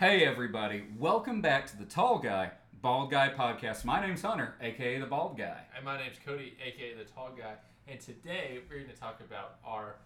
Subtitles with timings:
[0.00, 0.84] Hey, everybody.
[0.98, 3.84] Welcome back to the Tall Guy, Bald Guy podcast.
[3.84, 5.60] My name's Hunter, aka the Bald Guy.
[5.76, 7.56] And my name's Cody, aka the Tall Guy.
[7.86, 9.96] And today we're going to talk about our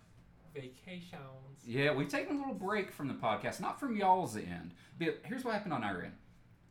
[0.52, 1.62] vacations.
[1.64, 4.72] Yeah, we've taken a little break from the podcast, not from y'all's end.
[4.98, 6.14] But here's what happened on our end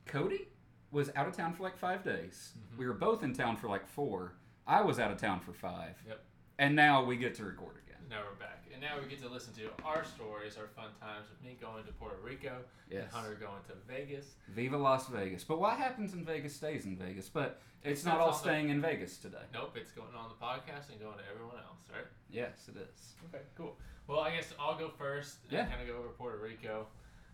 [0.05, 0.49] Cody
[0.91, 2.51] was out of town for like five days.
[2.57, 2.77] Mm-hmm.
[2.77, 4.33] We were both in town for like four.
[4.67, 5.95] I was out of town for five.
[6.05, 6.19] Yep.
[6.59, 7.82] And now we get to record again.
[8.09, 8.65] Now we're back.
[8.71, 11.83] And now we get to listen to our stories, our fun times of me going
[11.85, 12.57] to Puerto Rico
[12.89, 13.03] Yes.
[13.03, 14.35] and Hunter going to Vegas.
[14.49, 15.43] Viva Las Vegas.
[15.43, 17.29] But what happens in Vegas stays in Vegas.
[17.29, 19.43] But it's, It's not all on the- staying in Vegas today.
[19.53, 22.05] Nope, it's going on the podcast and going to everyone else, right?
[22.29, 23.13] Yes, it is.
[23.33, 23.77] Okay, cool.
[24.07, 25.65] Well, I guess I'll go first and Yeah.
[25.65, 26.87] kind of go over Puerto Rico.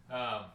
[0.10, 0.46] Um,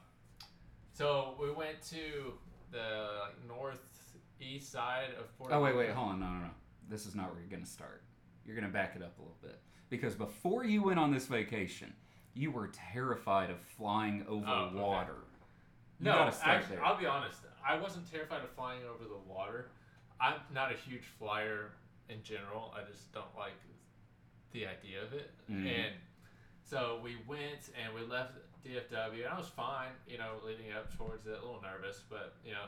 [0.93, 2.35] so we went to
[2.71, 6.51] the like, northeast side of Puerto Oh wait, wait, hold on, no, no, no.
[6.89, 8.03] This is not where you're gonna start.
[8.47, 9.61] You're gonna back it up a little bit
[9.97, 11.93] because before you went on this vacation,
[12.35, 15.15] you were terrified of flying over Oh, water.
[16.01, 16.85] No, actually, there.
[16.85, 17.39] I'll be honest.
[17.67, 19.71] I wasn't terrified of flying over the water.
[20.21, 21.71] I'm not a huge flyer
[22.09, 22.75] in general.
[22.77, 23.53] I just don't like
[24.53, 25.31] the idea of it.
[25.49, 25.67] Mhm.
[25.67, 25.95] And
[26.65, 30.93] so we went and we left DFW, and I was fine, you know, leading up
[30.97, 32.65] towards it, a little nervous, but you know,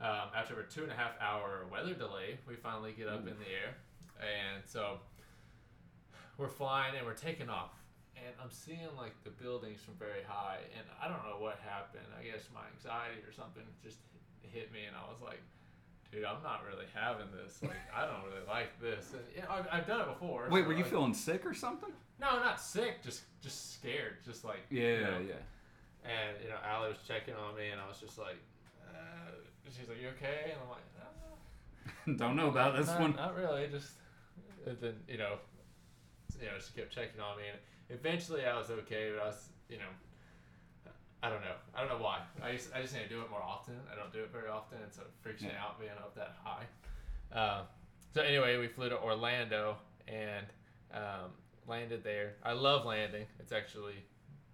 [0.00, 3.38] um, after a two and a half hour weather delay, we finally get up in
[3.38, 3.76] the air,
[4.20, 5.00] and so
[6.38, 7.72] we're flying and we're taking off.
[8.16, 12.06] And I'm seeing like the buildings from very high, and I don't know what happened.
[12.18, 13.98] I guess my anxiety or something just
[14.42, 15.42] hit me, and I was like,
[16.10, 17.60] "Dude, I'm not really having this.
[17.60, 20.48] Like, I don't really like this." And you know, I've, I've done it before.
[20.50, 21.90] Wait, so, were you like- feeling sick or something?
[22.20, 23.02] No, not sick.
[23.02, 24.24] Just just scared.
[24.24, 25.18] Just like Yeah, you know.
[25.28, 26.08] yeah.
[26.08, 28.38] And you know, Allie was checking on me, and I was just like,
[28.88, 29.32] uh,
[29.68, 31.04] "She's like, you okay?" And I'm like, uh,
[32.16, 33.16] Don't know about this not, one.
[33.16, 33.66] Not really.
[33.68, 33.90] Just
[34.64, 35.34] then you know,
[36.40, 37.58] you know, she kept checking on me, and
[37.90, 39.12] eventually I was okay.
[39.14, 39.92] But I was, you know,
[41.22, 41.56] I don't know.
[41.74, 42.20] I don't know why.
[42.42, 43.74] I just I just need to do it more often.
[43.90, 46.36] I don't do it very often, and so it freaks me out being up that
[46.42, 46.66] high.
[47.32, 47.62] Uh,
[48.12, 50.46] so anyway, we flew to Orlando and
[50.92, 51.32] um,
[51.66, 52.34] landed there.
[52.44, 53.26] I love landing.
[53.40, 54.04] It's actually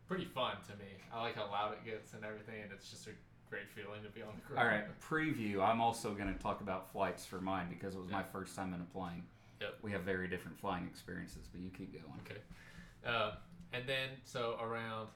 [0.07, 0.91] pretty fun to me.
[1.13, 3.11] I like how loud it gets and everything, and it's just a
[3.49, 4.59] great feeling to be on the ground.
[4.59, 5.61] All right, preview.
[5.61, 8.73] I'm also going to talk about flights for mine because it was my first time
[8.75, 9.25] in a plane.
[9.61, 9.79] Yep.
[9.83, 12.21] We have very different flying experiences, but you keep going.
[12.25, 12.41] Okay.
[13.07, 13.33] Um,
[13.73, 15.09] and then, so around,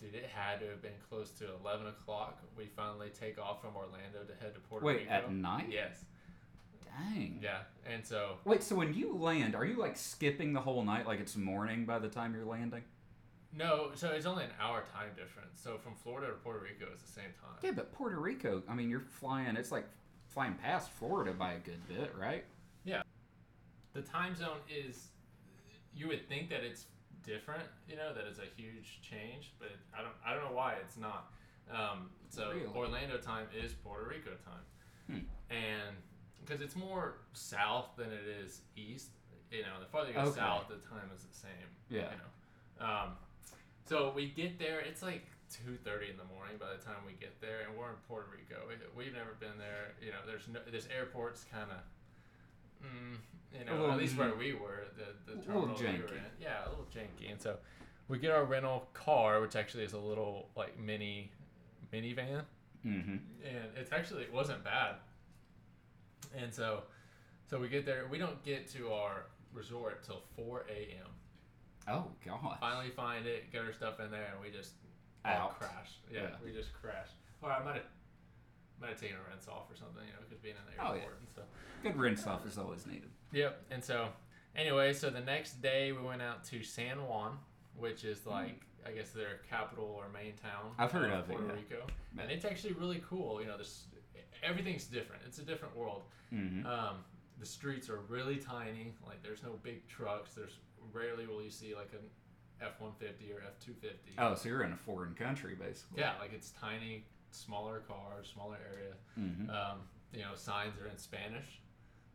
[0.00, 2.42] dude, it had to have been close to 11 o'clock.
[2.56, 5.10] We finally take off from Orlando to head to Puerto Wait, Rico.
[5.10, 5.68] at night?
[5.70, 6.04] Yes.
[6.84, 7.40] Dang.
[7.42, 7.60] Yeah.
[7.90, 11.20] And so, Wait, so when you land, are you like skipping the whole night, like
[11.20, 12.82] it's morning by the time you're landing?
[13.52, 15.60] no, so it's only an hour time difference.
[15.62, 17.56] So from Florida to Puerto Rico is the same time.
[17.62, 19.86] Yeah, but Puerto Rico, I mean, you're flying, it's like
[20.28, 22.44] flying past Florida by a good bit, right?
[23.96, 25.08] The time zone is,
[25.94, 26.84] you would think that it's
[27.24, 30.74] different, you know, that it's a huge change, but I don't, I don't know why
[30.74, 31.32] it's not.
[31.72, 32.66] Um, so Really?
[32.76, 34.64] Orlando time is Puerto Rico time,
[35.08, 35.54] Hmm.
[35.54, 35.96] and
[36.44, 39.10] because it's more south than it is east.
[39.50, 40.40] You know, the farther you go Okay.
[40.40, 41.68] south, the time is the same.
[41.88, 42.10] Yeah.
[42.12, 43.16] You know, um,
[43.86, 44.80] so we get there.
[44.80, 47.88] It's like two thirty in the morning by the time we get there, and we're
[47.90, 48.62] in Puerto Rico.
[48.68, 49.94] We, we've never been there.
[50.04, 51.78] You know, there's no this airport's kind of.
[52.86, 56.22] Mm, you know, little- at least where we were, the, the terminal we were in.
[56.40, 57.30] Yeah, a little janky.
[57.30, 57.56] And so
[58.08, 61.30] we get our rental car, which actually is a little like mini
[61.92, 62.42] minivan
[62.86, 63.16] Mm-hmm.
[63.44, 64.96] and it's actually it wasn't bad.
[66.36, 66.84] And so,
[67.50, 68.06] so we get there.
[68.10, 71.08] We don't get to our resort till four a.m.
[71.88, 72.58] Oh, God.
[72.60, 74.72] Finally find it, get our stuff in there, and we just
[75.24, 75.58] Out.
[75.58, 75.98] crash.
[76.12, 76.28] Yeah, Yeah.
[76.44, 77.08] we just crash.
[77.42, 77.84] Or I might have
[78.80, 80.92] might have taken a rinse off or something, you know, because being in the Oh,
[80.94, 81.18] airport yeah.
[81.20, 81.44] and stuff.
[81.82, 83.10] Good rinse off is always needed.
[83.32, 83.62] Yep.
[83.70, 84.08] And so,
[84.54, 87.38] anyway, so the next day we went out to San Juan,
[87.76, 90.70] which is like I guess their capital or main town.
[90.76, 90.82] Hmm.
[90.82, 91.52] I've heard of it, Puerto yeah.
[91.54, 91.86] Rico,
[92.16, 92.22] Yeah.
[92.22, 93.40] and it's actually really cool.
[93.40, 93.84] You know, this
[94.42, 95.22] everything's different.
[95.26, 96.02] It's a different world.
[96.32, 96.66] Mm-hmm.
[96.66, 96.96] Um,
[97.38, 98.92] the streets are really tiny.
[99.06, 100.34] Like there's no big trucks.
[100.34, 100.58] There's
[100.92, 102.06] rarely will you see like an
[102.60, 104.12] F one fifty or F two fifty.
[104.18, 106.00] Oh, so you're in a foreign country, basically.
[106.00, 108.94] Yeah, like it's tiny, smaller cars, smaller area.
[109.18, 109.50] Mm-hmm.
[109.50, 109.80] Um,
[110.12, 111.60] you know, signs are in Spanish.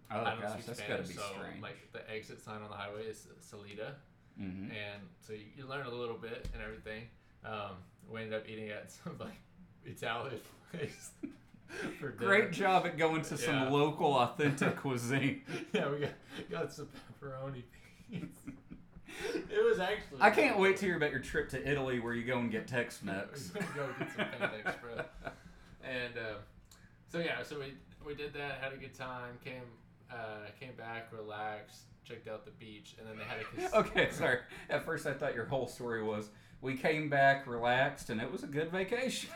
[0.10, 1.62] Oh, I don't gosh, speak that's Spanish, got to be so strange.
[1.62, 3.96] like the exit sign on the highway is Salida,
[4.40, 4.72] mm-hmm.
[4.72, 7.04] and so you, you learn a little bit and everything.
[7.46, 7.78] Um,
[8.10, 9.40] we ended up eating at some like
[9.86, 10.40] Italian
[10.72, 11.12] place.
[12.18, 13.46] Great job at going to Yeah.
[13.46, 15.42] some local, authentic cuisine.
[15.74, 16.12] Yeah, we got
[16.50, 16.88] got some
[17.22, 17.64] pepperoni
[18.12, 18.52] pizza.
[19.36, 20.20] it was actually.
[20.22, 22.68] I can't wait to hear about your trip to Italy where you go and get
[22.68, 23.52] Tex-Mex.
[23.54, 25.06] We're go get some.
[25.84, 26.36] And uh,
[27.12, 27.74] so yeah, so we
[28.06, 29.64] we did that, had a good time, came
[30.12, 34.12] uh, came back, relaxed, checked out the beach, and then they had a cas- okay,
[34.12, 34.38] sorry.
[34.70, 36.30] At first, I thought your whole story was
[36.62, 39.32] we came back relaxed, and it was a good vacation.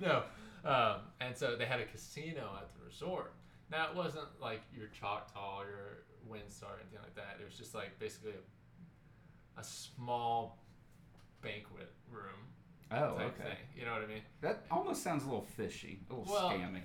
[0.00, 0.24] no.
[0.64, 3.32] Um, and so they had a casino at the resort.
[3.70, 7.38] Now it wasn't like your Choctaw, your WinStar, anything like that.
[7.40, 10.62] It was just like basically a, a small
[11.42, 12.48] banquet room
[12.92, 13.42] oh, type okay.
[13.42, 13.64] thing.
[13.76, 14.22] You know what I mean?
[14.40, 16.82] That almost sounds a little fishy, a little Well, scammy.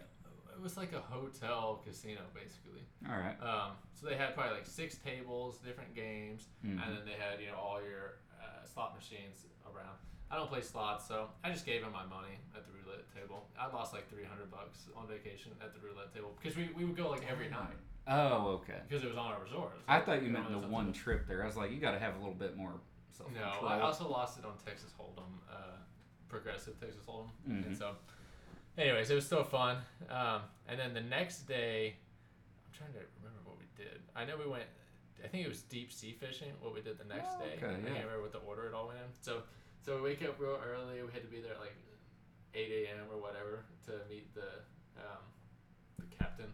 [0.56, 2.82] It was like a hotel casino basically.
[3.10, 3.36] All right.
[3.44, 6.82] Um, so they had probably like six tables, different games, Mhm.
[6.82, 9.98] and then they had you know all your uh, slot machines around.
[10.32, 13.48] I don't play slots, so I just gave him my money at the roulette table.
[13.60, 16.86] I lost like three hundred bucks on vacation at the roulette table because we, we
[16.86, 17.78] would go like every night
[18.08, 18.80] Oh, okay.
[18.88, 19.72] because it was on our resort.
[19.88, 21.42] I like, thought you know, meant the one trip there.
[21.44, 22.74] I was like, you got to have a little bit more
[23.12, 23.64] self control.
[23.64, 25.78] No, I also lost it on Texas Hold'em, uh,
[26.30, 27.66] progressive Texas Hold'em, Mhm.
[27.68, 27.96] and so.
[28.78, 29.78] Anyways, it was still fun.
[30.10, 31.96] Um, and then the next day,
[32.68, 34.02] I'm trying to remember what we did.
[34.16, 34.66] I know we went.
[35.24, 36.52] I think it was deep sea fishing.
[36.60, 37.56] What we did the next Oh, day.
[37.56, 39.08] okay, I can't remember what the order it all went in.
[39.22, 39.44] So,
[39.82, 41.02] so we wake up real early.
[41.02, 41.74] We had to be there at like
[42.54, 43.08] 8 a.m.
[43.10, 44.60] or whatever to meet the
[45.00, 45.24] um,
[45.98, 46.52] the captain.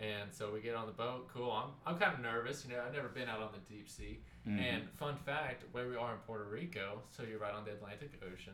[0.00, 1.28] And so we get on the boat.
[1.32, 1.50] Cool.
[1.50, 2.64] I'm, I'm kind of nervous.
[2.66, 4.20] You know, I've never been out on the deep sea.
[4.46, 4.58] Mhm.
[4.60, 8.12] And fun fact, where we are in Puerto Rico, so you're right on the Atlantic
[8.30, 8.52] Ocean.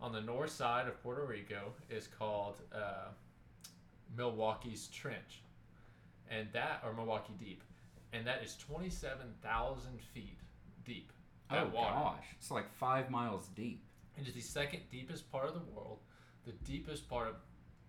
[0.00, 3.08] On the north side of Puerto Rico is called uh,
[4.16, 5.42] Milwaukee's Trench,
[6.30, 7.62] and that or Milwaukee Deep,
[8.12, 10.38] and that is twenty-seven thousand feet
[10.84, 11.12] deep.
[11.50, 11.94] That oh water.
[11.94, 13.82] gosh, it's like five miles deep.
[14.16, 15.98] It is the second deepest part of the world,
[16.44, 17.34] the deepest part of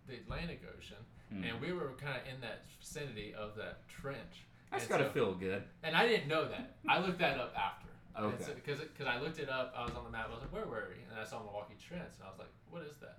[0.07, 0.97] the Atlantic Ocean,
[1.33, 1.49] Mhm.
[1.51, 4.43] and we were kind of in that vicinity of that trench.
[4.71, 5.63] That's And got to so- feel good.
[5.83, 6.77] And I didn't know that.
[6.87, 7.81] I looked that up after.
[8.17, 8.53] Okay.
[8.55, 10.27] Because because I looked it up, I was on the map.
[10.29, 11.03] I was like, where were we?
[11.11, 13.17] And I saw Milwaukee Trench, and I was like, what is that?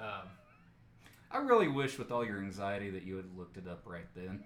[0.00, 0.28] Um,
[1.32, 4.44] I really wish, with all your anxiety, that you had looked it up right then.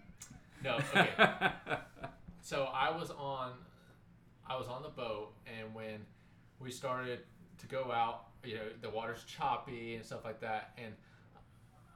[0.65, 1.11] no, okay.
[2.41, 3.53] so I was on,
[4.49, 6.07] I was on the boat, and when
[6.59, 7.21] we started
[7.59, 10.95] to go out, you know, the water's choppy and stuff like that, and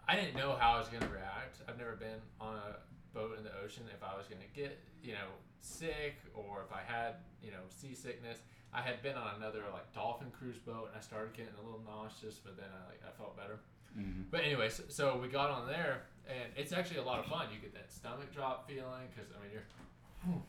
[0.08, 1.58] I didn't know how I was gonna react.
[1.68, 2.76] I've never been on a
[3.14, 3.84] boat in the ocean.
[3.92, 5.28] If I was gonna get, you know,
[5.60, 8.38] sick or if I had, you know, seasickness.
[8.72, 11.80] I had been on another like dolphin cruise boat, and I started getting a little
[11.86, 13.58] nauseous, but then I like I felt better.
[13.96, 14.30] Mhm.
[14.30, 17.48] But anyways, so we got on there, and it's actually a lot of fun.
[17.52, 19.64] You get that stomach drop feeling because I mean you're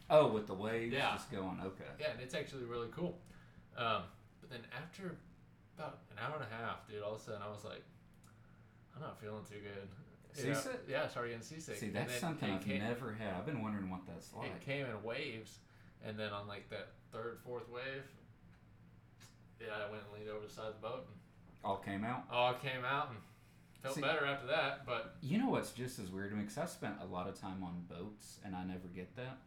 [0.09, 1.11] Oh, with the waves Yeah.
[1.13, 1.59] just going.
[1.61, 1.85] Okay.
[1.99, 3.19] yeah, and it's actually really cool.
[3.75, 4.03] Um,
[4.41, 5.15] but then after
[5.77, 7.83] about an hour and a half, dude, all of a sudden I was like,
[8.97, 9.87] I'm not feeling too good.
[10.33, 10.81] Seasick?
[10.89, 11.77] Yeah, started getting seasick.
[11.77, 13.33] See, that's something I've came, never had.
[13.35, 14.47] I've been wondering what that's like.
[14.47, 15.59] It came in waves,
[16.05, 18.03] and then on like that third, fourth wave,
[19.59, 21.15] yeah, I went and leaned over the side of the boat, and
[21.63, 22.23] All came out.
[22.31, 23.17] all came out, and
[23.81, 24.85] felt See- better after that.
[24.85, 26.43] But You know what's just as weird to me?
[26.43, 29.37] Because I spent a lot of time on boats and I never get that.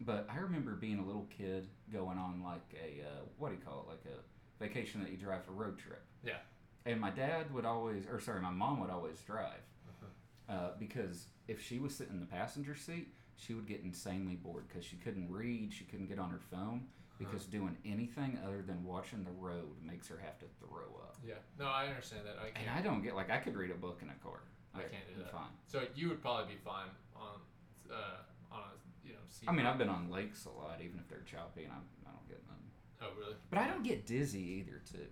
[0.00, 3.60] But I remember being a little kid going on like a, uh, what do you
[3.64, 3.90] call it?
[3.90, 6.02] Like a vacation that you drive for a road trip.
[6.24, 6.36] Yeah.
[6.86, 9.60] And my dad would always, or sorry, my mom would always drive.
[9.88, 10.54] Uh-huh.
[10.54, 14.64] Uh, because if she was sitting in the passenger seat, she would get insanely bored
[14.68, 16.86] because she couldn't read, she couldn't get on her phone.
[17.18, 21.16] Because doing anything other than watching the road makes her have to throw up.
[21.26, 22.36] yeah, no, I understand that.
[22.38, 22.68] I can't.
[22.68, 24.38] And I don't get, like, I could read a book in a car.
[24.72, 25.32] I can't do that.
[25.32, 25.50] Fine.
[25.66, 27.40] So you would probably be fine on
[27.90, 29.18] uh, on a you know.
[29.28, 31.82] Sea I mean, I've been on lakes a lot, even if they're choppy, and I'm,
[32.06, 32.62] I don't get none.
[33.02, 33.34] Oh really?
[33.50, 35.08] But I don't get dizzy either, too.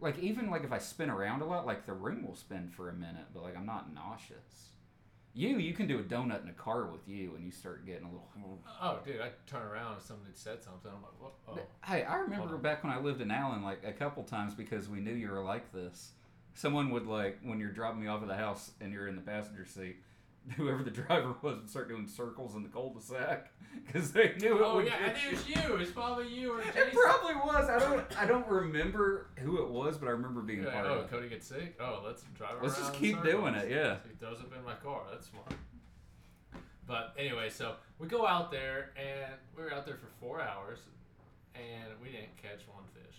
[0.00, 2.88] Like even like if I spin around a lot, like the room will spin for
[2.88, 4.70] a minute, but like I'm not nauseous.
[5.32, 8.04] You, you can do a donut in a car with you, and you start getting
[8.04, 8.28] a little.
[8.82, 10.90] Oh, dude, I turn around and somebody said something.
[10.90, 11.32] I'm like, what?
[11.48, 11.86] Oh.
[11.86, 14.98] Hey, I remember back when I lived in Allen, like a couple times because we
[14.98, 16.10] knew you were like this.
[16.54, 19.22] Someone would like when you're dropping me off at the house and you're in the
[19.22, 19.98] passenger seat.
[20.56, 23.50] Whoever the driver was would start doing circles in the cul-de-sac
[23.86, 25.76] because they knew it Oh would yeah, I it was you.
[25.76, 26.98] It's probably you or It Jason.
[27.04, 27.68] probably was.
[27.68, 28.18] I don't.
[28.18, 31.08] I don't remember who it was, but I remember being You're part oh, of it.
[31.12, 31.78] Oh, Cody gets sick.
[31.80, 32.62] Oh, let's drive around.
[32.64, 33.96] Let's just keep doing it, yeah.
[34.08, 35.02] He throws up in my car.
[35.10, 35.52] That's smart.
[36.86, 40.80] But anyway, so we go out there and we were out there for four hours,
[41.54, 43.16] and we didn't catch one fish.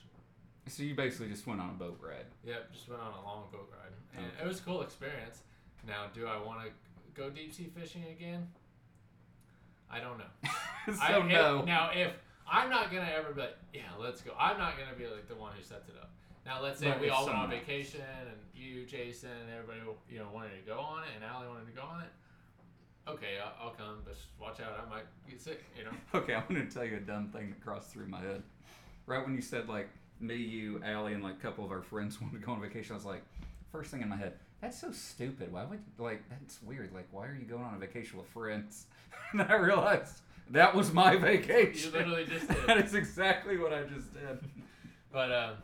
[0.68, 2.26] So you basically just went on a boat ride.
[2.46, 4.44] Yep, just went on a long boat ride, and Okay.
[4.44, 5.44] it was a cool experience.
[5.88, 6.72] Now, do I want to
[7.14, 8.48] go deep sea fishing again?
[9.90, 10.32] I don't know.
[10.94, 11.62] so I, if- no.
[11.64, 12.12] now, if
[12.50, 14.32] I'm not gonna ever be like, yeah, let's go.
[14.40, 16.12] I'm not gonna be like the one who sets it up.
[16.46, 20.20] Now, let's say But we all went on vacation, and you, Jason, and everybody, you
[20.20, 22.10] know, wanted to go on it, and Allie wanted to go on it.
[23.08, 24.80] Okay, I'll, I'll come, but just watch out.
[24.86, 25.64] I might get sick.
[25.78, 25.92] You know.
[26.20, 28.42] Okay, I'm gonna tell you a dumb thing that crossed through my head.
[29.06, 29.90] Right when you said like
[30.20, 32.94] me, you, Allie, and like a couple of our friends wanted to go on vacation,
[32.94, 33.24] I was like,
[33.72, 35.52] first thing in my head, that's so stupid.
[35.52, 36.94] Why would like that's weird.
[36.94, 38.86] Like, why are you going on a vacation with friends?
[39.32, 41.92] and I realized That was my vacation.
[41.94, 42.58] You literally just did.
[42.68, 44.40] that is exactly what I just did.
[45.12, 45.56] But um,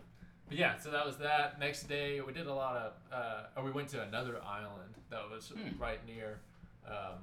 [0.49, 1.59] but yeah, so that was that.
[1.59, 2.93] Next day, we did a lot of.
[3.11, 5.81] Uh, or we went to another island that was Hmm.
[5.81, 6.39] right near
[6.87, 7.15] um,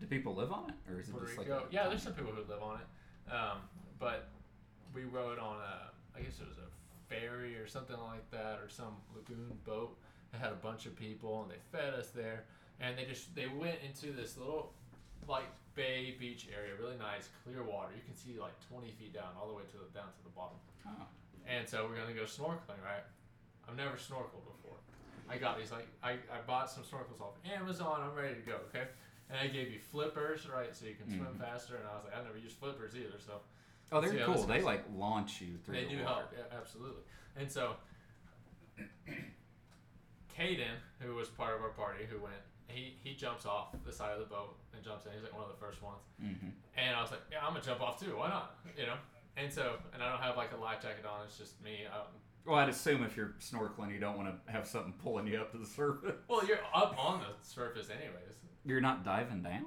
[0.00, 1.54] Do people live on it, or is it Puerto just Rico.
[1.56, 1.64] like?
[1.70, 3.32] a yeah, there's some people who live on it.
[3.32, 3.58] Um,
[3.98, 4.28] but
[4.94, 6.18] we rode on a.
[6.18, 6.68] I guess it was a
[7.12, 9.96] ferry or something like that, or some lagoon boat
[10.32, 12.44] that had a bunch of people, and they fed us there.
[12.80, 14.72] And they just they went into this little
[15.28, 17.92] like bay beach area, really nice, clear water.
[17.94, 20.30] You can see like 20 feet down, all the way to the down to the
[20.34, 20.56] bottom.
[20.86, 20.90] Oh.
[21.46, 23.04] And so we're gonna go snorkeling, right?
[23.68, 24.76] I've never snorkeled before.
[25.28, 28.00] I got these like I, I bought some snorkels off Amazon.
[28.02, 28.56] I'm ready to go.
[28.74, 28.88] Okay,
[29.30, 31.40] and I gave you flippers, right, so you can swim Mhm.
[31.40, 31.76] faster.
[31.76, 33.40] And I was like, I've never used flippers either, so
[33.92, 34.44] Oh, they're how cool.
[34.46, 36.06] They like launch you through they the do water.
[36.14, 36.32] help.
[36.36, 37.02] Yeah, absolutely.
[37.36, 37.76] And so,
[40.38, 42.34] Caden, who was part of our party, who went,
[42.68, 45.12] he he jumps off the side of the boat and jumps in.
[45.12, 46.02] He's like one of the first ones.
[46.20, 48.16] hmm And I was like, yeah, I'm gonna jump off too.
[48.16, 48.56] Why not?
[48.76, 48.96] You know.
[49.36, 51.24] And so, and I don't have like a life jacket on.
[51.24, 52.10] It's just me out
[52.44, 55.52] Well, I'd assume if you're snorkeling, you don't want to have something pulling you up
[55.52, 56.16] to the surface.
[56.28, 58.34] Well, you're up on the surface anyways.
[58.64, 59.66] You're not diving down.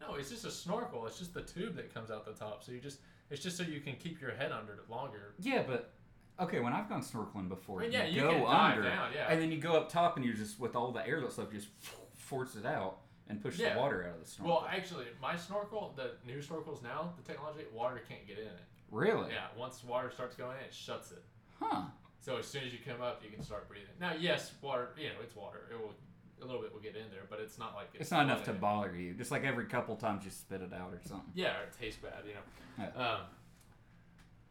[0.00, 1.06] No, it's just a snorkel.
[1.06, 2.62] It's just the tube that comes out the top.
[2.62, 2.98] So you just
[3.30, 5.34] it's just so you can keep your head under it longer.
[5.40, 5.93] Yeah, but
[6.40, 6.60] okay.
[6.60, 9.26] When I've gone snorkeling before, I mean, yeah, you go can dive under, down, yeah.
[9.30, 11.52] and then you go up top, and you're just with all the air that's left,
[11.52, 11.70] you just
[12.16, 12.98] force it out
[13.28, 13.74] and push Yeah.
[13.74, 14.56] the water out of the snorkel.
[14.56, 18.60] Well, actually, my snorkel, the new snorkels now, the technology, water can't get in it.
[18.90, 19.30] really?
[19.32, 21.24] Yeah, once water starts going in, it shuts it.
[21.60, 21.82] Huh.
[22.20, 23.94] So as soon as you come up, you can start breathing.
[24.00, 25.68] Now, yes, water, you know, it's water.
[25.70, 25.94] It will
[26.42, 28.52] a little bit will get in there, but it's not like It's not enough to
[28.52, 29.14] bother you.
[29.14, 31.30] Just like every couple times you spit it out or something.
[31.34, 32.90] Yeah, or it tastes bad, you know.
[32.96, 33.02] Yeah.
[33.02, 33.20] Um,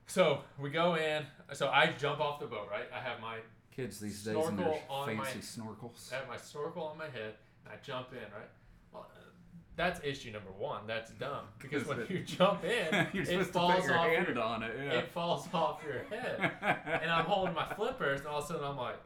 [0.08, 1.26] so we go in.
[1.54, 2.86] So I jump off the boat, right?
[2.96, 3.38] I have my
[3.76, 6.14] Kids these days and their Snorkel on my- fancy snorkels.
[6.14, 7.34] I have my snorkel on my head,
[7.66, 8.50] and I jump in, right?
[8.94, 9.20] Well, uh,
[9.76, 10.86] that's issue number one.
[10.86, 14.12] That's dumb because when you jump in, it falls off.
[14.12, 14.76] Your, on it.
[14.80, 16.52] It falls off your head,
[17.02, 18.98] and I'm holding my flippers, and all of a sudden I'm like,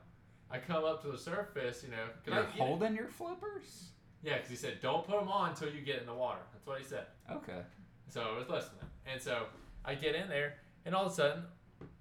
[0.51, 2.03] I come up to the surface, you know.
[2.25, 3.91] You're I, you know- holding your flippers.
[4.21, 6.41] yeah, because he said don't put them on until you get in the water.
[6.51, 7.05] That's what he said.
[7.31, 7.61] Okay.
[8.09, 9.43] So I was listening, and so
[9.85, 10.55] I get in there,
[10.87, 11.43] and all of a sudden,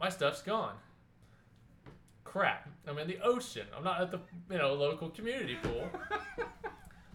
[0.01, 0.77] my stuff's gone.
[2.25, 2.69] Crap!
[2.89, 3.67] I'm in the ocean.
[3.77, 5.91] I'm not at the you know local community pool.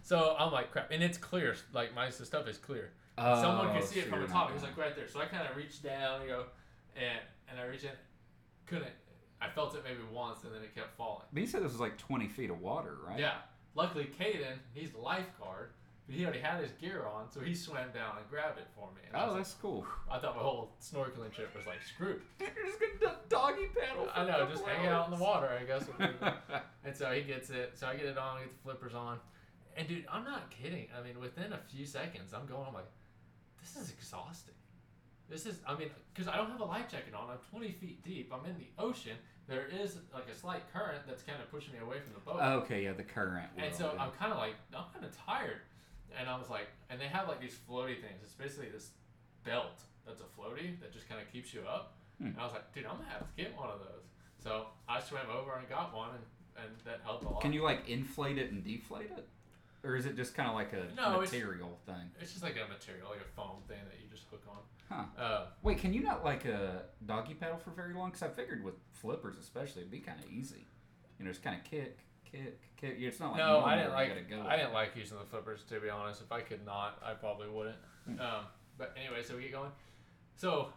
[0.02, 1.54] So I'm like crap, and it's clear.
[1.72, 2.90] Like my stuff is clear.
[3.16, 4.50] Someone can see it from the top.
[4.50, 5.08] It was like right there.
[5.08, 6.44] So I kind of reached down, you know,
[6.96, 7.90] and and I reached in,
[8.66, 8.90] couldn't.
[9.40, 11.24] I felt it maybe once, and then it kept falling.
[11.32, 13.18] But you said this was like 20 feet of water, right?
[13.18, 13.34] Yeah.
[13.74, 15.70] Luckily, Caden, he's the lifeguard,
[16.06, 18.88] but he already had his gear on, so he swam down and grabbed it for
[18.94, 19.00] me.
[19.06, 19.86] And I, Oh, was that's cool.
[20.10, 22.22] I thought my whole snorkeling trip was like screwed.
[22.40, 24.08] You're just gonna doggy paddle.
[24.14, 25.86] I know, just hang out in the water, I guess.
[25.86, 26.26] would be
[26.84, 27.72] and so he gets it.
[27.76, 29.18] So I get it on, get the flippers on,
[29.76, 30.88] and dude, I'm not kidding.
[30.98, 32.66] I mean, within a few seconds, I'm going.
[32.66, 32.90] I'm like,
[33.60, 34.54] this is exhausting.
[35.30, 37.30] This is, I mean, because I don't have a life jacket on.
[37.30, 38.30] I'm 20 feet deep.
[38.34, 39.16] I'm in the ocean.
[39.48, 42.38] There is like a slight current that's kind of pushing me away from the boat.
[42.40, 43.48] Oh, okay, yeah, the current.
[43.56, 44.02] And so yeah.
[44.02, 45.60] I'm kind of like, I'm kind of tired.
[46.18, 48.20] And I was like, and they have like these floaty things.
[48.22, 48.90] It's basically this
[49.44, 51.94] belt that's a floaty that just kind of keeps you up.
[52.18, 52.26] Hmm.
[52.28, 54.04] And I was like, dude, I'm gonna have to get one of those.
[54.42, 57.40] So I swam over and got one, and, and that helped a lot.
[57.42, 59.28] Can you like inflate it and deflate it,
[59.84, 62.10] or is it just kind of like a No, it's- material thing?
[62.20, 64.58] It's just like a material, like a foam thing that you just hook on.
[65.16, 65.22] Huh.
[65.22, 68.10] Uh, Wait, can you not like a doggy paddle for very long?
[68.10, 70.66] Because I figured with flippers, especially, it'd be kind of easy.
[71.18, 72.00] You know, just kind of kick,
[72.32, 72.96] kick, kick.
[72.98, 74.30] It's not like no, I didn't like.
[74.30, 74.44] go.
[74.46, 76.20] I didn't like using the flippers to be honest.
[76.20, 77.76] If I could not, I probably wouldn't.
[78.06, 78.20] Hmm.
[78.20, 78.44] Um,
[78.78, 79.70] but anyway, so we get going.
[80.34, 80.68] So,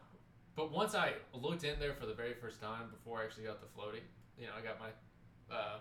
[0.56, 3.60] but once I looked in there for the very first time before I actually got
[3.62, 4.02] the floaty,
[4.38, 5.78] you know, I got my uh,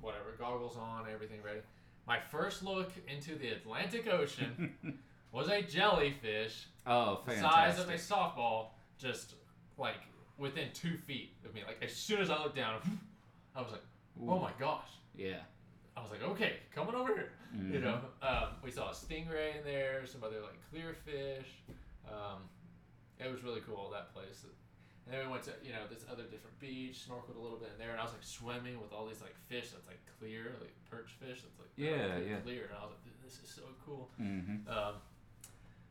[0.00, 1.60] whatever goggles on, everything ready.
[2.06, 4.74] My first look into the Atlantic Ocean
[5.32, 9.34] was a jellyfish oh, the size of a softball, just
[9.78, 9.96] like
[10.38, 11.62] within two feet of me.
[11.66, 12.80] Like as soon as I looked down,
[13.56, 13.84] I was like,
[14.26, 14.88] "Oh my gosh!"
[15.20, 15.42] Yeah.
[15.96, 17.82] I was like, "Okay, coming over here." You Mhm.
[17.82, 21.48] know, um, we saw a stingray in there, some other like clear fish.
[22.08, 22.48] Um,
[23.18, 24.44] it was really cool that place.
[25.04, 27.70] And then we went to you know this other different beach, snorkeled a little bit
[27.72, 30.54] in there, and I was like swimming with all these like fish that's like clear,
[30.60, 32.40] like perch fish that's like Yeah, perfectly yeah.
[32.40, 34.68] clear, and I was like, "This is so cool." Mm-hmm.
[34.70, 34.94] Um,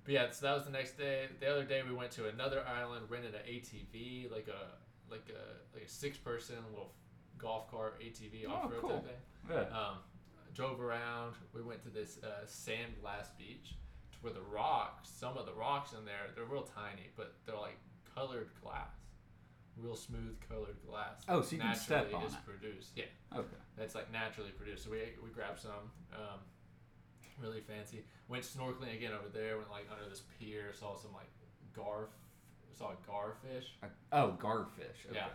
[0.06, 1.28] but yeah, so that was the next day.
[1.40, 4.72] The other day we went to another island, rented an ATV, like a
[5.12, 6.94] like a like a six person little
[7.40, 8.90] golf cart ATV Oh, off road cool.
[8.92, 9.16] type thing.
[9.50, 9.78] Yeah.
[9.78, 9.98] Um,
[10.54, 11.34] drove around.
[11.54, 13.76] We went to this uh, sand glass beach
[14.12, 17.56] to where the rocks, some of the rocks in there, they're real tiny, but they're
[17.58, 17.78] like
[18.16, 18.92] colored glass,
[19.78, 21.22] real smooth colored glass.
[21.28, 22.40] Oh, so you can step naturally on is it.
[22.46, 22.92] produced.
[22.96, 23.06] Yeah
[23.36, 23.58] Okay.
[23.78, 24.84] that's like naturally produced.
[24.84, 25.92] So we we grabbed some.
[26.14, 26.40] Um,
[27.42, 28.04] really fancy.
[28.28, 29.56] Went snorkeling again over there.
[29.58, 30.74] Went like under this pier.
[30.78, 31.30] Saw some like
[31.74, 32.10] garf.
[32.78, 33.66] Saw a garfish.
[34.12, 35.06] Oh, garfish.
[35.10, 35.16] Okay.
[35.16, 35.28] Yeah.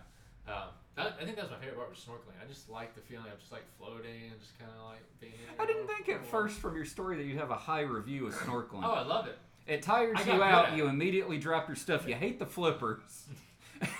[0.46, 0.54] Um,
[0.96, 2.36] that, I think that's my favorite part was snorkeling.
[2.42, 5.32] I just like the feeling of just like floating and just kind of like being.
[5.32, 8.26] in I didn't think at first from your story that you'd have a high review
[8.26, 8.84] of snorkeling.
[8.84, 9.38] Oh, I love it.
[9.66, 10.76] It tires you out.
[10.76, 12.06] You immediately drop your stuff.
[12.06, 13.00] You hate the flippers.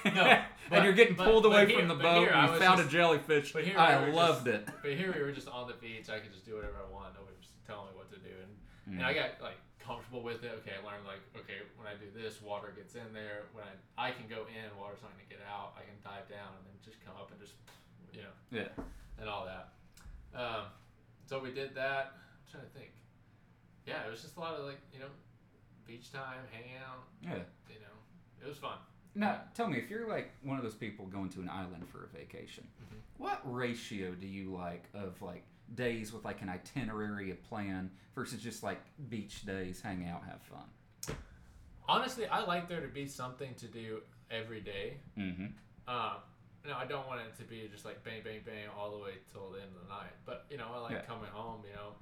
[0.05, 0.39] No,
[0.71, 2.21] and you're getting pulled but away here- from the boat.
[2.29, 3.53] here I and you found just- a jellyfish.
[3.53, 4.69] but here I we loved just- it.
[4.83, 6.09] But here we were just on the beach.
[6.09, 7.13] I could just do whatever I want.
[7.15, 8.99] Nobody was telling me what to do, and, Mm.
[8.99, 10.53] and I got like comfortable with it.
[10.64, 13.45] Okay, I learned like okay, when I do this, water gets in there.
[13.53, 15.76] When I I can go in, water's not gonna get out.
[15.76, 17.55] I can dive down and then just come up and just
[18.12, 18.69] you know Yeah.
[19.21, 19.73] and all that.
[20.35, 20.67] Um,
[21.26, 22.12] so we did that.
[22.17, 22.91] I'm trying to think.
[23.87, 25.12] Yeah, it was just a lot of like you know,
[25.87, 27.05] beach time, hang out.
[27.23, 27.45] Yeah.
[27.69, 27.97] You know,
[28.43, 28.79] it was fun.
[29.14, 32.05] Now, tell me, if you're like one of those people going to an island for
[32.05, 32.99] a vacation, Mhm.
[33.19, 38.40] what ratio do you like of like days with like an itinerary, a plan, versus
[38.42, 41.16] just like beach days, hang out, have fun?
[41.88, 44.94] Honestly, I like there to be something to do every day.
[45.18, 45.47] Mm-hmm.
[45.87, 46.16] Um,
[46.66, 49.12] no, I don't want it to be just like bang, bang, bang all the way
[49.33, 50.12] till the end of the night.
[50.25, 51.00] But you know, I like Yeah.
[51.02, 51.92] coming home, you know,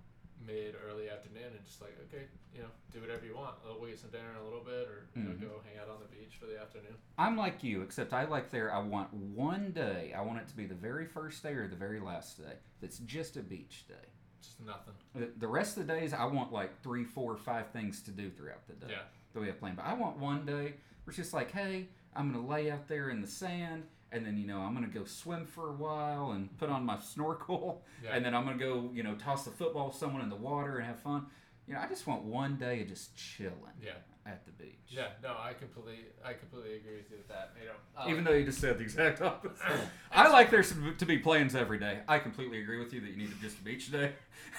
[0.46, 3.54] mid early afternoon, and just like okay, you know, do whatever you want.
[3.64, 5.46] We'll get some dinner in a little bit, or you know, mm-hmm.
[5.46, 6.94] go hang out on the beach for the afternoon.
[7.18, 8.72] I'm like you, except I like there.
[8.72, 10.12] I want one day.
[10.16, 12.54] I want it to be the very first day or the very last day.
[12.80, 14.06] That's just a beach day.
[14.40, 14.94] Just nothing.
[15.14, 18.30] The the rest of the days, I want like three, four, five things to do
[18.30, 18.92] throughout the day.
[18.92, 19.02] Yeah.
[19.32, 19.76] that we have planned.
[19.76, 23.10] But I want one day where it's just like, hey, I'm gonna lay out there
[23.10, 26.56] in the sand, and then you know I'm gonna go swim for a while and
[26.58, 28.14] put on my snorkel, Yeah.
[28.14, 30.76] and then I'm gonna go you know toss the football with someone in the water
[30.78, 31.26] and have fun.
[31.66, 33.92] You know, I just want one day of just chilling Yeah.
[34.26, 34.74] at the beach.
[34.88, 35.10] Yeah.
[35.22, 37.52] No, I completely, I completely agree with you with that.
[37.58, 39.56] You know, I Even like- though you just said the exact opposite.
[40.12, 42.00] I like there to be plans every day.
[42.08, 44.12] I completely agree with you that you need just a beach day.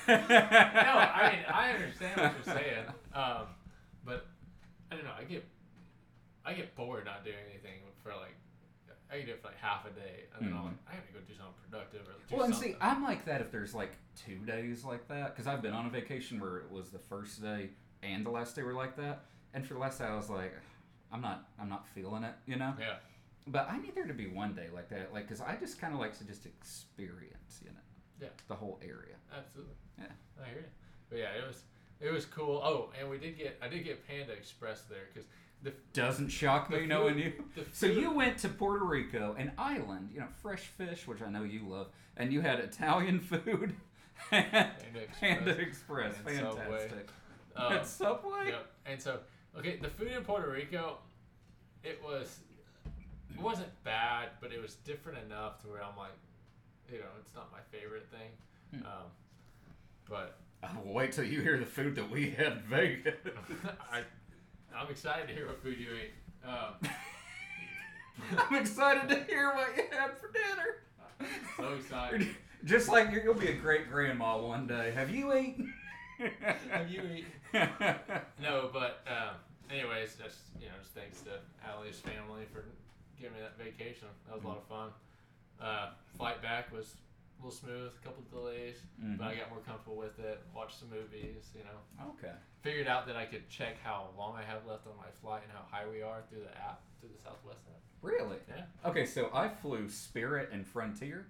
[0.08, 3.48] no, I mean I understand what you're saying, um,
[4.06, 4.26] but
[4.90, 5.12] I don't know.
[5.20, 5.46] I get
[6.46, 8.36] I get bored not doing anything for like
[9.14, 10.66] I can do it for like half a day, and then I'm Mhm.
[10.66, 12.74] like I have to go do something productive or do Well, and something.
[12.74, 15.86] see, I'm like that if there's like two days like that, because I've been on
[15.86, 17.70] a vacation where it was the first day
[18.02, 20.54] and the last day were like that, and for the last day I was like,
[21.12, 22.76] I'm not, I'm not feeling it, you know.
[22.80, 22.98] yeah,
[23.46, 25.94] But I need there to be one day like that, like, because I just kind
[25.94, 27.78] of like to just experience, you know,
[28.20, 28.30] Yeah.
[28.48, 29.16] the whole area.
[29.32, 29.76] absolutely.
[30.00, 30.12] Yeah.
[30.42, 30.66] I hear you.
[31.10, 31.64] But yeah, it was
[32.00, 32.60] it was cool.
[32.64, 35.28] Oh, and we did get I did get Panda Express there because
[35.64, 37.34] the Doesn't shock me knowing you.
[37.72, 41.44] So you went to Puerto Rico, an island, you know, fresh fish, which I know
[41.44, 43.74] you love, and you had Italian food.
[44.32, 44.46] and
[44.96, 45.20] Express.
[45.20, 46.80] Panda Express, and Subway.
[46.80, 47.10] fantastic.
[47.56, 48.48] um, At Subway.
[48.48, 48.72] Yep.
[48.86, 49.20] And so,
[49.58, 50.98] okay, the food in Puerto Rico,
[51.84, 52.40] it was,
[53.34, 56.12] it wasn't bad, but it was different enough to where I'm like,
[56.92, 58.80] you know, it's not my favorite thing.
[58.82, 58.86] Hmm.
[58.86, 59.06] Um,
[60.10, 63.16] but Oh, wait till you hear the food that we had in Vegas.
[63.92, 64.02] I,
[64.76, 66.14] I'm excited to hear what food you eat.
[66.48, 66.90] Um,
[68.38, 71.30] I'm excited to hear what you had for dinner.
[71.58, 72.28] so excited.
[72.66, 74.92] Just like you're, you'll be a great grandma one day.
[74.96, 75.74] Have you eaten?
[76.72, 77.26] Have you eaten?
[78.42, 79.36] No, but um,
[79.70, 81.32] anyways, just you know, just thanks to
[81.70, 82.64] Allie's family for
[83.20, 84.08] giving me that vacation.
[84.28, 84.90] That was a lot of fun.
[85.62, 86.96] Uh, flight back was
[87.40, 88.78] a little smooth, a couple delays,
[89.18, 90.42] but I got more comfortable with it.
[90.56, 92.12] Watched some movies, you know.
[92.18, 92.34] okay.
[92.64, 95.52] Figured out that I could check how long I have left on my flight and
[95.52, 97.82] how high we are through the app, through the Southwest app.
[98.02, 98.38] Really?
[98.50, 98.64] Yeah.
[98.90, 101.28] Okay, so I flew Spirit and Frontier.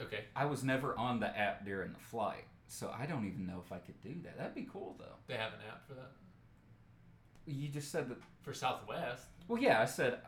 [0.00, 3.62] Okay, I was never on the app during the flight, so I don't even know
[3.64, 4.36] if I could do that.
[4.38, 5.14] That'd be cool though.
[5.28, 6.10] they have an app for that
[7.46, 8.16] You just said that.
[8.40, 9.26] for Southwest.
[9.46, 10.20] Well, yeah, I said.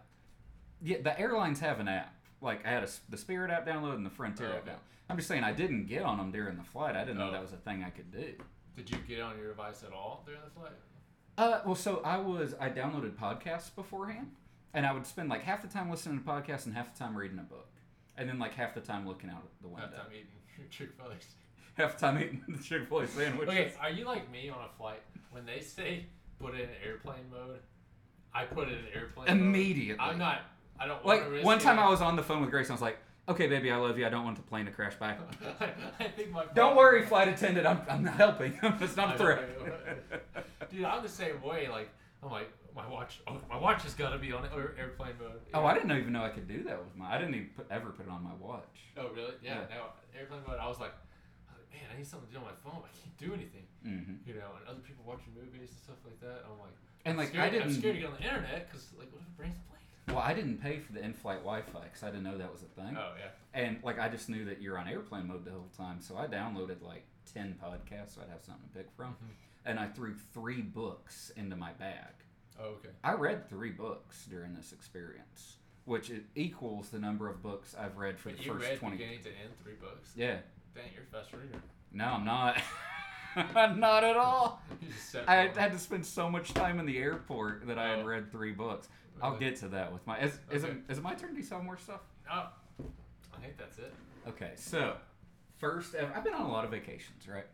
[0.82, 2.14] Yeah, the airlines have an app.
[2.42, 4.76] Like I had a, the Spirit app download and the Frontier Oh, app okay.
[5.08, 6.94] I'm just saying I didn't get on them during the flight.
[6.96, 7.32] I didn't know Oh.
[7.32, 8.34] that was a thing I could do.
[8.76, 10.72] Did you get on your device at all during the flight?
[11.36, 14.30] Uh, well, so I was I downloaded podcasts beforehand,
[14.72, 17.16] and I would spend like half the time listening to podcasts and half the time
[17.16, 17.68] reading a book,
[18.16, 20.26] and then like half the time looking out the window, That time eating
[20.58, 21.26] your Chick-fil-A's.
[21.74, 23.48] half the time eating the Chick Fil A sandwiches.
[23.52, 25.00] Okay, are you like me on a flight?
[25.30, 26.06] When they say
[26.40, 27.58] put it in airplane mode,
[28.32, 29.36] I put it in airplane mode.
[29.36, 30.42] Immediately, I'm not.
[30.78, 31.82] I don't like want to risk one time it.
[31.82, 33.98] I was on the phone with Grace, and I was like, "Okay, baby, I love
[33.98, 34.06] you.
[34.06, 35.18] I don't want the plane to crash back."
[36.00, 37.66] I think my Don't worry, flight attendant.
[37.66, 38.58] I'm, I'm not helping.
[38.62, 39.40] it's not a threat.
[40.70, 41.68] Dude, I'm the same way.
[41.68, 41.88] Like
[42.22, 43.20] I'm like my watch.
[43.26, 45.40] Oh, my watch has got to be on air- airplane mode.
[45.54, 47.14] oh, I didn't even know I could do that with my.
[47.14, 48.90] I didn't even put, ever put it on my watch.
[48.96, 49.34] Oh really?
[49.42, 49.60] Yeah.
[49.70, 49.76] Yeah.
[49.78, 50.58] No airplane mode.
[50.60, 50.92] I was like,
[51.48, 52.82] I was like, man, I need something to do on my phone.
[52.82, 53.66] I can't do anything.
[53.82, 56.42] hmm You know, and other people watching movies and stuff like that.
[56.46, 56.74] I'm like,
[57.06, 57.70] And I'm like scared, I didn't.
[57.70, 59.73] I'm scared to get on the internet because like, what if it breaks the plane?
[60.08, 62.66] Well, I didn't pay for the in-flight Wi-Fi because I didn't know that was a
[62.80, 62.96] thing.
[62.96, 63.28] Oh yeah.
[63.54, 66.26] And like I just knew that you're on airplane mode the whole time, so I
[66.26, 69.12] downloaded like ten podcasts, so I'd have something to pick from.
[69.12, 69.34] Mhm.
[69.66, 72.12] And I threw three books into my bag.
[72.60, 72.90] Oh okay.
[73.02, 77.96] I read three books during this experience, which it equals the number of books I've
[77.96, 78.96] read for the you first read twenty.
[78.98, 80.10] beginning to end three books.
[80.14, 80.36] Yeah.
[80.74, 81.62] Dang, you're a fast reader.
[81.92, 82.60] No, I'm not.
[83.76, 84.60] not at all.
[84.80, 87.88] You just sat I had to spend so much time in the airport that I
[87.88, 88.04] had Oh.
[88.04, 88.88] read three books.
[89.22, 90.18] I'll get to that with my.
[90.20, 91.32] Is, is, it, is it my turn?
[91.32, 92.00] Do you sell more stuff?
[92.30, 92.48] Oh,
[93.34, 93.92] I think that's it.
[94.28, 94.96] Okay, so
[95.58, 97.44] first, ever, I've been on a lot of vacations, right?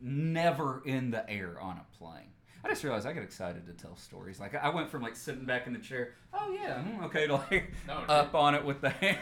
[0.00, 2.30] Never in the air on a plane.
[2.64, 4.40] I just realized I get excited to tell stories.
[4.40, 7.34] Like I went from like sitting back in the chair, oh yeah, hmm, okay, to
[7.34, 9.18] like No, up on it with the hands.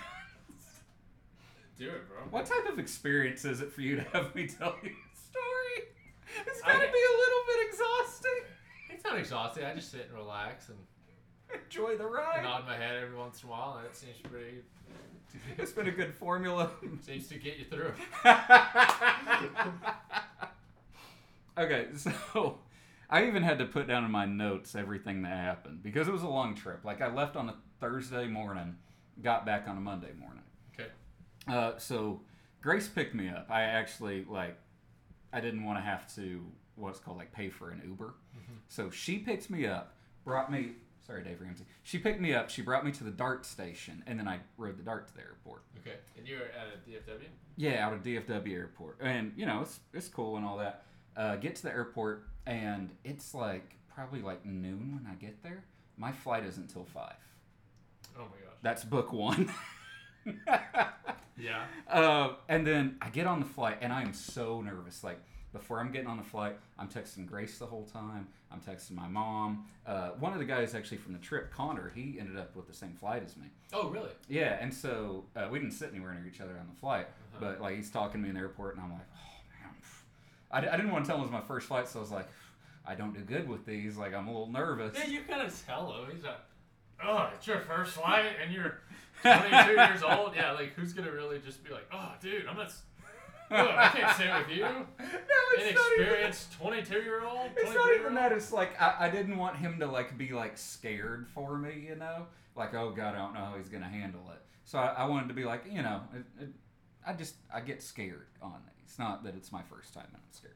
[1.78, 2.18] Do it, bro.
[2.30, 5.88] What type of experience is it for you to have me tell you a story?
[6.46, 8.42] It's gotta get- be a little bit exhausting.
[8.90, 9.64] It's not exhausting.
[9.64, 10.78] I just sit and relax and
[11.64, 12.42] Enjoy the ride.
[12.42, 14.62] nod my head every once in a while, and it seems pretty.
[15.58, 16.70] It's been a good formula.
[17.00, 17.92] seems to get you through.
[21.58, 22.58] okay, so
[23.10, 26.22] I even had to put down in my notes everything that happened because it was
[26.22, 26.84] a long trip.
[26.84, 28.76] Like I left on a Thursday morning,
[29.22, 30.42] got back on a Monday morning.
[30.74, 30.88] Okay.
[31.48, 32.20] Uh, so
[32.62, 33.46] Grace picked me up.
[33.50, 34.56] I actually like
[35.32, 36.44] I didn't want to have to
[36.76, 38.14] what's called like pay for an Uber.
[38.36, 38.54] Mm-hmm.
[38.68, 40.72] So she picked me up, brought me
[41.06, 41.64] sorry Dave Ramsey.
[41.82, 44.78] She picked me up, she brought me to the DART station, and then I rode
[44.78, 45.62] the DART to the airport.
[45.80, 45.96] Okay.
[46.18, 47.26] And you were at a DFW.
[47.56, 50.84] Yeah, out of DFW airport, and you know it's it's cool and all that.
[51.16, 55.64] Uh, get to the airport, and it's like probably like noon when I get there.
[55.96, 57.14] My flight isn't until five.
[58.16, 58.56] Oh my gosh.
[58.62, 59.50] That's book one.
[61.36, 61.64] Yeah.
[61.90, 65.02] uh, and then I get on the flight, and I am so nervous.
[65.02, 65.18] Like
[65.54, 68.26] before I'm getting on the flight, I'm texting Grace the whole time.
[68.52, 69.64] I'm texting my mom.
[69.86, 72.74] Uh, one of the guys actually from the trip, Connor, he ended up with the
[72.74, 73.46] same flight as me.
[73.72, 74.10] Oh really?
[74.28, 77.38] Yeah, and so uh, we didn't sit anywhere near each other on the flight, Uh-huh.
[77.40, 80.68] but like he's talking to me in the airport, and I'm like, oh man, pff."
[80.72, 82.28] I, didn't want to tell him it was my first flight, so I was like,
[82.86, 83.96] I don't do good with these.
[83.96, 84.96] Like I'm a little nervous.
[84.98, 86.10] Yeah, you kind of tell him.
[86.14, 86.40] He's like,
[87.02, 88.78] oh, it's your first flight, and you're
[89.22, 90.34] 22 years old.
[90.36, 92.72] Yeah, like who's gonna really just be like, oh, dude, I'm not.
[93.54, 94.62] Ugh, I can't sit with you.
[94.64, 96.06] no, it's not even.
[96.06, 97.50] Inexperienced 22 year old.
[97.56, 98.32] It's not even that.
[98.32, 101.96] It's like I, I didn't want him to like be like scared for me, you
[101.96, 104.40] know, like oh god, I don't know how he's gonna handle it.
[104.64, 106.48] So I, I wanted to be like, you know, it, it,
[107.06, 108.98] I just I get scared on these.
[108.98, 110.54] Not that it's my first time and I'm scared.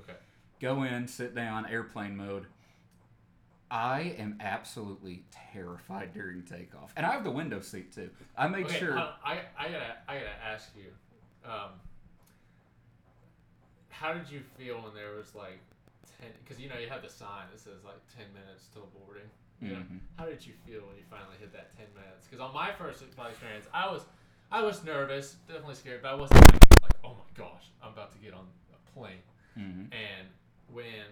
[0.00, 0.18] Okay.
[0.60, 2.46] go in, sit down, airplane mode.
[3.70, 8.10] I am absolutely terrified during takeoff, and I have the window seat too.
[8.36, 8.98] I made okay, sure.
[8.98, 10.92] I, I, I gotta, I gotta ask you,
[11.44, 11.70] um,
[13.90, 15.60] how did you feel when there was like
[16.20, 16.30] ten?
[16.42, 19.28] Because you know you have the sign that says like ten minutes till boarding.
[19.60, 20.00] You know, Mhm.
[20.18, 22.26] how did you feel when you finally hit that ten minutes?
[22.26, 24.02] Because on my first flight experience, I was,
[24.50, 26.40] I was nervous, definitely scared, but I wasn't
[26.82, 29.22] like, oh my gosh, I'm about to get on a plane.
[29.56, 29.92] Mhm.
[29.94, 30.28] And
[30.68, 31.06] when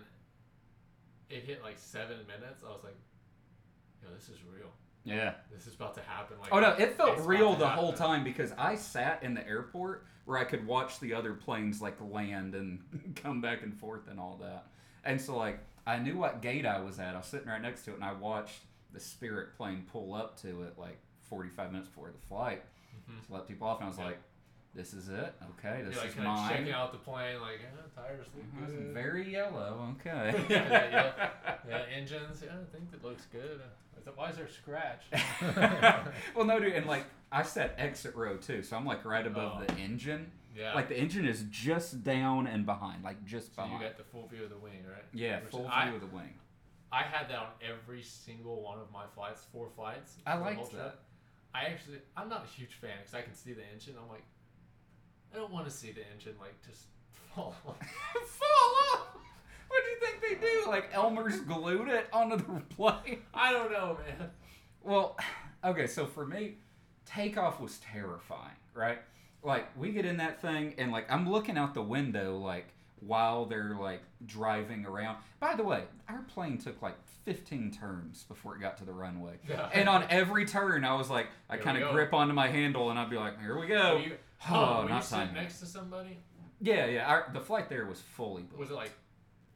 [1.30, 2.96] it hit like seven minutes, I was like,
[4.02, 4.70] yo, this is real.
[5.04, 5.34] Yeah.
[5.50, 6.38] This is about to happen.
[6.40, 10.04] Like, Oh no, it felt real the whole time because I sat in the airport
[10.24, 12.80] where I could watch the other planes like land and
[13.16, 14.66] come back and forth and all that.
[15.04, 17.14] And so like I knew what gate I was at.
[17.14, 18.60] I was sitting right next to it and I watched
[18.92, 22.62] the Spirit plane pull up to it like 45 minutes before the flight
[23.10, 23.26] Mhm.
[23.26, 23.78] to let people off.
[23.78, 24.04] And I was Yeah.
[24.04, 24.18] like,
[24.74, 25.34] this is it.
[25.58, 26.48] Okay, this You're like is mine.
[26.50, 28.94] checking out the plane, like, yeah, tires look Mhm, it's good.
[28.94, 29.94] Very yellow.
[30.00, 30.44] Okay.
[30.48, 31.30] Yeah, yeah,
[31.68, 32.42] yeah, engines.
[32.44, 33.60] Yeah, I think it looks good.
[34.06, 35.02] Uh, Why is there a scratch?
[36.34, 39.62] well, no, dude, and like I said, exit row too, so I'm like right above
[39.62, 39.64] Oh.
[39.66, 40.30] the engine.
[40.56, 40.74] yeah.
[40.74, 44.26] Like the engine is just down and behind, like just so you got the full
[44.28, 45.04] view of the wing, right?
[45.14, 46.34] yeah, Which full view I, of the wing.
[46.92, 50.16] I had that on every single one of my flights, four flights.
[50.26, 50.82] I liked trip.
[50.82, 50.98] that.
[51.54, 53.94] I actually, I'm not a huge fan because I can see the engine.
[54.02, 54.24] I'm like,
[55.32, 56.84] I don't want to see the engine like just
[57.34, 57.54] fall.
[57.66, 57.76] off.
[58.26, 59.06] Fall off.
[59.68, 60.68] What do you think they do?
[60.68, 63.22] Like Elmer's glued it onto the plane.
[63.32, 64.28] I don't know, man.
[64.82, 65.16] Well,
[65.64, 66.56] okay, so for me,
[67.06, 68.98] takeoff was terrifying, right?
[69.42, 72.66] Like we get in that thing and like I'm looking out the window like
[73.00, 75.18] while they're like driving around.
[75.40, 79.34] By the way, our plane took like 15 turns before it got to the runway.
[79.48, 79.68] Yeah.
[79.74, 82.98] And on every turn I was like I kind of grip onto my handle and
[82.98, 84.12] I'd be like, "Here we Were go." you,
[84.50, 86.18] Oh, oh, were not next to somebody?
[86.60, 88.58] Yeah, yeah, our, the flight there was fully booked.
[88.58, 88.92] Was it like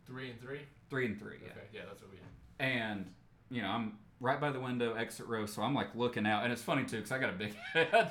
[0.06, 0.61] three and three?
[0.90, 1.50] 3 and 3, yeah.
[1.50, 2.72] Okay, yeah, that's what we had.
[2.72, 3.06] and
[3.50, 6.52] you know i'm right by the window exit row so i'm like looking out and
[6.52, 8.11] it's funny too because i got a big head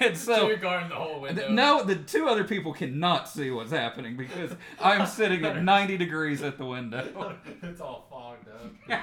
[0.00, 1.42] and So so you're guarding the whole window.
[1.42, 5.96] th- no the two other people cannot see what's happening because i'm sitting at 90
[5.96, 9.00] degrees at the window it's all fogged up.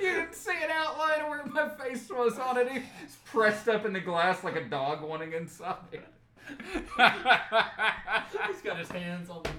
[0.00, 2.68] You didn't see an outline of where my face was on it.
[3.04, 5.76] It's pressed up in the glass like a dog wanting inside.
[8.46, 9.50] He's got his hands on the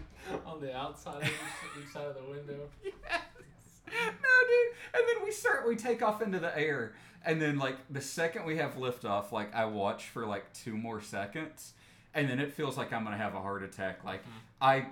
[0.45, 2.67] on the outside of each, each side of the window.
[2.83, 3.21] Yes.
[3.91, 4.75] No, dude.
[4.93, 6.93] And then we start, we take off into the air.
[7.25, 11.01] And then, like, the second we have liftoff, like, I watch for like two more
[11.01, 11.73] seconds.
[12.13, 14.03] And then it feels like I'm going to have a heart attack.
[14.03, 14.37] Like, mm-hmm.
[14.61, 14.85] I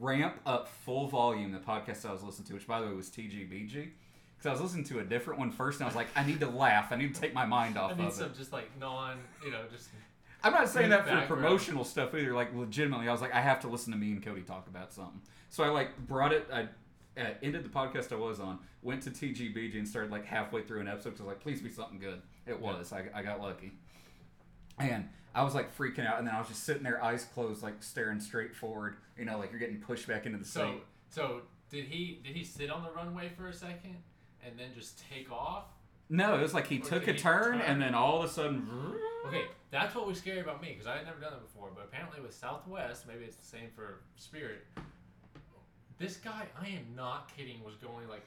[0.00, 3.08] ramp up full volume the podcast I was listening to, which, by the way, was
[3.08, 3.90] TGBG.
[4.36, 6.40] Because I was listening to a different one first, and I was like, I need
[6.40, 6.92] to laugh.
[6.92, 8.36] I need to take my mind off I need of some it.
[8.36, 9.88] just like non, you know, just
[10.44, 11.28] I'm not saying that for background.
[11.28, 12.32] promotional stuff either.
[12.32, 14.92] Like legitimately, I was like, I have to listen to me and Cody talk about
[14.92, 15.20] something.
[15.50, 16.46] So I like brought it.
[16.52, 16.68] I
[17.18, 20.80] uh, ended the podcast I was on, went to TGBG and started like halfway through
[20.80, 21.10] an episode.
[21.10, 22.22] Cause I was like, please be something good.
[22.46, 22.92] It was.
[22.92, 23.72] I, I got lucky.
[24.78, 27.62] And I was like freaking out, and then I was just sitting there, eyes closed,
[27.62, 28.96] like staring straight forward.
[29.18, 30.66] You know, like you're getting pushed back into the so.
[30.66, 30.82] seat.
[31.10, 33.96] So did he did he sit on the runway for a second
[34.44, 35.64] and then just take off?
[36.10, 37.60] No, it was like he Or took a he turn, turn?
[37.60, 38.66] and then all of a sudden,
[39.26, 41.68] Okay, that's what was scary about me because I had never done it before.
[41.74, 44.64] But apparently with Southwest, maybe it's the same for Spirit.
[45.98, 48.24] This guy, I am not kidding, was going like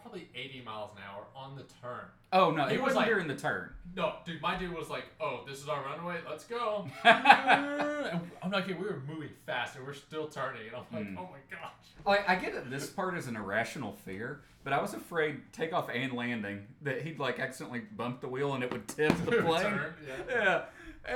[0.00, 2.04] probably 80 miles an hour on the turn.
[2.32, 3.70] oh no, He it was wasn't like- during the turn.
[3.96, 6.16] No, dude, my dude was like, "Oh, this is our runway.
[6.28, 8.82] Let's go." And I'm not kidding.
[8.82, 11.16] We were moving fast, and we're still turning, and I'm like, Mm.
[11.18, 11.72] "Oh my gosh."
[12.04, 15.88] Like I get that this part is an irrational fear, but I was afraid takeoff
[15.92, 19.62] and landing that he'd like accidentally bump the wheel and it would tip the plane.
[19.62, 20.14] Turn, yeah.
[20.28, 20.62] yeah,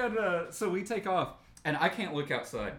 [0.05, 1.35] and uh, so we take off,
[1.65, 2.73] and I can't look outside,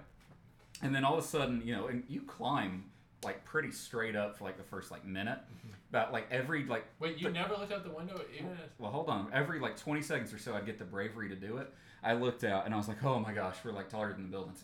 [0.82, 2.86] and then all of a sudden, you know, and you climb
[3.24, 5.70] like pretty straight up for like the first like minute, mm-hmm.
[5.90, 9.10] about like every like Wait, you never looked out the window, even as well, hold
[9.10, 9.30] on.
[9.34, 11.74] Every like 20 seconds or so, I'd get the bravery to do it.
[12.04, 14.30] I looked out and I was like, oh my gosh, we're like taller than the
[14.30, 14.64] buildings.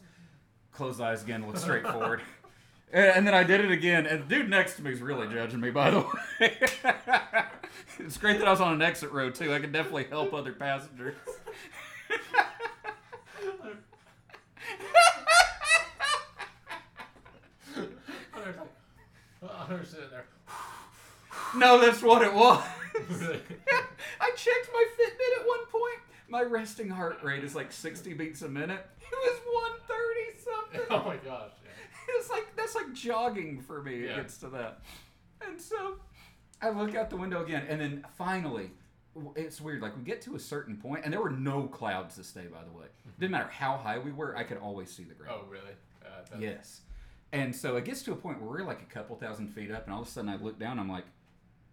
[0.71, 2.21] Closed eyes again, look straight forward.
[2.93, 5.27] And and then I did it again, and the dude next to me is really
[5.27, 6.07] judging me, by the way.
[7.99, 9.51] it's great that I was on an exit row, too.
[9.51, 11.15] I could definitely help other passengers.
[18.35, 18.69] Hunter's like,
[19.85, 20.25] Sitting there.
[21.55, 22.63] no, that's what it was.
[24.21, 25.99] I checked my Fitbit at one point.
[26.27, 28.85] My resting heart rate is like 60 beats a minute.
[29.01, 29.39] It was
[29.87, 30.87] 130 something.
[30.89, 31.51] oh my gosh.
[31.63, 32.15] Yeah.
[32.17, 33.95] it's like that's like jogging for me.
[34.03, 34.15] It Yeah.
[34.17, 34.79] gets to that,
[35.45, 35.95] and so
[36.61, 38.71] I look out the window again, and then finally,
[39.35, 39.81] it's weird.
[39.81, 42.45] Like we get to a certain point, and there were no clouds this day.
[42.51, 42.85] By the way,
[43.19, 45.41] didn't matter how high we were, I could always see the ground.
[45.43, 45.75] Oh really?
[46.03, 46.81] Uh, Yes,
[47.35, 49.85] and so it gets to a point where we're like a couple thousand feet up,
[49.85, 50.79] and all of a sudden I look down.
[50.79, 51.03] I'm like,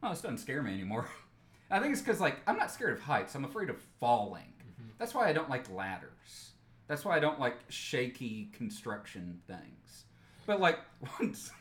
[0.03, 1.07] oh, this doesn't scare me anymore.
[1.71, 3.35] I think it's because like I'm not scared of heights.
[3.37, 4.53] I'm afraid of falling.
[4.59, 4.91] Mm-hmm.
[4.99, 6.51] That's why I don't like ladders.
[6.89, 10.05] That's why I don't like shaky construction things.
[10.47, 10.81] But like
[11.21, 11.53] once,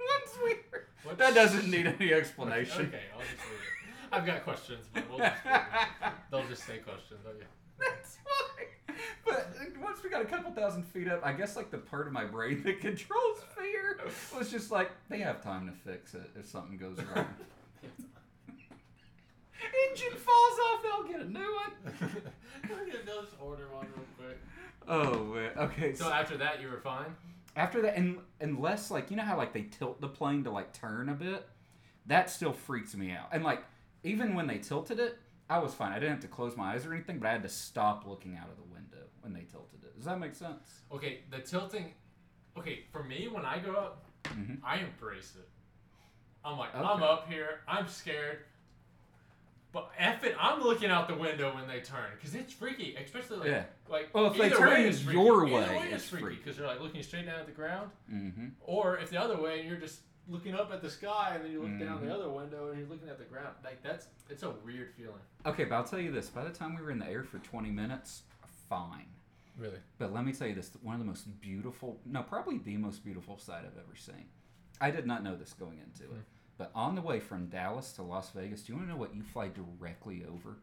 [0.00, 0.54] once we,
[1.04, 2.86] What that doesn't need any explanation.
[2.86, 4.12] Okay, I'll just leave it.
[4.12, 6.12] I've got questions, but we'll just leave it.
[6.30, 7.20] they'll just say questions.
[7.26, 7.46] Okay.
[7.78, 8.66] That's fine.
[9.24, 12.12] But once we got a couple thousand feet up, I guess like the part of
[12.12, 13.98] my brain that controls fear
[14.36, 17.26] was just like they have time to fix it if something goes wrong.
[19.90, 21.72] Engine falls off, they'll get a new one.
[23.06, 24.38] they'll just order one real quick.
[24.88, 25.50] Oh man.
[25.56, 25.94] Okay.
[25.94, 27.14] So after that, you were fine.
[27.56, 30.72] After that, and unless like you know how like they tilt the plane to like
[30.72, 31.46] turn a bit,
[32.06, 33.28] that still freaks me out.
[33.32, 33.62] And like
[34.02, 35.92] even when they tilted it, I was fine.
[35.92, 38.36] I didn't have to close my eyes or anything, but I had to stop looking
[38.36, 38.79] out of the window
[39.22, 39.96] when they tilted it.
[39.96, 40.80] Does that make sense?
[40.92, 41.92] Okay, the tilting.
[42.56, 44.58] Okay, for me, when I go up, Mhm.
[44.64, 45.48] I embrace it.
[46.44, 47.60] I'm like, I'm up here.
[47.68, 48.40] I'm scared.
[49.72, 53.36] But F it, I'm looking out the window when they turn because it's freaky, especially
[53.38, 53.64] like Yeah.
[53.88, 54.12] like.
[54.12, 55.18] Well, if they turn way is freaky.
[55.20, 57.90] your Either way, it's it's freaky because you're like looking straight down at the ground,
[58.12, 58.48] Mm-hmm.
[58.62, 61.52] or if the other way and you're just looking up at the sky and then
[61.52, 62.06] you look down Mhm.
[62.06, 63.54] the other window and you're looking at the ground.
[63.62, 65.22] Like that's it's a weird feeling.
[65.46, 67.38] Okay, but I'll tell you this: by the time we were in the air for
[67.38, 68.24] 20 minutes,
[68.70, 69.04] fine.
[69.58, 69.76] Really.
[69.98, 73.04] But let me tell you this: one of the most beautiful, no, probably the most
[73.04, 74.24] beautiful sight I've ever seen.
[74.80, 76.16] I did not know this going into Hmm.
[76.20, 76.24] it,
[76.56, 79.14] but on the way from Dallas to Las Vegas, do you want to know what
[79.14, 80.56] you fly directly over?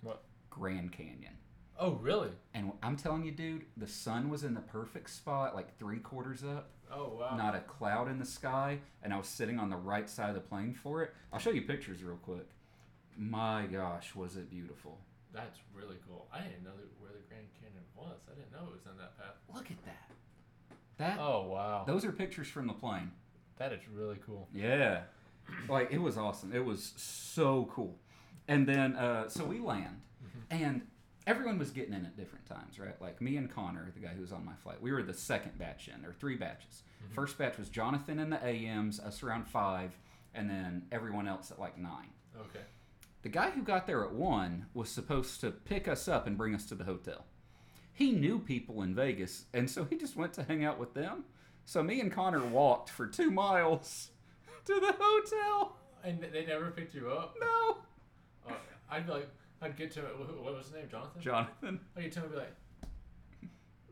[0.00, 0.22] What?
[0.48, 1.36] Grand Canyon.
[1.78, 2.30] Oh really?
[2.54, 6.44] And I'm telling you, dude, the sun was in the perfect spot, like three quarters
[6.44, 7.36] up, Oh wow.
[7.36, 10.34] not a cloud in the sky, and I was sitting on the right side of
[10.34, 11.12] the plane for it.
[11.32, 12.48] I'll show you pictures real quick.
[13.16, 14.98] My gosh, was it beautiful!
[15.32, 16.28] That's really cool.
[16.32, 17.01] I didn't know that
[17.32, 18.20] Grand Canyon was.
[18.30, 19.34] I didn't know it was in that path.
[19.54, 20.10] Look at that.
[20.98, 21.84] That Oh wow.
[21.86, 23.10] those are pictures from the plane.
[23.58, 24.48] That is really cool.
[24.54, 25.02] Yeah,
[25.68, 26.52] like it was awesome.
[26.54, 27.98] It was so cool.
[28.48, 30.00] And then uh, so we land,
[30.50, 30.82] and
[31.26, 33.00] everyone was getting in at different times, right?
[33.00, 35.58] Like me and Connor, the guy who was on my flight, we were the second
[35.58, 36.00] batch in.
[36.02, 36.82] There were three batches.
[37.10, 39.96] First batch was Jonathan in the AMs, us around five,
[40.34, 42.10] and then everyone else at like nine.
[42.36, 42.64] Okay.
[43.22, 46.54] The guy who got there at one was supposed to pick us up and bring
[46.54, 47.24] us to the hotel.
[47.92, 51.24] He knew people in Vegas, and so he just went to hang out with them.
[51.64, 54.10] So me and Connor walked for two miles
[54.64, 55.76] to the hotel.
[56.02, 57.36] And they never picked you up.
[57.40, 57.76] No,
[58.48, 58.56] Oh,
[58.90, 59.28] I'd be like,
[59.60, 60.18] I'd get to it.
[60.18, 60.88] What was his name?
[60.90, 61.22] Jonathan.
[61.22, 62.54] Jonathan, I'd get to him and be like,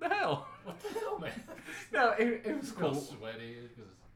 [0.01, 0.49] the hell?
[0.65, 1.31] what the hell, man?
[1.93, 2.95] No, it, it was cool.
[2.95, 3.57] sweaty.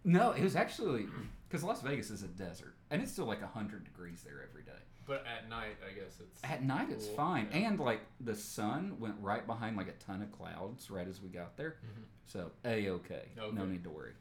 [0.03, 1.07] No, it was actually
[1.48, 4.72] because Las Vegas is a desert, and it's still like hundred degrees there every day.
[5.06, 6.40] But at night, I guess it's.
[6.44, 7.68] At night, it's fine, yeah.
[7.68, 11.28] and like the sun went right behind like a ton of clouds right as we
[11.28, 12.04] got there, Mhm.
[12.26, 14.12] so a okay, no need to worry.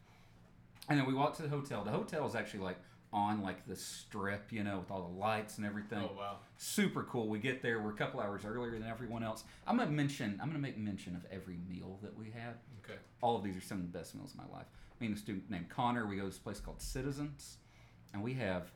[0.90, 1.84] And then we walked to the hotel.
[1.84, 2.78] The hotel is actually like
[3.14, 6.00] on like the strip, you know, with all the lights and everything.
[6.12, 6.38] Oh wow.
[6.58, 7.28] Super cool.
[7.30, 7.80] We get there.
[7.82, 9.44] We're a couple hours earlier than everyone else.
[9.68, 10.40] I'm gonna mention.
[10.42, 12.56] I'm gonna make mention of every meal that we had.
[12.84, 12.98] Okay.
[13.22, 14.66] All of these are some of the best meals of my life.
[15.00, 16.06] Me and a student named Connor.
[16.08, 17.58] We go to this place called Citizens,
[18.14, 18.72] and we have.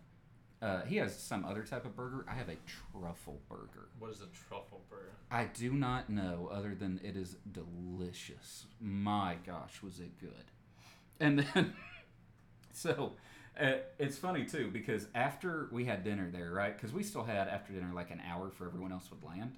[0.61, 2.25] Uh, he has some other type of burger.
[2.27, 3.89] I have a truffle burger.
[3.99, 5.11] What is a truffle burger?
[5.29, 8.65] I do not know, other than it is delicious.
[8.81, 10.31] My gosh, was it good!
[11.19, 11.73] And then,
[12.73, 13.13] so
[13.59, 16.75] uh, it's funny too because after we had dinner there, right?
[16.75, 19.53] Because we still had after dinner like an hour for everyone else would land.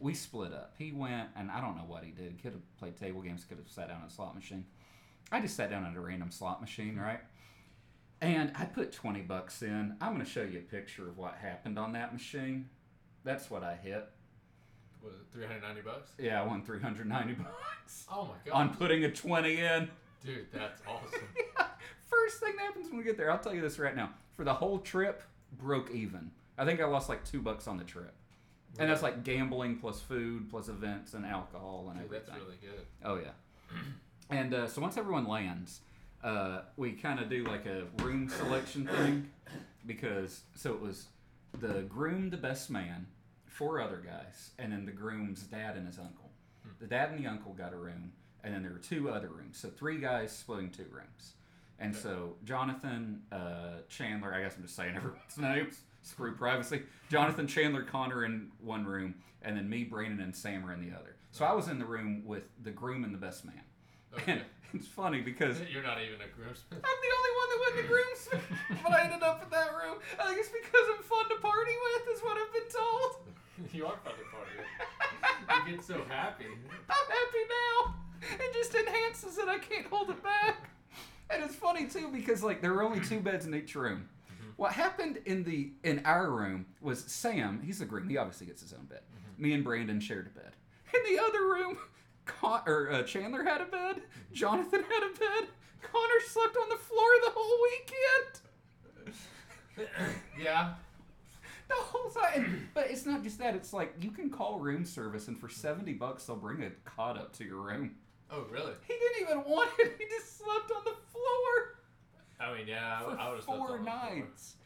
[0.00, 0.74] We split up.
[0.76, 2.42] He went, and I don't know what he did.
[2.42, 3.44] Could have played table games.
[3.44, 4.64] Could have sat down at a slot machine.
[5.30, 7.20] I just sat down at a random slot machine, right?
[8.24, 9.96] And I put twenty bucks in.
[10.00, 12.68] I'm going to show you a picture of what happened on that machine.
[13.24, 14.08] That's what I hit.
[15.02, 16.10] Was it 390 bucks?
[16.18, 18.56] Yeah, I won 390 bucks Oh my god.
[18.58, 19.90] on putting a 20 in.
[20.24, 21.20] Dude, that's awesome.
[21.36, 21.66] yeah.
[22.06, 24.10] First thing that happens when we get there, I'll tell you this right now.
[24.34, 25.22] For the whole trip,
[25.58, 26.30] broke even.
[26.56, 28.14] I think I lost like two bucks on the trip.
[28.78, 32.26] And that's like gambling plus food plus events and alcohol and Dude, everything.
[32.34, 32.86] that's really good.
[33.04, 33.78] Oh yeah.
[34.30, 35.80] And uh, so once everyone lands,
[36.24, 39.30] uh, we kind of do like a room selection thing
[39.86, 41.06] because so it was
[41.60, 43.06] the groom, the best man,
[43.46, 46.30] four other guys, and then the groom's dad and his uncle.
[46.80, 49.58] The dad and the uncle got a room, and then there were two other rooms.
[49.58, 51.34] So three guys splitting two rooms.
[51.78, 55.80] And so Jonathan, uh, Chandler, I guess I'm just saying everyone's names.
[56.02, 56.82] Screw privacy.
[57.10, 60.96] Jonathan, Chandler, Connor in one room, and then me, Brandon, and Sam are in the
[60.96, 61.16] other.
[61.32, 63.62] So I was in the room with the groom and the best man.
[64.14, 64.32] Okay.
[64.32, 64.42] And
[64.74, 66.82] it's funny because You're not even a groomsman.
[66.82, 68.42] I'm the only one that went to groomsmen,
[68.82, 69.98] but I ended up in that room.
[70.18, 73.10] I think it's because I'm fun to party with, is what I've been told.
[73.72, 75.66] you are fun to party with.
[75.66, 76.46] You get so happy.
[76.46, 77.94] I'm happy now.
[78.44, 79.48] It just enhances it.
[79.48, 80.70] I can't hold it back.
[81.30, 84.08] And it's funny too because like there were only two beds in each room.
[84.30, 84.50] Mm-hmm.
[84.56, 87.60] What happened in the in our room was Sam.
[87.64, 88.08] He's the groom.
[88.08, 89.00] He obviously gets his own bed.
[89.00, 89.42] Mm-hmm.
[89.42, 90.52] Me and Brandon shared a bed.
[90.94, 91.78] In the other room,
[92.26, 94.02] Con- or uh, Chandler had a bed.
[94.32, 95.48] Jonathan had a bed.
[95.82, 97.58] Connor slept on the floor the whole
[99.76, 99.98] weekend.
[100.42, 100.74] yeah.
[101.68, 102.68] The whole time.
[102.74, 103.54] But it's not just that.
[103.54, 107.16] It's like you can call room service, and for seventy bucks, they'll bring a cot
[107.16, 107.96] up to your room.
[108.30, 108.72] Oh, really?
[108.86, 109.94] He didn't even want it.
[109.98, 111.74] He just slept on the floor
[112.40, 114.56] I mean, yeah, I, for I would have four nights.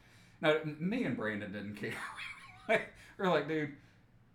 [0.41, 1.93] Now, me and Brandon didn't care.
[2.69, 3.73] like, we're like, dude,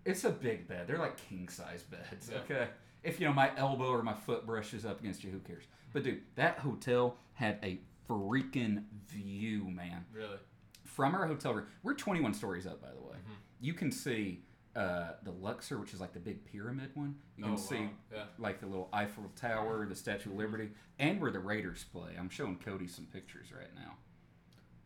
[0.04, 0.86] it's a big bed.
[0.86, 2.30] They're like king size beds.
[2.30, 2.38] Yeah.
[2.38, 2.68] Okay.
[3.04, 5.64] If you know my elbow or my foot brushes up against you, who cares?
[5.92, 10.04] But dude, that hotel had a freaking view, man.
[10.12, 10.38] Really?
[10.84, 13.16] From our hotel room, we're 21 stories up, by the way.
[13.16, 13.36] Mhm.
[13.60, 14.42] You can see
[14.76, 17.14] uh, the Luxor, which is like the big pyramid one.
[17.36, 17.90] You can oh, see wow.
[18.12, 18.24] Yeah.
[18.38, 22.12] like the little Eiffel Tower, the Statue of Liberty, and where the Raiders play.
[22.18, 23.96] I'm showing Cody some pictures right now.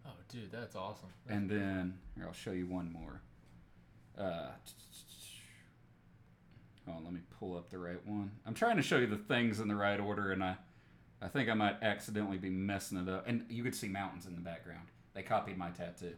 [0.07, 1.09] Oh, dude, that's awesome.
[1.29, 3.23] And then here, I'll show you one more.
[4.19, 4.51] Uh,
[7.09, 8.31] let me pull up the right one.
[8.45, 10.57] I'm trying to show you the things in the right order, and I,
[11.23, 13.27] I think I might accidentally be messing it up.
[13.27, 14.89] And you could see mountains in the background.
[15.15, 16.13] They copied my tattoo.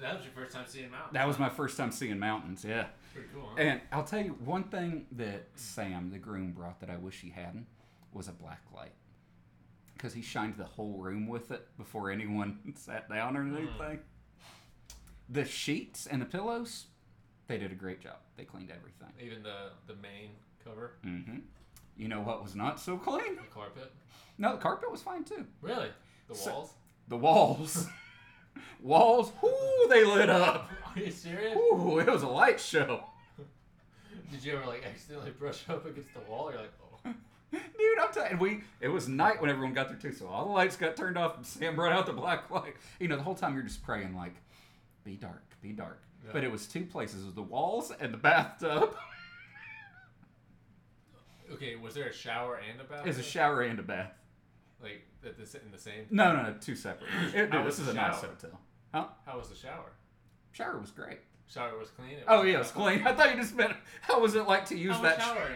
[0.00, 1.12] that was your first time seeing mountains.
[1.12, 2.64] That was my first time seeing mountains.
[2.66, 2.86] Yeah.
[3.12, 3.56] Pretty cool, huh?
[3.60, 7.28] And I'll tell you one thing that Sam, the groom, brought that I wish he
[7.28, 7.66] hadn't
[8.14, 8.94] was a black light.
[9.92, 13.56] Because he shined the whole room with it before anyone sat down or hmm.
[13.58, 13.98] anything.
[15.28, 16.86] The sheets and the pillows,
[17.48, 18.16] they did a great job.
[18.36, 19.08] They cleaned everything.
[19.20, 20.30] Even the the main
[20.64, 21.38] cover, hmm
[21.96, 23.36] You know what was not so clean?
[23.36, 23.92] the carpet.
[24.38, 25.46] No, the carpet was fine too.
[25.60, 25.88] Really?
[26.28, 26.72] The So- walls?
[27.08, 27.88] The walls,
[28.80, 30.70] walls, ooh, they lit up.
[30.96, 31.56] Are you serious?
[31.56, 33.04] Ooh, it was a light show.
[34.30, 36.50] Did you ever like accidentally brush up against the wall?
[36.50, 36.72] You're like,
[37.06, 37.12] oh.
[37.52, 40.46] Dude, I'm telling you, we it was night when everyone got there too, so all
[40.46, 42.74] the lights got turned off and Sam brought out the black light.
[42.98, 44.34] You know, the whole time you're just praying like,
[45.04, 46.00] be dark, be dark.
[46.24, 46.30] Yeah.
[46.32, 48.94] But it was two places, it was the walls and the bathtub.
[51.52, 53.04] Okay, was there a shower and a bath?
[53.04, 54.12] It was a shower and a bath.
[54.82, 56.06] Like at the, in the same.
[56.10, 57.08] No, no, no, two separate.
[57.34, 58.58] It- was this is a nice hotel.
[58.94, 59.06] Huh?
[59.26, 59.92] How was the shower?
[60.52, 61.18] Shower was great.
[61.48, 62.12] Shower was clean.
[62.12, 63.06] It Oh was- yeah, it's clean.
[63.06, 65.20] I thought you just meant how was it like to use How that?
[65.20, 65.48] sh- shower?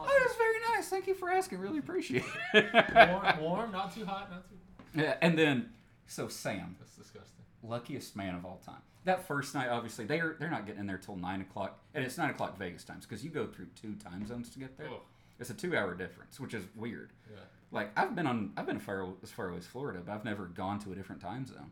[0.00, 0.88] Oh, it was very nice.
[0.88, 1.58] Thank you for asking.
[1.58, 3.10] Really appreciate it.
[3.10, 4.56] Warm, warm, not too hot, not too.
[5.02, 5.70] Yeah, and then
[6.06, 7.44] so Sam, That's disgusting.
[7.62, 8.80] luckiest man of all time.
[9.04, 12.16] That first night, obviously, they're they're not getting in there till nine o'clock, and it's
[12.16, 14.88] nine o'clock Vegas times because you go through two time zones to get there.
[14.90, 15.00] Oh,
[15.38, 17.10] It's a two hour difference, which is weird.
[17.30, 17.40] yeah.
[17.70, 20.46] Like I've been on, I've been far as far away as Florida, but I've never
[20.46, 21.70] gone to a different time zone.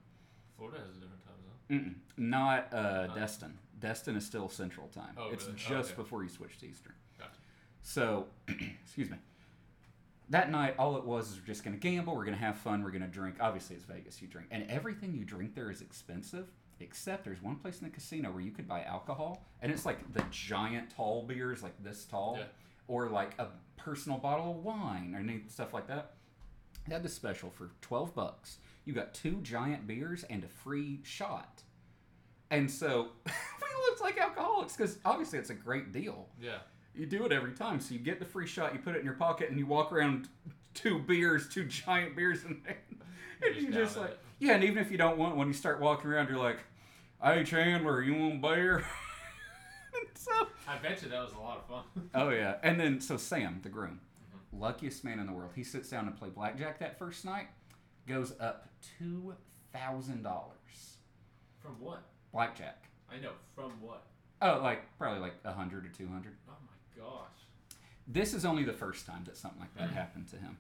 [0.58, 1.94] Florida has a different time zone.
[2.18, 2.22] Mm-mm.
[2.22, 3.58] Not uh, Destin.
[3.78, 5.14] Destin is still Central Time.
[5.16, 5.56] Oh, it's really?
[5.66, 6.02] Oh, just okay.
[6.02, 6.92] before you switch to Eastern.
[7.18, 7.30] Gotcha.
[7.82, 8.26] So,
[8.84, 9.16] excuse me.
[10.28, 12.14] That night, all it was is we're just going to gamble.
[12.14, 12.82] We're going to have fun.
[12.82, 13.36] We're going to drink.
[13.40, 14.20] Obviously, it's Vegas.
[14.22, 16.46] You drink, and everything you drink there is expensive.
[16.82, 20.12] Except there's one place in the casino where you could buy alcohol, and it's like
[20.12, 22.44] the giant tall beers, like this tall, Yeah.
[22.88, 26.12] or like a personal bottle of wine or any stuff like that.
[26.86, 28.58] They had this special for twelve bucks.
[28.84, 31.62] You got two giant beers and a free shot.
[32.50, 36.28] And so we looked like alcoholics because obviously it's a great deal.
[36.40, 36.58] Yeah.
[36.94, 37.80] You do it every time.
[37.80, 39.92] So you get the free shot, you put it in your pocket, and you walk
[39.92, 40.28] around
[40.74, 42.40] two beers, two giant beers.
[43.44, 44.18] And Just you just like, it.
[44.38, 46.58] yeah, and even if you don't want one, you start walking around, you're like,
[47.22, 48.84] hey, Chandler, you want beer?
[50.14, 50.30] so,
[50.68, 52.10] I bet you that was a lot of fun.
[52.14, 52.56] oh, yeah.
[52.62, 54.00] And then, so Sam, the groom,
[54.54, 54.62] Mm-hmm.
[54.62, 57.46] luckiest man in the world, he sits down to play blackjack that first night,
[58.06, 58.68] goes up
[59.00, 59.34] $2,000.
[61.60, 62.02] From what?
[62.32, 62.88] Blackjack.
[63.10, 63.32] I know.
[63.54, 64.02] From what?
[64.40, 67.28] Oh, like, probably like a 100 or 200 Oh my gosh.
[68.08, 70.56] This is only the first time that something like that happened to him.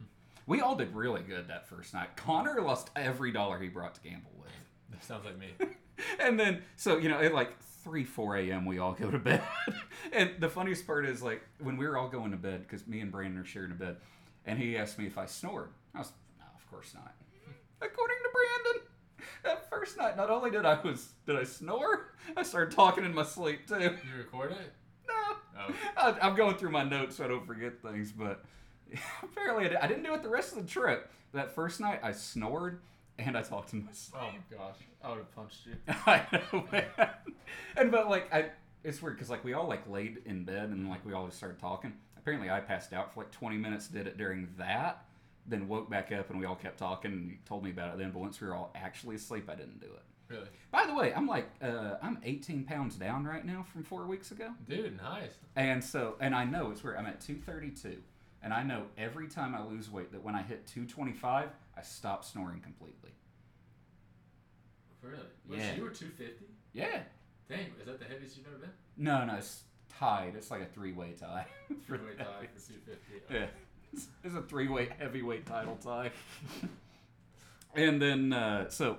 [0.46, 2.16] We all did really good that first night.
[2.16, 4.50] Connor lost every dollar he brought to gamble with.
[4.92, 5.48] That sounds like me.
[6.18, 9.42] And then, so, you know, at like 3, 4 a.m., we all go to bed.
[10.12, 13.00] and the funniest part is, like, when we were all going to bed, because me
[13.00, 13.96] and Brandon are sharing a bed,
[14.46, 15.68] and he asked me if I snored.
[15.94, 17.14] I was, no, of course not.
[17.80, 18.82] According to Brandon,
[19.44, 23.14] that first night, not only did I was did I snore, I started talking in
[23.14, 23.80] my sleep too.
[23.80, 24.72] You record it?
[25.08, 25.36] No.
[25.58, 25.74] Oh.
[25.96, 28.44] I, I'm going through my notes so I don't forget things, but
[29.22, 31.10] apparently I, did, I didn't do it the rest of the trip.
[31.32, 32.80] That first night, I snored
[33.26, 34.22] and I talked in my sleep.
[34.22, 34.76] Oh gosh.
[35.02, 35.74] I would have punched you.
[36.06, 36.86] I know, man.
[37.76, 38.46] And but like I,
[38.84, 41.38] it's weird because like we all like laid in bed and like we all just
[41.38, 41.92] started talking.
[42.16, 43.88] Apparently, I passed out for like 20 minutes.
[43.88, 45.04] Did it during that,
[45.46, 47.12] then woke back up and we all kept talking.
[47.12, 49.54] and He told me about it then, but once we were all actually asleep, I
[49.56, 50.02] didn't do it.
[50.28, 50.48] Really?
[50.70, 54.30] By the way, I'm like uh, I'm 18 pounds down right now from four weeks
[54.30, 54.50] ago.
[54.68, 55.32] Dude, nice.
[55.56, 57.98] And so, and I know it's where I'm at 232.
[58.44, 62.26] And I know every time I lose weight that when I hit 225, I stopped
[62.26, 63.10] snoring completely.
[65.02, 65.16] Really?
[65.48, 65.70] Wait, Yeah.
[65.70, 66.44] so you were 250?
[66.72, 67.02] Yeah.
[67.48, 68.70] Dang, is that the heaviest you've ever been?
[68.96, 70.34] No, no, it's tied.
[70.36, 71.46] It's like a three way tie.
[71.86, 73.34] Three-way tie for 250.
[73.34, 73.46] Yeah.
[73.92, 76.12] It's, it's a three way heavyweight title tie.
[77.74, 78.98] and then, uh, so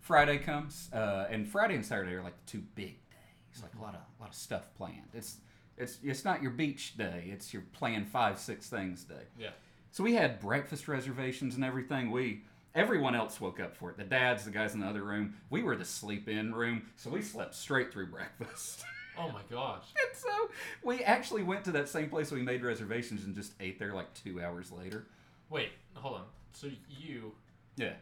[0.00, 3.62] Friday comes, uh, and Friday and Saturday are like the two big days.
[3.62, 5.10] Like a lot of, a lot of stuff planned.
[5.14, 5.36] It's,
[5.78, 7.24] it's, it's not your beach day.
[7.32, 9.22] It's your plan five, six things day.
[9.38, 9.50] Yeah.
[9.94, 12.10] So we had breakfast reservations and everything.
[12.10, 12.42] We
[12.74, 13.96] everyone else woke up for it.
[13.96, 15.36] The dads, the guys in the other room.
[15.50, 18.84] We were the sleep in room, so we slept straight through breakfast.
[19.16, 19.84] Oh my gosh.
[20.08, 20.50] and so
[20.82, 24.12] we actually went to that same place we made reservations and just ate there like
[24.12, 25.06] two hours later.
[25.50, 26.24] Wait, hold on.
[26.52, 27.30] So you,
[27.76, 27.92] Yeah.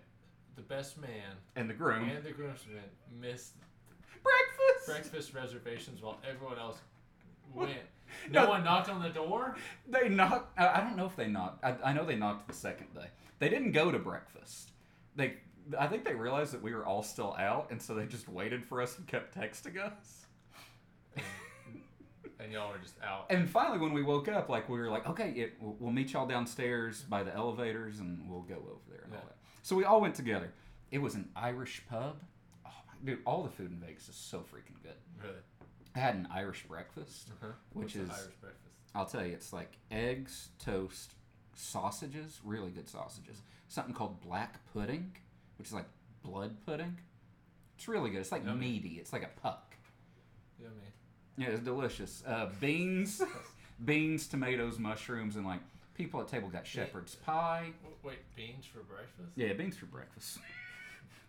[0.57, 2.09] the best man, And the groom.
[2.09, 2.81] and the groomsman
[3.21, 3.57] missed
[4.23, 4.87] breakfast.
[4.87, 6.79] breakfast reservations while everyone else
[7.53, 7.77] went.
[8.31, 8.51] No No.
[8.51, 9.57] one knocked on the door?
[9.89, 10.59] They knocked.
[10.59, 11.65] I don't know if they knocked.
[11.65, 13.07] I, I know they knocked the second day.
[13.39, 14.71] They didn't go to breakfast.
[15.17, 15.35] They.
[15.79, 18.65] I think they realized that we were all still out, and so they just waited
[18.65, 20.27] for us and kept texting us.
[22.41, 23.27] And y'all were just out.
[23.31, 26.27] And finally, when we woke up, like we were like, okay, it, we'll, meet y'all
[26.27, 29.37] downstairs by the elevators, and we'll go over there and all that.
[29.63, 30.53] So we all went together.
[30.91, 32.17] It was an Irish pub.
[32.67, 34.97] Oh my, dude, all the food in Vegas is so freaking good.
[35.23, 35.37] Really?
[35.95, 37.31] I had an Irish breakfast.
[37.43, 37.53] Uh-huh.
[37.73, 38.59] Which is- Irish breakfast.
[38.95, 41.15] I'll tell you, it's like eggs, toast,
[41.55, 43.41] sausages, really good sausages.
[43.69, 45.17] Something called black pudding,
[45.57, 45.87] which is like
[46.23, 46.99] blood pudding.
[47.77, 48.21] It's really good.
[48.21, 48.73] It's like Yummy.
[48.73, 48.99] meaty.
[49.01, 49.75] It's like a puck.
[50.61, 50.75] Yummy.
[51.39, 52.23] Yeah, it's delicious.
[52.27, 53.23] Uh, beans,
[53.85, 55.61] beans, tomatoes, mushrooms, and like
[55.95, 57.73] people at table got shepherd's pie.
[58.03, 59.31] Wait, beans for breakfast?
[59.37, 60.39] Yeah, beans for breakfast.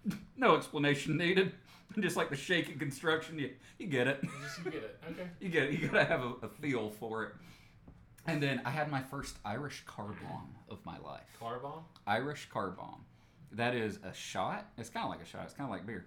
[0.37, 1.53] no explanation needed.
[1.99, 4.19] Just like the shaky construction, you you get it.
[4.23, 4.99] You just you get it.
[5.11, 5.29] Okay.
[5.39, 5.79] You get it.
[5.79, 7.33] You gotta have a, a feel for it.
[8.25, 11.37] And then I had my first Irish car bomb of my life.
[11.39, 11.83] Car bomb?
[12.07, 13.05] Irish car bomb.
[13.51, 14.71] That is a shot.
[14.77, 15.41] It's kind of like a shot.
[15.43, 16.05] It's kind of like beer.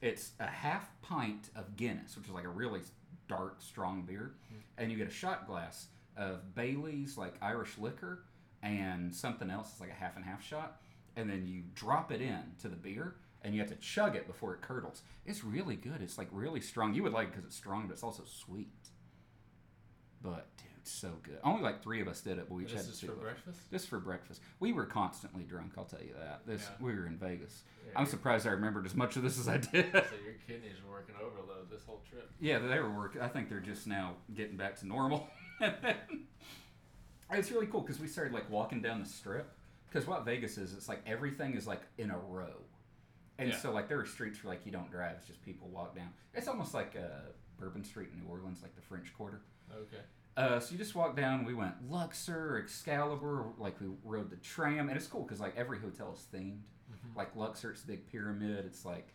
[0.00, 2.82] It's a half pint of Guinness, which is like a really
[3.26, 4.58] dark, strong beer, hmm.
[4.78, 8.22] and you get a shot glass of Bailey's like Irish liquor
[8.62, 9.70] and something else.
[9.72, 10.80] It's like a half and half shot.
[11.16, 14.26] and then you drop it in to the beer, and you have to chug it
[14.26, 15.02] before it curdles.
[15.24, 16.00] It's really good.
[16.02, 16.94] It's like really strong.
[16.94, 18.68] You would like it because it's strong, but it's also sweet.
[20.22, 21.38] But dude, so good.
[21.44, 23.06] Only like three of us did it, but we each This had is two.
[23.08, 23.20] for it.
[23.20, 23.60] breakfast.
[23.70, 24.40] Just for breakfast.
[24.60, 25.72] We were constantly drunk.
[25.78, 26.42] I'll tell you that.
[26.46, 26.84] This Yeah.
[26.84, 27.62] we were in Vegas.
[27.86, 29.92] Yeah, I'm surprised I remembered as much of this as I did.
[29.92, 32.30] So your kidneys were working overload this whole trip.
[32.40, 33.20] Yeah, they were working.
[33.20, 35.28] I think they're just now getting back to normal.
[37.32, 39.52] it's really cool because we started like walking down the strip.
[39.88, 42.54] Because what Vegas is, it's like everything is like in a row,
[43.38, 43.56] and Yeah.
[43.56, 46.08] so like there are streets where like you don't drive; it's just people walk down.
[46.34, 49.40] It's almost like uh, Bourbon Street in New Orleans, like the French Quarter.
[49.74, 50.02] Okay.
[50.36, 51.44] Uh, so you just walk down.
[51.46, 55.78] We went Luxor, Excalibur, like we rode the tram, and it's cool because like every
[55.78, 56.60] hotel is themed.
[56.92, 57.16] Mhm.
[57.16, 58.64] Like Luxor, it's a big pyramid.
[58.66, 59.08] It's like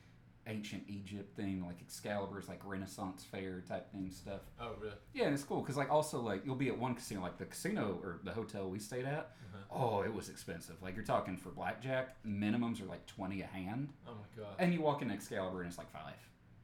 [0.47, 1.63] ancient Egypt thing.
[1.65, 4.41] Like Excalibur is like Renaissance fair type thing stuff.
[4.59, 4.93] Oh really?
[5.13, 7.45] Yeah, and it's cool because like also like you'll be at one casino, like the
[7.45, 9.31] casino or the hotel we stayed at.
[9.53, 9.57] Uh-huh.
[9.83, 10.75] Oh, it was expensive.
[10.81, 14.53] Like you're talking for blackjack, minimums are like twenty a hand, Oh my god.
[14.59, 16.13] and you walk in Excalibur and it's like five.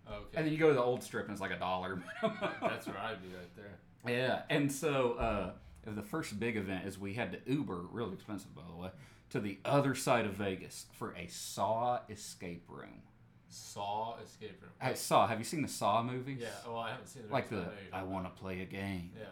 [0.09, 0.37] Okay.
[0.37, 2.01] And then you go to the old strip and it's like a dollar.
[2.61, 3.77] That's where I'd be right there.
[4.07, 5.51] Yeah, and so uh,
[5.85, 8.89] the first big event is we had to Uber, really expensive by the way,
[9.31, 13.01] to the other side of Vegas for a Saw escape room.
[13.49, 14.71] Saw escape room.
[14.81, 15.27] I Saw.
[15.27, 16.39] Have you seen the Saw movies?
[16.41, 16.47] Yeah.
[16.65, 18.41] Well, I haven't seen the Like the but I know you're I talking want to
[18.41, 19.11] play a game.
[19.17, 19.25] Yeah.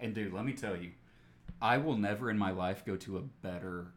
[0.00, 0.90] And dude, let me tell you,
[1.60, 3.88] I will never in my life go to a better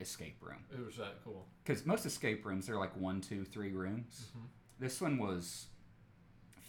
[0.00, 1.46] escape room It was that cool.
[1.62, 4.26] because most escape rooms are like one, two, three rooms.
[4.36, 4.46] Mhm.
[4.80, 5.66] This one was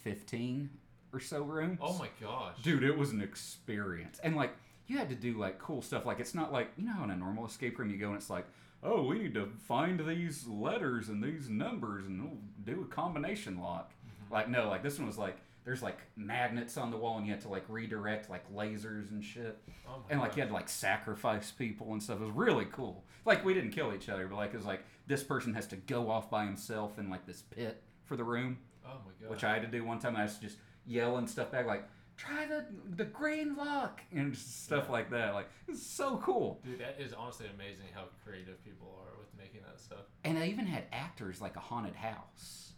[0.02, 0.70] fifteen
[1.12, 1.78] or so rooms.
[1.80, 2.56] Oh my gosh.
[2.62, 4.52] dude it was an experience and like
[4.86, 7.10] you had to do like cool stuff like it's not like you know how in
[7.10, 8.46] a normal escape room you go and it's like
[8.84, 13.58] oh we need to find these letters and these numbers and we'll do a combination
[13.60, 13.90] lock.
[13.92, 14.34] Mm-hmm.
[14.34, 17.32] Like no like this one was like there's like magnets on the wall and you
[17.32, 19.58] had to like redirect like lasers and shit.
[19.88, 22.20] Oh my and like you had to like sacrifice people and stuff.
[22.20, 23.04] It was really cool.
[23.24, 25.76] Like we didn't kill each other but like it was like this person has to
[25.76, 29.30] go off by himself in like this pit for the room Oh my god.
[29.30, 30.14] which I had to do one time.
[30.16, 34.92] I was just yelling stuff back like, "Try the the green lock" and stuff Yeah.
[34.92, 35.34] like that.
[35.34, 36.60] Like it's so cool.
[36.64, 40.04] Dude, that is honestly amazing how creative people are with making that stuff.
[40.24, 42.72] And I even had actors like a haunted house.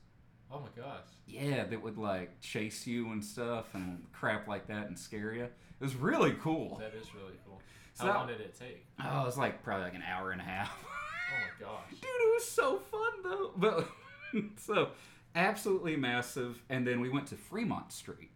[0.51, 1.05] Oh my gosh.
[1.26, 5.45] Yeah, that would like chase you and stuff and crap like that and scare you.
[5.45, 6.76] It was really cool.
[6.78, 7.61] That is really cool.
[7.99, 8.87] How long did it take?
[9.03, 10.70] Oh, it was like probably like an hour and a half.
[11.28, 11.91] Oh my gosh.
[11.91, 13.51] Dude, it was so fun though.
[13.57, 13.89] But
[14.59, 14.91] so
[15.34, 16.62] absolutely massive.
[16.70, 18.30] And then we went to Fremont Street,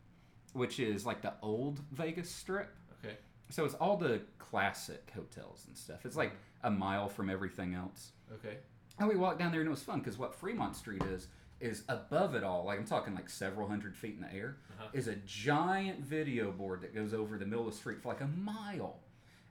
[0.53, 2.75] which is like the old Vegas strip.
[3.05, 3.17] Okay.
[3.51, 6.05] So it's all the classic hotels and stuff.
[6.05, 6.33] It's like
[6.63, 8.13] a mile from everything else.
[8.33, 8.59] Okay.
[8.99, 11.29] And we walked down there and it was fun because what Fremont Street is
[11.61, 12.65] is above it all.
[12.65, 14.57] Like I'm talking like several hundred feet in the air.
[14.79, 14.89] Uh-huh.
[14.93, 18.21] Is a giant video board that goes over the middle of the street for like
[18.21, 19.01] a mile.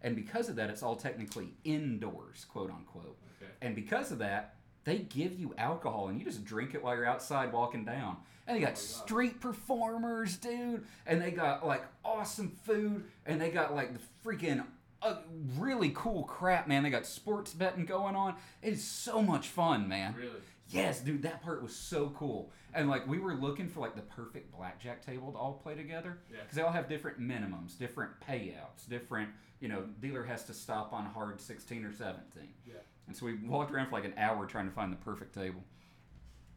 [0.01, 3.17] And because of that, it's all technically indoors, quote unquote.
[3.41, 3.51] Okay.
[3.61, 7.05] And because of that, they give you alcohol and you just drink it while you're
[7.05, 8.17] outside walking down.
[8.49, 10.83] And they got street performers, dude.
[11.05, 13.05] And they got like awesome food.
[13.27, 14.65] And they got like the freaking
[15.03, 15.17] uh,
[15.57, 16.81] really cool crap, man.
[16.81, 18.35] They got sports betting going on.
[18.63, 20.15] It is so much fun, man.
[20.15, 20.31] Really?
[20.71, 22.51] Yes, dude, that part was so cool.
[22.73, 26.17] And like we were looking for like the perfect blackjack table to all play together
[26.31, 26.37] Yeah.
[26.41, 29.29] because they all have different minimums, different payouts, different.
[29.59, 32.49] You know, dealer has to stop on hard sixteen or seventeen.
[32.67, 32.73] Yeah.
[33.07, 35.63] And so we walked around for like an hour trying to find the perfect table.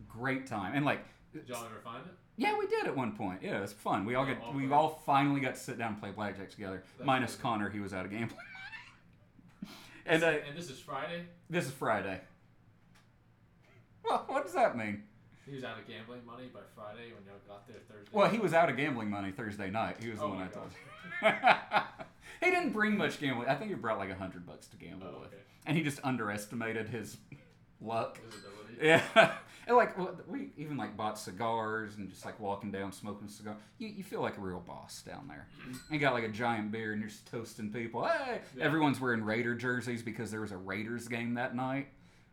[0.09, 2.13] Great time, and like, Did y'all ever find it?
[2.37, 3.41] yeah, we did at one point.
[3.43, 4.05] Yeah, it was fun.
[4.05, 6.51] We all Yeah, get, all we all finally got to sit down and play blackjack
[6.51, 6.83] together.
[6.99, 8.39] That's minus Connor, he was out of gambling.
[10.07, 11.25] and uh, and this is Friday.
[11.49, 12.21] this is Friday.
[14.05, 15.05] Well, what does that mean?
[15.49, 18.11] He was out of gambling money by Friday when y'all got there Thursday.
[18.13, 19.97] Well, he was out of gambling money Thursday night.
[20.03, 21.33] He was the one I told you.
[22.47, 23.49] he didn't bring much gambling.
[23.49, 25.43] I think he brought like a hundred bucks to gamble Oh, with, okay.
[25.67, 27.17] and he just underestimated his
[27.81, 28.21] luck.
[28.81, 29.03] Yeah,
[29.67, 29.97] and like
[30.29, 33.57] we even like bought cigars and just like walking down smoking a cigar.
[33.79, 35.47] You, you feel like a real boss down there.
[35.91, 38.05] And got like a giant beer and you're just toasting people.
[38.05, 38.65] Hey, Yeah.
[38.65, 41.89] everyone's wearing Raider jerseys because there was a Raiders game that night,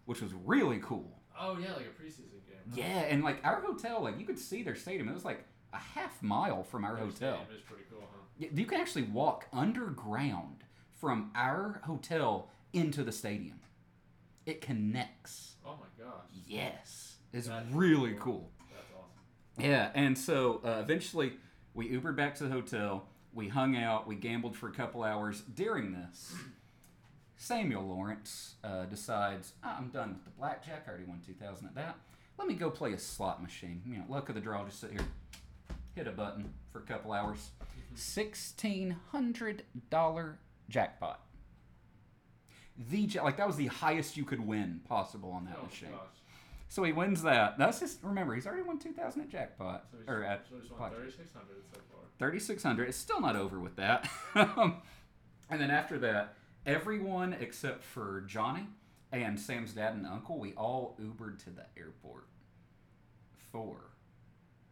[0.06, 1.20] which was really cool.
[1.40, 2.74] Oh yeah, like a preseason game.
[2.76, 5.08] Yeah, and like our hotel, like you could see their stadium.
[5.10, 7.40] It was like a half mile from our Their hotel.
[7.54, 8.48] is pretty cool, huh?
[8.52, 10.64] You can actually walk underground
[11.00, 13.60] from our hotel into the stadium.
[14.46, 15.56] It connects.
[15.66, 16.26] Oh my gosh.
[16.48, 16.99] Yes,
[17.34, 18.20] it's That's really cool.
[18.20, 18.52] cool.
[18.72, 19.70] That's awesome.
[19.70, 21.34] Yeah, and so uh, eventually
[21.74, 23.06] we Ubered back to the hotel.
[23.34, 24.08] We hung out.
[24.08, 25.42] We gambled for a couple hours.
[25.42, 26.34] During this,
[27.38, 30.86] Samuel Lawrence uh, decides, "Ah, I'm done with the blackjack.
[30.88, 31.96] I already won 2000 at that.
[32.38, 33.82] Let me go play a slot machine.
[33.86, 35.06] You know, luck of the draw, just sit here,
[35.96, 37.52] hit a button for a couple hours.
[37.96, 40.36] $1,600
[40.70, 41.20] jackpot.
[42.90, 45.90] the like that was the highest you could win possible on that Oh, machine.
[45.92, 46.19] gosh.
[46.72, 47.58] So he wins that.
[47.58, 50.56] That's just remember he's already won two thousand at jackpot So he's, or at so
[50.62, 52.00] he's won 3,600 so far.
[52.20, 52.88] thirty six hundred.
[52.90, 54.08] It's still not over with that.
[54.36, 54.78] Um,
[55.50, 56.36] and then after that,
[56.68, 58.68] everyone except for Johnny
[59.12, 62.26] and Sam's dad and uncle, we all Ubered to the airport
[63.52, 63.78] for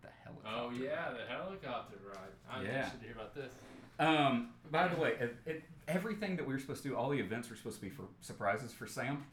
[0.02, 0.52] the helicopter.
[0.56, 2.18] Oh, yeah, the helicopter ride.
[2.52, 2.72] I'm Yeah.
[2.76, 3.52] interested to hear about this.
[4.00, 7.18] Um, by the way, it, it, everything that we were supposed to do, all the
[7.20, 9.26] events were supposed to be for surprises for Sam.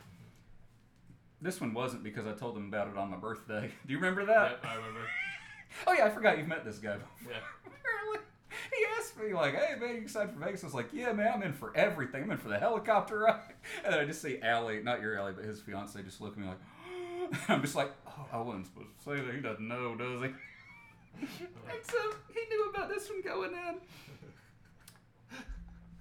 [1.44, 3.70] This one wasn't because I told him about it on my birthday.
[3.86, 4.50] Do you remember that?
[4.62, 5.00] Yep, I remember.
[5.88, 6.96] Oh yeah, I forgot you've met this guy.
[7.28, 7.32] Yeah.
[7.66, 8.20] Apparently,
[8.70, 11.32] he asked me like, "Hey man, you excited for Vegas?" I was like, "Yeah man,
[11.34, 12.22] I'm in for everything.
[12.22, 13.40] I'm in for the helicopter ride."
[13.84, 16.38] And then I just see Allie, not your Allie, but his fiance, just look at
[16.38, 16.60] me like,
[17.48, 19.34] I'm just like, "Oh, I wasn't supposed to say that.
[19.34, 20.28] He doesn't know, does he?"
[21.18, 21.98] and so
[22.32, 23.80] he knew about this one going in.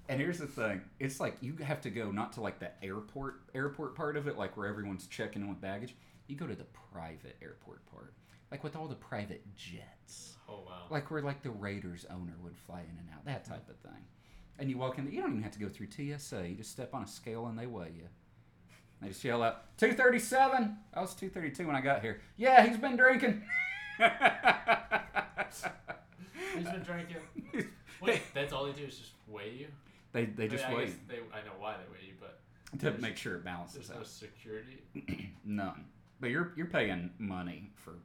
[0.09, 3.41] And here's the thing: it's like you have to go not to like the airport
[3.55, 5.95] airport part of it, like where everyone's checking in with baggage.
[6.27, 8.13] You go to the private airport part,
[8.51, 10.83] like with all the private jets, Oh, wow.
[10.89, 14.01] like where like the Raiders owner would fly in and out, that type of thing.
[14.59, 16.47] And you walk in, you don't even have to go through TSA.
[16.49, 18.07] You just step on a scale and they weigh you.
[19.01, 20.77] They just yell out, 237.
[20.93, 22.21] I was 232 when I got here.
[22.37, 23.41] Yeah, he's been drinking.
[26.55, 27.17] He's been drinking.
[28.01, 29.67] Wait, that's all they do is just weigh you?
[30.13, 32.39] They, they just I, mean, I guess they, I know why they wait, but
[32.79, 33.97] to make sure it balances out.
[33.97, 34.83] there's no security.
[35.45, 35.85] None.
[36.19, 37.95] But you're you're paying money for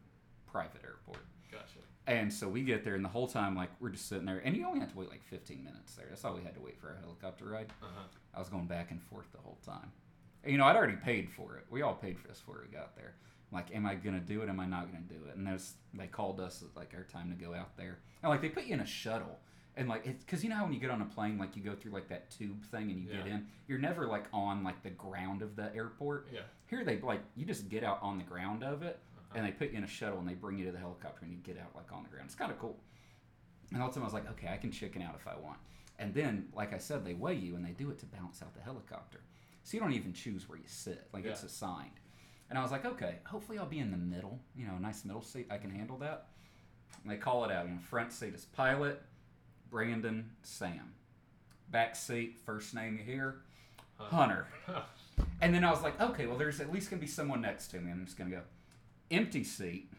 [0.51, 1.25] private airport.
[1.53, 1.79] Gotcha.
[2.07, 4.57] And so we get there, and the whole time, like, we're just sitting there, and
[4.57, 6.07] you only have to wait like 15 minutes there.
[6.09, 7.67] That's all we had to wait for a helicopter ride.
[7.83, 8.05] Uh-huh.
[8.35, 9.93] I was going back and forth the whole time.
[10.43, 11.67] And, you know, I'd already paid for it.
[11.69, 13.15] We all paid for this before we got there.
[13.53, 14.49] I'm like, am I gonna do it?
[14.49, 15.37] Am I not gonna do it?
[15.37, 18.49] And there's they called us like our time to go out there, and like they
[18.49, 19.39] put you in a shuttle,
[19.79, 21.63] and like it's because you know how when you get on a plane, like you
[21.63, 24.83] go through like that tube thing and you get in, you're never like on like
[24.83, 26.29] the ground of the airport.
[26.33, 26.41] Yeah.
[26.67, 29.33] Here they like you just get out on the ground of it, Uh-huh.
[29.39, 31.33] and they put you in a shuttle and they bring you to the helicopter and
[31.33, 32.27] you get out like on the ground.
[32.27, 32.77] It's kind of cool.
[33.73, 35.59] And time I was like, okay, I can chicken out if I want.
[35.99, 38.55] And then, like I said, they weigh you and they do it to balance out
[38.55, 39.21] the helicopter.
[39.65, 41.07] So you don't even choose where you sit.
[41.13, 42.01] Like it's assigned.
[42.49, 44.39] And I was like, okay, hopefully I'll be in the middle.
[44.57, 45.47] You know, a nice middle seat.
[45.51, 46.29] I can handle that.
[47.03, 47.67] And they call it out.
[47.67, 49.03] You know, front seat is pilot,
[49.71, 50.93] Brandon, Sam.
[51.71, 53.37] Back seat, first name you hear,
[53.97, 54.47] Hunter.
[55.41, 57.81] And then I was like, okay, well, there's at least gonna be someone next to
[57.81, 57.91] me.
[57.93, 58.41] I'm just gonna go
[59.11, 59.91] empty seat,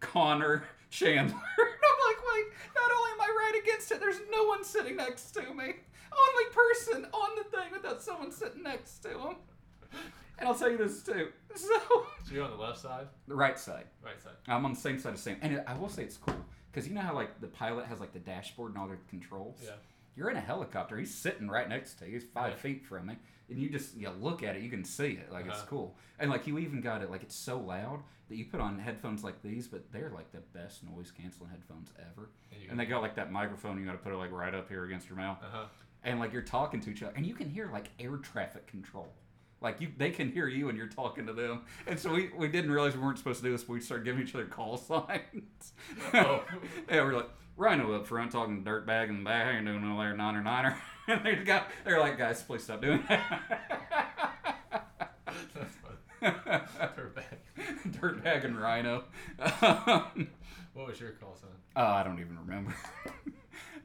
[0.00, 1.22] Connor Chandler.
[1.22, 4.96] and I'm like, wait, not only am I right against it, there's no one sitting
[4.96, 5.46] next to me.
[5.54, 9.36] Only person on the thing without someone sitting next to him.
[10.38, 11.28] And I'll tell you this too.
[11.54, 11.78] So
[12.26, 13.06] So you're on the left side?
[13.26, 13.84] the right side.
[14.02, 14.34] Right side.
[14.48, 16.36] I'm on the same side as Sam, and I will say it's cool
[16.70, 19.58] because you know how like the pilot has like the dashboard and all the controls.
[19.64, 19.72] Yeah.
[20.16, 20.96] You're in a helicopter.
[20.96, 22.14] He's sitting right next to you.
[22.14, 23.16] He's five feet from me,
[23.48, 24.62] and you just you look at it.
[24.62, 25.30] You can see it.
[25.30, 25.66] Like it's Uh-huh.
[25.68, 25.96] cool.
[26.18, 27.10] And like you even got it.
[27.10, 30.40] Like it's so loud that you put on headphones like these, but they're like the
[30.58, 32.28] best noise canceling headphones ever.
[32.52, 33.78] And, And they got like that microphone.
[33.78, 35.66] You got to put it like right up here against your mouth, Uh-huh.
[36.02, 39.08] and like you're talking to each other, and you can hear like air traffic control.
[39.60, 41.62] Like you, they can hear you, and you're talking to them.
[41.86, 43.64] And so we, we didn't realize we weren't supposed to do this.
[43.64, 45.72] But we started giving each other call signs.
[46.14, 46.44] Oh.
[46.88, 49.46] yeah, we're like Rhino up front talking Dirtbag in the back.
[49.46, 50.76] How you doing over there, niner niner?
[51.08, 54.84] And they got they're like, guys, please stop doing that.
[55.26, 55.96] That's funny.
[56.78, 57.38] Dirtbag.
[57.98, 59.04] Dirtbag and Rhino.
[59.62, 60.28] Um,
[60.74, 61.50] What was your call sign?
[61.76, 62.74] oh, I don't even remember.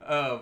[0.06, 0.40] uh,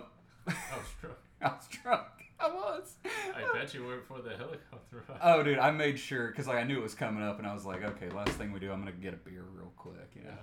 [0.48, 1.16] I was drunk.
[1.40, 2.21] I was drunk.
[2.42, 2.94] I was.
[3.04, 5.18] I bet you were before the helicopter ride.
[5.22, 7.54] Oh, dude, I made sure because like, I knew it was coming up, and I
[7.54, 10.24] was like, okay, last thing we do, I'm gonna get a beer real quick, you
[10.24, 10.38] know.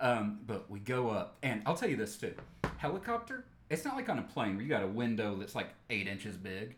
[0.00, 2.34] Um, but we go up, and I'll tell you this too:
[2.76, 3.44] helicopter.
[3.68, 6.36] It's not like on a plane where you got a window that's like eight inches
[6.36, 6.76] big.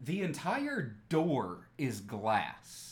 [0.00, 2.91] The entire door is glass.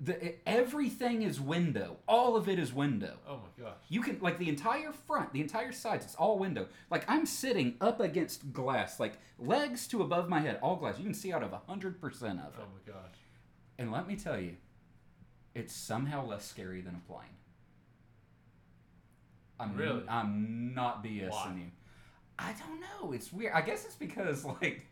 [0.00, 1.98] The everything is window.
[2.08, 3.16] All of it is window.
[3.28, 3.76] Oh my gosh.
[3.88, 6.66] You can like the entire front, the entire sides, it's all window.
[6.90, 10.98] Like I'm sitting up against glass, like legs to above my head, all glass.
[10.98, 12.60] You can see out of hundred percent of it.
[12.60, 13.16] Oh my gosh.
[13.78, 14.56] And let me tell you,
[15.54, 17.28] it's somehow less scary than a plane.
[19.58, 20.02] I'm Really?
[20.08, 21.54] I'm not BSing Why?
[21.56, 21.70] you.
[22.38, 23.12] I don't know.
[23.12, 23.52] It's weird.
[23.54, 24.86] I guess it's because like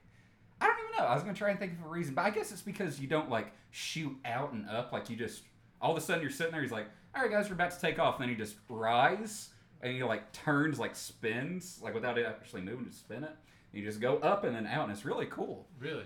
[0.62, 1.04] I don't even know.
[1.10, 3.08] I was gonna try and think of a reason, but I guess it's because you
[3.08, 4.92] don't like shoot out and up.
[4.92, 5.42] Like you just
[5.80, 6.62] all of a sudden you're sitting there.
[6.62, 9.50] He's like, "All right, guys, we're about to take off." And then he just rise
[9.82, 13.30] and he like turns, like spins, like without it actually moving, to spin it.
[13.72, 15.66] And You just go up and then out, and it's really cool.
[15.78, 16.04] Really?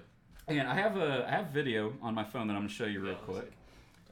[0.49, 3.01] And I have a I have video on my phone that I'm gonna show you
[3.01, 3.53] real Yeah, quick.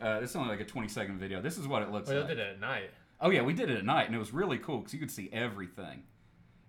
[0.00, 1.40] Uh, this is only like a 20 second video.
[1.40, 2.28] This is what it looks Well, like.
[2.28, 2.90] they did it at night.
[3.20, 5.10] Oh yeah, we did it at night, and it was really cool because you could
[5.10, 6.02] see everything.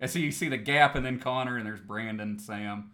[0.00, 2.92] And so you see the gap, and then Connor, and there's Brandon, Sam.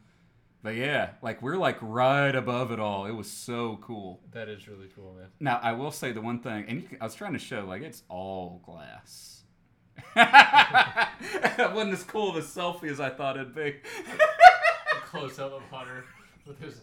[0.62, 3.06] But yeah, like we're like right above it all.
[3.06, 4.20] It was so cool.
[4.32, 5.26] That is really cool, man.
[5.40, 7.64] Now I will say the one thing, and you can, I was trying to show
[7.66, 9.42] like it's all glass.
[10.16, 13.62] it wasn't as cool of a selfie as I thought it'd be.
[13.62, 13.74] A
[15.06, 16.04] close up of Hunter
[16.46, 16.80] with his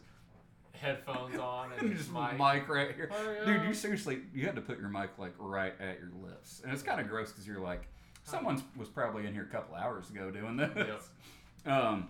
[0.73, 2.33] headphones on and his Just mic.
[2.33, 3.63] mic right here, Oh, dude.
[3.63, 6.83] You seriously, you had to put your mic like right at your lips, and it's
[6.83, 7.87] kind of gross because you're like,
[8.23, 10.71] someone was probably in here a couple hours ago doing this.
[10.75, 11.73] Yep.
[11.73, 12.07] Um,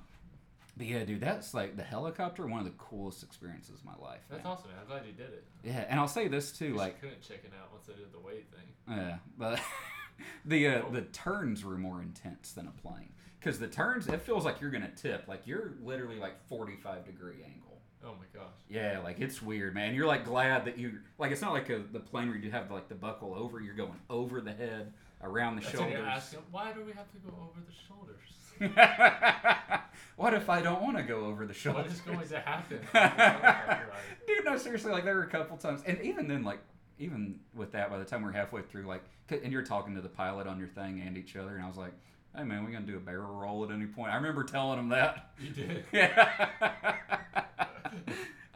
[0.80, 2.48] but yeah, dude, that's like the helicopter.
[2.48, 4.22] One of the coolest experiences of my life.
[4.30, 4.54] That's man.
[4.54, 4.80] awesome, man.
[4.82, 5.44] I'm glad you did it.
[5.62, 8.14] Yeah, and I'll say this too, like you couldn't check it out once I did
[8.14, 8.98] the weight thing.
[8.98, 9.60] Yeah, but
[10.46, 13.10] the uh, the turns were more intense than a plane
[13.42, 17.44] because the turns it feels like you're gonna tip, like you're literally like 45 degree
[17.44, 17.82] angle.
[18.02, 18.48] Oh my gosh.
[18.70, 19.94] Yeah, like it's weird, man.
[19.94, 22.72] You're like glad that you like it's not like a, the plane where you have
[22.72, 23.60] like the buckle over.
[23.60, 26.06] You're going over the head, around the That's shoulders.
[26.08, 28.20] asking, why do we have to go over the shoulders?
[30.20, 31.80] what if I don't want to go over the shoulder?
[31.84, 32.80] What is going to happen?
[32.80, 34.28] on the helicopter ride?
[34.28, 36.60] Dude, no, seriously, like there were a couple times, and even then, like
[37.00, 40.10] even with that, by the time we're halfway through, like, and you're talking to the
[40.10, 41.94] pilot on your thing and each other, and I was like,
[42.36, 44.90] "Hey, man, we're gonna do a barrel roll at any point?" I remember telling him
[44.90, 45.32] that.
[45.40, 45.86] You did.
[45.94, 46.98] Yeah.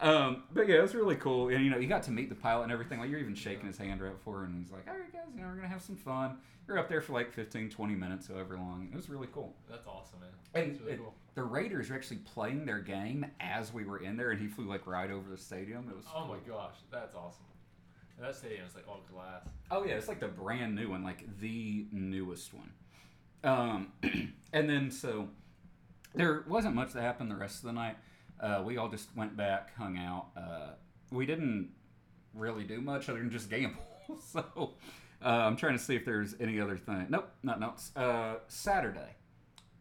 [0.01, 2.35] um, but yeah, it was really cool, and you know, you got to meet the
[2.35, 2.99] pilot and everything.
[2.99, 5.41] Like, you're even shaking his hand right before, and he's like, "All right, guys, you
[5.41, 6.37] know, we're gonna have some fun."
[6.67, 8.87] You're up there for like 15, 20 minutes, however long.
[8.91, 9.53] It was really cool.
[9.69, 10.29] That's awesome, man.
[10.53, 11.13] And That's really it- cool.
[11.35, 14.65] The Raiders were actually playing their game as we were in there, and he flew
[14.65, 15.87] like right over the stadium.
[15.89, 17.45] It was Oh my gosh, that's awesome.
[18.17, 19.47] And that stadium is like all glass.
[19.71, 22.71] Oh yeah, it's like the brand new one, like the newest one.
[23.43, 23.91] Um,
[24.53, 25.27] and then so
[26.13, 27.97] there wasn't much that happened the rest of the night.
[28.39, 30.27] Uh, we all just went back, hung out.
[30.37, 30.71] Uh,
[31.11, 31.69] we didn't
[32.33, 33.81] really do much other than just gamble.
[34.31, 34.73] so
[35.23, 37.07] uh, I'm trying to see if there's any other thing.
[37.09, 37.91] Nope, nothing else.
[37.95, 39.15] Uh, Saturday,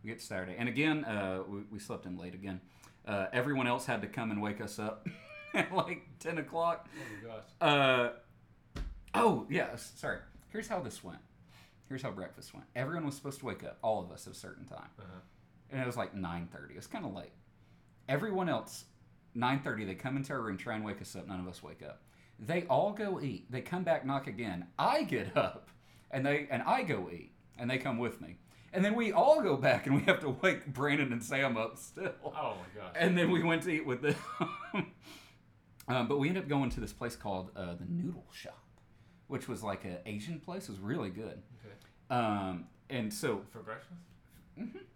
[0.03, 2.61] we get to Saturday, and again, uh, we, we slept in late again.
[3.07, 5.07] Uh, everyone else had to come and wake us up
[5.55, 6.89] at like 10 o'clock.
[6.95, 7.45] Oh my gosh.
[7.61, 8.83] Uh,
[9.15, 9.93] oh, yes.
[9.97, 10.19] Sorry.
[10.51, 11.19] Here's how this went.
[11.89, 12.67] Here's how breakfast went.
[12.77, 15.19] Everyone was supposed to wake up, all of us, at a certain time, Uh-huh.
[15.71, 16.77] and it was like 9:30.
[16.77, 17.33] It's kind of late.
[18.09, 18.85] Everyone else,
[19.37, 21.27] 9:30, they come into our room, try and wake us up.
[21.29, 22.03] None of us wake up.
[22.39, 23.51] They all go eat.
[23.51, 24.67] They come back, knock again.
[24.79, 25.69] I get up,
[26.11, 28.39] and they and I go eat, and they come with me.
[28.75, 31.77] And then we all go back, and we have to wake Brandon and Sam up
[31.77, 32.12] still.
[32.25, 32.95] Oh my gosh.
[32.97, 34.14] And then we went to eat with them.
[35.89, 38.59] um, but we ended up going to this place called uh, the Noodle Shop,
[39.29, 40.64] which was like an Asian place.
[40.64, 41.43] It was really good.
[41.64, 41.75] Okay.
[42.11, 44.01] Um, and so For breakfast?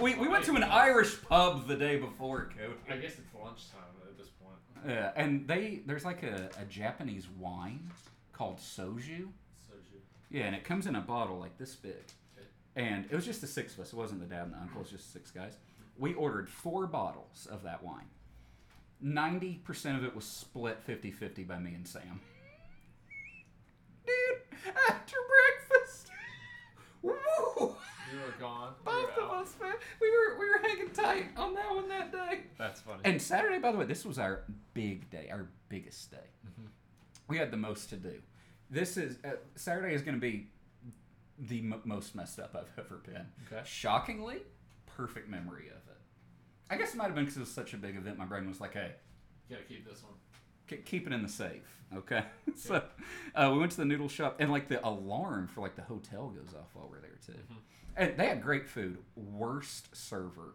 [0.00, 2.74] we, we went to an Irish pub the day before, Cody.
[2.88, 4.56] I guess it's lunchtime at this point.
[4.86, 7.90] Yeah, and they there's like a, a Japanese wine
[8.32, 9.28] called soju.
[10.34, 11.94] Yeah, and it comes in a bottle like this big.
[12.74, 13.92] And it was just the six of us.
[13.92, 14.78] It wasn't the dad and the uncle.
[14.80, 15.52] It was just six guys.
[15.96, 18.08] We ordered four bottles of that wine.
[19.00, 22.20] 90% of it was split 50 50 by me and Sam.
[24.04, 25.16] Dude, after
[25.70, 26.10] breakfast.
[27.02, 27.12] Woo!
[27.60, 28.72] You were gone.
[28.84, 29.74] Both of us, man.
[30.00, 32.40] We were, we were hanging tight on that one that day.
[32.58, 33.02] That's funny.
[33.04, 34.40] And Saturday, by the way, this was our
[34.72, 36.26] big day, our biggest day.
[36.44, 36.66] Mhm.
[37.28, 38.20] We had the most to do.
[38.70, 40.48] This is uh, Saturday is going to be
[41.38, 43.26] the m- most messed up I've ever been.
[43.52, 43.62] Okay.
[43.64, 44.38] Shockingly,
[44.86, 45.98] perfect memory of it.
[46.70, 48.18] I guess it might have been because it was such a big event.
[48.18, 48.92] My brain was like, "Hey,
[49.48, 50.14] You gotta keep this one.
[50.66, 51.62] k- keep it in the safe."
[51.94, 52.24] Okay.
[52.56, 52.82] so
[53.34, 56.28] uh, we went to the noodle shop, and like the alarm for like the hotel
[56.28, 57.32] goes off while we're there too.
[57.32, 57.56] Mhm.
[57.96, 58.98] And they had great food.
[59.14, 60.54] Worst server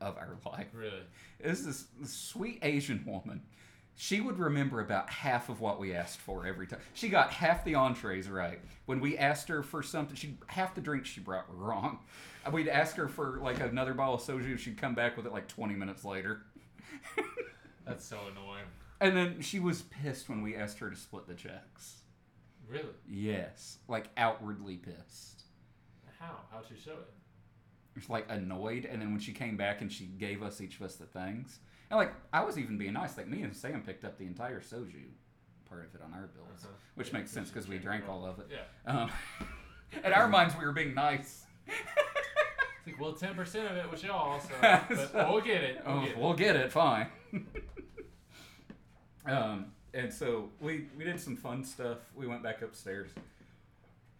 [0.00, 0.68] of our life.
[0.72, 1.02] Really?
[1.40, 3.42] It was this, this sweet Asian woman.
[4.00, 6.78] She would remember about half of what we asked for every time.
[6.94, 8.60] She got half the entrees right.
[8.86, 11.98] When we asked her for something, she half the drinks she brought were wrong.
[12.52, 14.56] We'd ask her for like another bottle of soju.
[14.56, 16.42] She'd come back with it like 20 minutes later.
[17.86, 18.66] That's so annoying.
[19.00, 22.02] and then she was pissed when we asked her to split the checks.
[22.68, 22.84] Really?
[23.08, 25.42] Yes, like outwardly pissed.
[26.20, 26.36] How?
[26.52, 27.08] How'd you show it?
[27.96, 28.84] Just like annoyed.
[28.84, 31.58] And then when she came back and she gave us each of us the things,
[31.90, 33.16] and like I was even being nice.
[33.16, 35.04] Like me and Sam picked up the entire soju
[35.68, 36.68] part of it on our bills, Uh-huh.
[36.94, 38.48] which Yeah, makes sense because we drank all of it.
[38.50, 38.90] Yeah.
[38.90, 39.10] Um,
[40.04, 41.44] in our minds, we were being nice.
[41.66, 44.48] It's like, well, 10% of it was y'all, so.
[44.62, 45.82] But So- we'll get it.
[45.86, 46.18] We'll Oh, get it.
[46.18, 47.08] we'll get it, fine.
[49.26, 51.98] um, and so we we did some fun stuff.
[52.14, 53.10] We went back upstairs.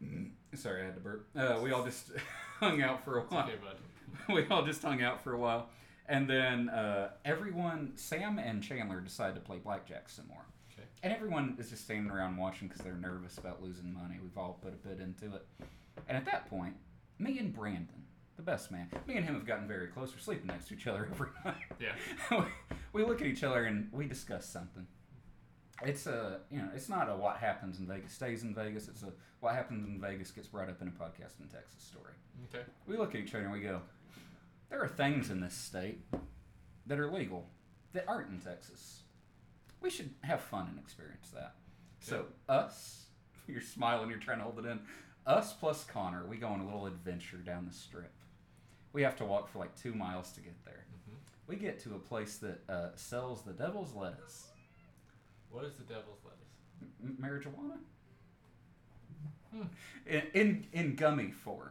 [0.55, 1.29] Sorry, I had to burp.
[1.37, 2.11] Uh, we all just
[2.61, 3.45] hung out for a It's while.
[3.45, 4.35] okay, bud.
[4.35, 5.69] we all just hung out for a while,
[6.09, 10.45] and then uh, everyone, Sam and Chandler, decide to play blackjack some more.
[10.73, 10.87] Okay.
[11.03, 14.17] And everyone is just standing around watching because they're nervous about losing money.
[14.23, 15.47] We've all put a bit into it.
[16.09, 16.75] And at that point,
[17.19, 18.05] me and Brandon
[18.39, 18.89] the best man.
[19.07, 20.13] Me and him have gotten very close.
[20.15, 21.57] We're sleeping next to each other every night.
[21.79, 22.45] Yeah.
[22.93, 24.87] we look at each other and we discuss something.
[25.85, 28.89] It's a you know it's not a what happens in Vegas stays in Vegas.
[28.89, 32.15] It's a what happens in Vegas gets brought up in a podcast in Texas story.
[32.49, 32.65] Okay.
[32.87, 33.83] We look at each other and we go,
[34.71, 36.01] there are things in this state
[36.87, 37.49] that are legal
[37.93, 39.03] that aren't in Texas.
[39.81, 41.55] We should have fun and experience that.
[42.01, 43.07] So us,
[43.47, 44.81] you're smiling, you're trying to hold it in.
[45.27, 48.13] Us plus Connor, we go on a little adventure down the strip.
[48.93, 50.85] We have to walk for like two miles to get there.
[51.07, 51.17] hmm
[51.47, 54.47] We get to a place that uh, sells the devil's lettuce,
[55.51, 56.93] What is the devil's lettuce?
[57.03, 57.79] M- marijuana,
[59.53, 59.63] Hmm.
[60.07, 61.71] in, in in gummy form.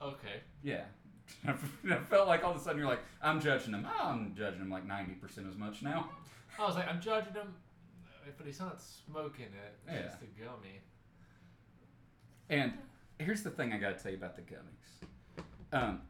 [0.00, 0.40] Okay.
[0.62, 0.84] Yeah.
[1.46, 3.86] I felt like all of a sudden you're like, I'm judging him.
[4.00, 6.10] I'm judging him like 90% as much now.
[6.58, 7.54] I was like, I'm judging him,
[8.36, 9.78] but he's not smoking it.
[9.86, 10.02] It's Yeah.
[10.02, 10.80] just a gummy.
[12.50, 12.72] And
[13.18, 15.42] here's the thing I got to tell you about the gummies.
[15.72, 16.00] Um,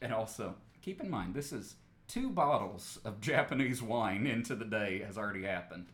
[0.00, 1.74] and also, keep in mind, this is
[2.08, 5.86] two bottles of Japanese wine into the day has already happened.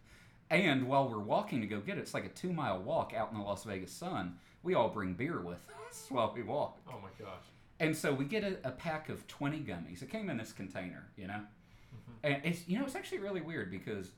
[0.50, 3.32] And while we're walking to go get it, it's like a two mile walk out
[3.32, 4.36] in the Las Vegas sun.
[4.62, 6.78] We all bring beer with us while we walk.
[6.88, 7.44] Oh my gosh.
[7.78, 10.02] And so we get a, a pack of 20 gummies.
[10.02, 11.40] It came in this container, you know?
[12.22, 14.10] And it's, you know, it's actually really weird because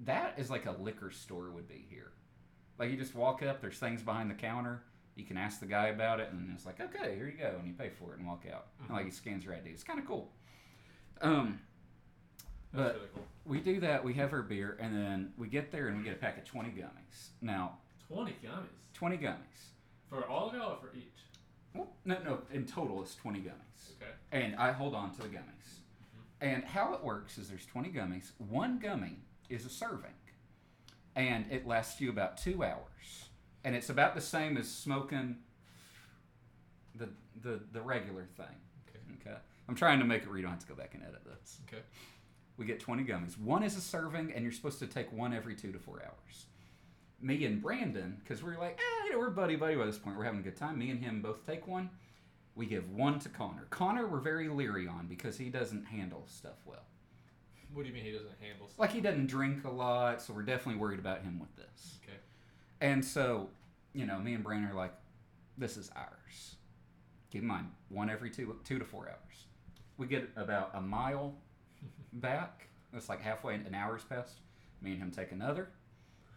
[0.00, 2.12] that is like a liquor store would be here.
[2.78, 4.82] Like you just walk up, there's things behind the counter.
[5.16, 7.66] You can ask the guy about it, and it's like, okay, here you go, and
[7.66, 8.68] you pay for it and walk out.
[8.86, 9.68] And like he scans your ID.
[9.70, 10.30] It's kind of cool.
[11.20, 11.60] Um,
[12.72, 13.24] That's but really cool.
[13.44, 14.02] we do that.
[14.02, 16.44] We have our beer, and then we get there and we get a pack of
[16.44, 17.28] 20 gummies.
[17.42, 18.94] Now, 20 gummies.
[18.94, 19.36] 20 gummies.
[20.08, 21.04] For all of y'all or for each?
[21.74, 22.38] Well, no, no.
[22.52, 23.92] In total, it's 20 gummies.
[24.00, 24.10] Okay.
[24.32, 25.34] and I hold on to the gummies.
[25.38, 26.48] Mm-hmm.
[26.48, 28.30] And how it works is there's 20 gummies.
[28.38, 29.18] One gummy
[29.48, 30.14] is a serving,
[31.14, 33.26] and it lasts you about two hours.
[33.64, 35.36] And it's about the same as smoking
[36.94, 37.08] the
[37.42, 38.56] the, the regular thing.
[38.88, 39.30] Okay.
[39.30, 39.38] Okay.
[39.68, 41.58] I'm trying to make it you don't have to go back and edit this.
[41.68, 41.82] Okay.
[42.56, 43.38] We get 20 gummies.
[43.38, 46.46] One is a serving, and you're supposed to take one every two to four hours.
[47.22, 50.16] Me and Brandon, because we're like, eh, you know, we're buddy buddy by this point.
[50.16, 50.78] We're having a good time.
[50.78, 51.90] Me and him both take one.
[52.54, 53.66] We give one to Connor.
[53.70, 56.84] Connor, we're very leery on because he doesn't handle stuff well.
[57.72, 58.78] What do you mean he doesn't handle stuff?
[58.78, 61.98] Like he doesn't drink a lot, so we're definitely worried about him with this.
[62.02, 62.18] Okay.
[62.80, 63.48] And so,
[63.92, 64.92] you know, me and Brandon are like,
[65.56, 66.56] this is ours.
[67.30, 69.44] Keep in mind, one every two two to four hours.
[69.98, 71.34] We get about a mile
[72.14, 72.66] back.
[72.92, 74.40] It's like halfway, an hour's passed.
[74.82, 75.68] Me and him take another,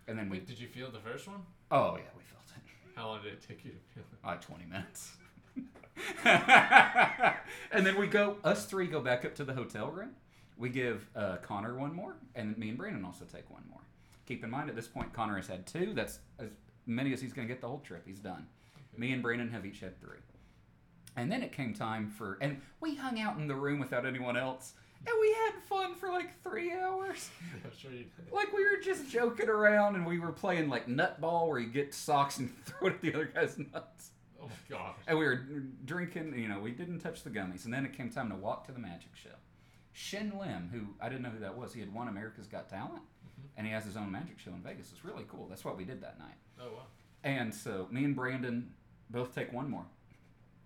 [0.07, 0.39] and then we.
[0.39, 1.41] Did you feel the first one?
[1.71, 2.63] Oh yeah, we felt it.
[2.95, 4.25] How long did it take you to feel it?
[4.25, 5.13] Like twenty minutes.
[7.71, 8.37] and then we go.
[8.43, 10.11] Us three go back up to the hotel room.
[10.57, 13.81] We give uh, Connor one more, and me and Brandon also take one more.
[14.25, 15.93] Keep in mind, at this point, Connor has had two.
[15.93, 16.49] That's as
[16.85, 18.03] many as he's going to get the whole trip.
[18.05, 18.45] He's done.
[18.97, 20.19] Me and Brandon have each had three.
[21.15, 24.37] And then it came time for, and we hung out in the room without anyone
[24.37, 24.73] else,
[25.05, 27.29] and we had fun for like three hours.
[27.63, 28.31] I'm sure you did.
[28.31, 31.93] Like we were just joking around, and we were playing like nutball, where you get
[31.93, 34.11] socks and throw it at the other guy's nuts.
[34.41, 34.95] Oh my gosh.
[35.07, 35.45] And we were
[35.85, 37.65] drinking, you know, we didn't touch the gummies.
[37.65, 39.29] And then it came time to walk to the magic show.
[39.93, 43.03] Shin Lim, who I didn't know who that was, he had won America's Got Talent,
[43.03, 43.47] mm-hmm.
[43.57, 44.91] and he has his own magic show in Vegas.
[44.91, 45.47] It's really cool.
[45.47, 46.35] That's what we did that night.
[46.59, 46.83] Oh wow.
[47.23, 48.71] And so me and Brandon
[49.09, 49.85] both take one more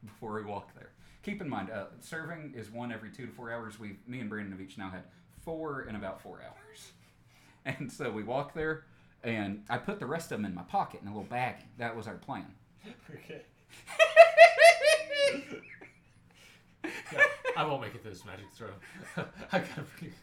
[0.06, 0.92] before we walk there.
[1.28, 3.78] Keep in mind, uh, serving is one every two to four hours.
[3.78, 5.04] We, me and Brandon have each now had
[5.44, 6.92] four in about four hours.
[7.66, 8.86] And so we walk there,
[9.26, 11.66] and I put the rest of them in my pocket in a little baggie.
[11.78, 12.46] That was our plan.
[13.14, 13.42] Okay.
[16.86, 17.20] Yeah,
[17.58, 18.70] I won't make it through this magic throw.
[19.52, 20.14] I gotta bring,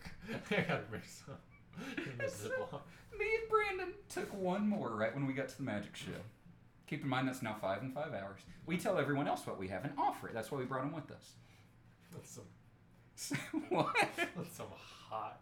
[0.51, 1.35] I gotta bring some.
[1.99, 2.81] in this So, Ziploc.
[3.19, 6.13] me and Brandon took one more right when we got to the magic show.
[6.87, 8.41] Keep in mind that's now five and five hours.
[8.67, 10.35] We tell everyone else what we have and offer it.
[10.35, 11.33] That's why we brought them with us.
[12.13, 12.39] That's
[13.17, 13.39] some,
[13.71, 13.95] what?
[14.17, 14.67] that's some
[15.09, 15.41] hot.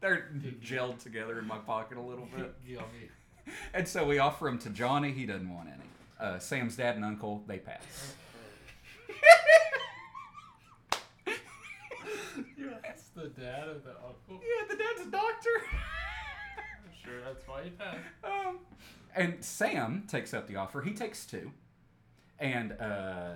[0.00, 0.28] They're
[0.62, 2.54] gelled together in my pocket a little bit.
[2.66, 3.10] Yummy.
[3.72, 5.12] And so we offer them to Johnny.
[5.12, 5.84] He doesn't want any.
[6.18, 8.14] Uh, Sam's dad and uncle, they pass.
[12.58, 14.40] Yeah, that's the dad of the uncle.
[14.42, 15.50] yeah, the dad's a doctor.
[16.84, 17.98] I'm sure that's why he passed.
[18.24, 18.58] um,
[19.14, 20.82] and Sam takes up the offer.
[20.82, 21.52] He takes two,
[22.38, 23.32] and uh,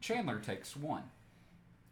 [0.00, 1.04] Chandler takes one,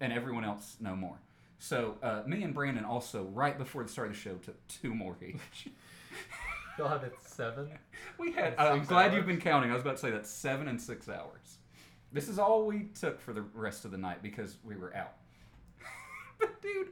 [0.01, 1.19] and everyone else no more.
[1.59, 4.95] So uh, me and Brandon also, right before the start of the show, took two
[4.95, 5.69] more each.
[6.79, 7.71] You'll have it seven.
[8.19, 8.57] we had.
[8.59, 9.17] That's I'm glad hours?
[9.17, 9.71] you've been counting.
[9.71, 11.59] I was about to say that's seven and six hours.
[12.13, 15.15] This is all we took for the rest of the night because we were out.
[16.39, 16.89] but dude,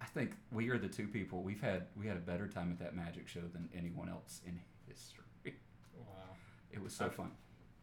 [0.00, 1.86] I think we are the two people we've had.
[1.98, 4.60] We had a better time at that magic show than anyone else in
[4.90, 5.54] history.
[5.96, 6.36] Wow.
[6.72, 7.30] It was so fun.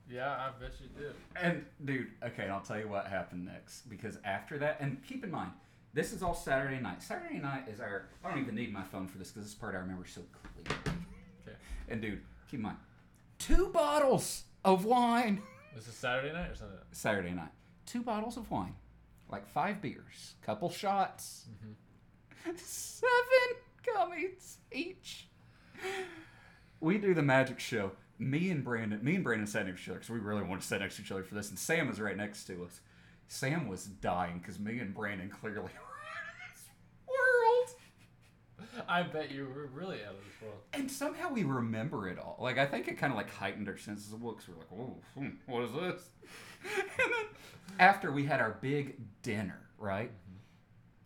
[0.09, 1.13] Yeah, I bet you did.
[1.35, 5.23] And dude, okay, and I'll tell you what happened next because after that, and keep
[5.23, 5.51] in mind,
[5.93, 7.01] this is all Saturday night.
[7.01, 8.07] Saturday night is our.
[8.23, 10.81] I don't even need my phone for this because this part I remember so clearly.
[11.45, 11.57] Okay.
[11.89, 12.77] And dude, keep in mind,
[13.37, 15.41] two bottles of wine.
[15.75, 16.77] This is Saturday night or something.
[16.91, 17.51] Saturday night,
[17.85, 18.75] two bottles of wine,
[19.29, 22.51] like five beers, couple shots, mm-hmm.
[22.55, 25.27] seven gummies each.
[26.79, 27.91] We do the magic show.
[28.19, 30.61] Me and Brandon, me and Brandon sat next to each other because we really wanted
[30.61, 32.79] to sit next to each other for this, and Sam was right next to us.
[33.27, 35.71] Sam was dying because me and Brandon clearly were in
[36.53, 36.63] this
[37.07, 38.85] world.
[38.87, 40.59] I bet you were really out of this world.
[40.73, 42.37] And somehow we remember it all.
[42.39, 44.47] Like I think it kind of like heightened our senses of looks.
[44.47, 46.09] We're like, "Whoa, hmm, what is this?"
[46.77, 47.25] and then
[47.79, 50.11] after we had our big dinner, right?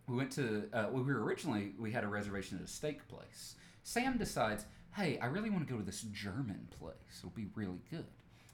[0.06, 0.68] We went to.
[0.72, 3.56] Uh, we were originally we had a reservation at a steak place.
[3.82, 4.64] Sam decides,
[4.94, 7.18] "Hey, I really want to go to this German place.
[7.18, 8.06] It'll be really good."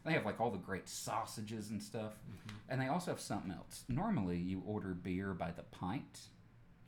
[0.04, 2.56] They have like all the great sausages and stuff, mm-hmm.
[2.68, 3.84] and they also have something else.
[3.88, 6.20] Normally, you order beer by the pint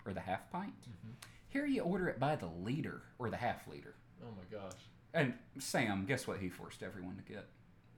[0.06, 0.80] or the half pint.
[0.82, 1.10] Mm-hmm.
[1.48, 3.96] Here, you order it by the liter or the half liter.
[4.22, 4.78] Oh my gosh.
[5.12, 7.48] And Sam, guess what he forced everyone to get?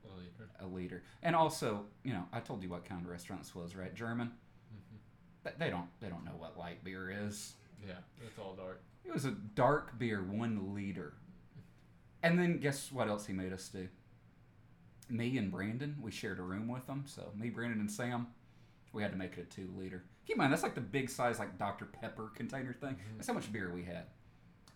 [0.05, 0.51] A liter.
[0.61, 1.03] A liter.
[1.23, 3.95] And also, you know, I told you what kind of restaurant this was, right?
[3.95, 4.29] German.
[4.29, 4.97] Mm-hmm.
[5.45, 7.55] But they don't they don't know what light beer is.
[7.87, 8.83] Yeah, it's all dark.
[9.05, 11.15] It was a dark beer, one liter.
[12.23, 13.89] And then guess what else he made us do?
[15.09, 17.05] Me and Brandon, we shared a room with them.
[17.07, 18.29] So me, Brandon, and Sam,
[18.93, 20.05] we had to make it a two liter.
[20.27, 21.87] Keep in mind, that's like the big size, like Dr.
[21.87, 22.97] Pepper container thing.
[23.17, 24.05] That's how much beer we had.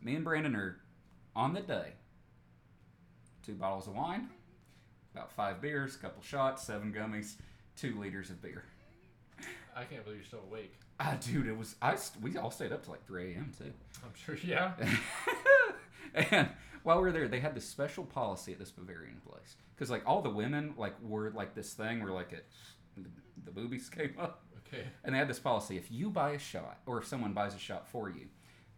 [0.03, 0.79] Me and Brandon are
[1.37, 1.93] on the day.
[3.45, 4.29] Two bottles of wine,
[5.15, 7.35] about five beers, couple shots, seven gummies,
[7.77, 8.65] two liters of beer.
[9.77, 10.75] I can't believe you're still awake.
[10.99, 11.95] Ah, dude, it was I.
[11.95, 13.53] st- We all stayed up till like three a.m.
[13.57, 13.73] too.
[14.05, 14.37] I'm sure.
[14.43, 14.73] Yeah.
[16.15, 16.49] and
[16.87, 20.05] while we were there, they had this special policy at this Bavarian place because like
[20.07, 22.47] all the women like were like this thing where like it,
[23.45, 24.85] the boobies came up, Okay.
[25.05, 27.59] and they had this policy: if you buy a shot or if someone buys a
[27.59, 28.27] shot for you,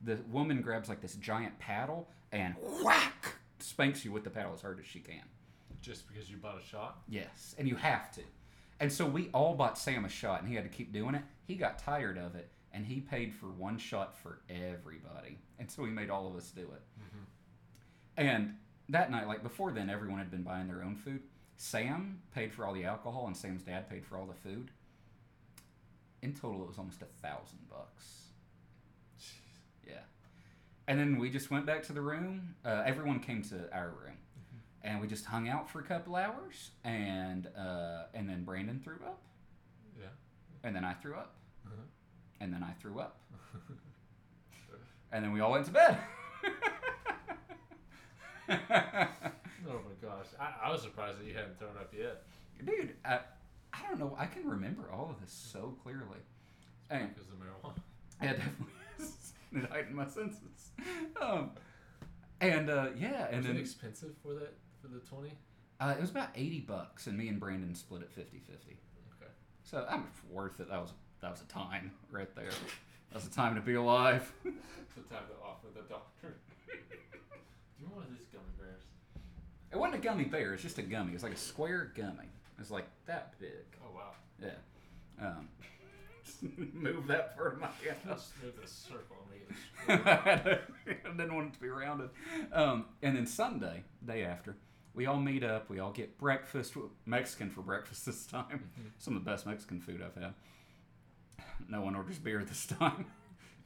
[0.03, 4.63] the woman grabs like this giant paddle and whack spanks you with the paddle as
[4.63, 5.23] hard as she can.
[5.83, 7.01] Just because you bought a shot.
[7.09, 8.23] Yes, and you have to.
[8.81, 11.23] And so we all bought Sam a shot, and he had to keep doing it.
[11.45, 15.39] He got tired of it, and he paid for one shot for everybody.
[15.59, 16.83] And so he made all of us do it.
[17.01, 17.25] Mm-hmm.
[18.19, 18.55] And
[18.89, 21.23] that night, like before then, everyone had been buying their own food.
[21.57, 24.71] Sam paid for all the alcohol, and Sam's dad paid for all the food.
[26.21, 28.25] In total, it was almost a thousand bucks.
[29.87, 30.01] Yeah.
[30.89, 32.55] And then we just went back to the room.
[32.65, 34.17] Uh, everyone came to our room,
[34.83, 36.71] and we just hung out for a couple hours.
[36.83, 39.23] And uh, and then Brandon threw up,
[39.99, 40.07] Yeah.
[40.65, 41.83] and then I threw up, Uh-huh.
[42.41, 43.21] and then I threw up,
[45.13, 45.99] and then we all went to bed.
[49.71, 50.27] Oh my gosh.
[50.41, 52.23] I, I was surprised that you hadn't thrown up yet.
[52.65, 53.19] Dude, I,
[53.75, 54.17] I don't know.
[54.19, 56.19] I can remember all of this so clearly.
[56.91, 57.75] And Because of marijuana.
[58.23, 58.67] Yeah, definitely.
[59.65, 60.71] It heightened my senses.
[61.21, 61.51] Um,
[62.41, 65.33] and uh, yeah, and Was it then expensive for that for the twenty?
[65.81, 68.21] uh, it was about eighty bucks, and me and Brandon split it 50-50.
[69.17, 69.31] Okay.
[69.63, 70.69] So I'm worth it.
[70.69, 70.93] That was
[71.23, 72.51] that was a time right there.
[73.13, 74.31] That's was a time to be alive.
[74.45, 74.55] It's
[74.97, 76.35] the time to offer the doctor.
[76.67, 76.75] Do
[77.81, 78.83] you want one of these gummy bears?
[79.73, 80.55] It wasn't a gummy bear.
[80.55, 81.13] It's just a gummy.
[81.15, 82.29] It's like a square gummy.
[82.59, 83.51] It's like that big.
[83.85, 84.13] Oh wow.
[84.43, 85.27] Yeah.
[85.27, 85.49] Um,
[86.73, 87.97] move that part of my hand.
[88.09, 89.17] Let's move this circle
[89.89, 90.07] and make
[90.59, 90.61] it.
[91.07, 92.11] I didn't want it to be rounded.
[92.53, 94.57] Um, and then Sunday, day after,
[94.95, 95.69] we all meet up.
[95.71, 96.75] We all get breakfast,
[97.07, 98.71] Mexican for breakfast this time.
[98.99, 100.35] Some of the best Mexican food I've had.
[101.69, 103.07] No one orders beer this time,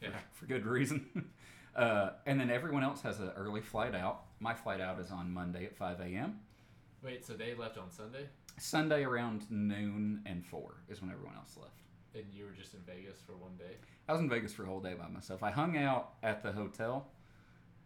[0.00, 0.11] Yeah.
[0.32, 1.30] for good reason.
[1.74, 4.24] Uh, and then everyone else has an early flight out.
[4.43, 6.40] My flight out is on Monday at 5 a.m.
[7.03, 8.26] Wait, so they left on Sunday,
[8.59, 11.78] Sunday around noon and 4 is when everyone else left.
[12.14, 13.76] and you were just in Vegas for one day.
[14.09, 15.43] I was in Vegas for a whole day by myself.
[15.45, 17.07] I hung out at the hotel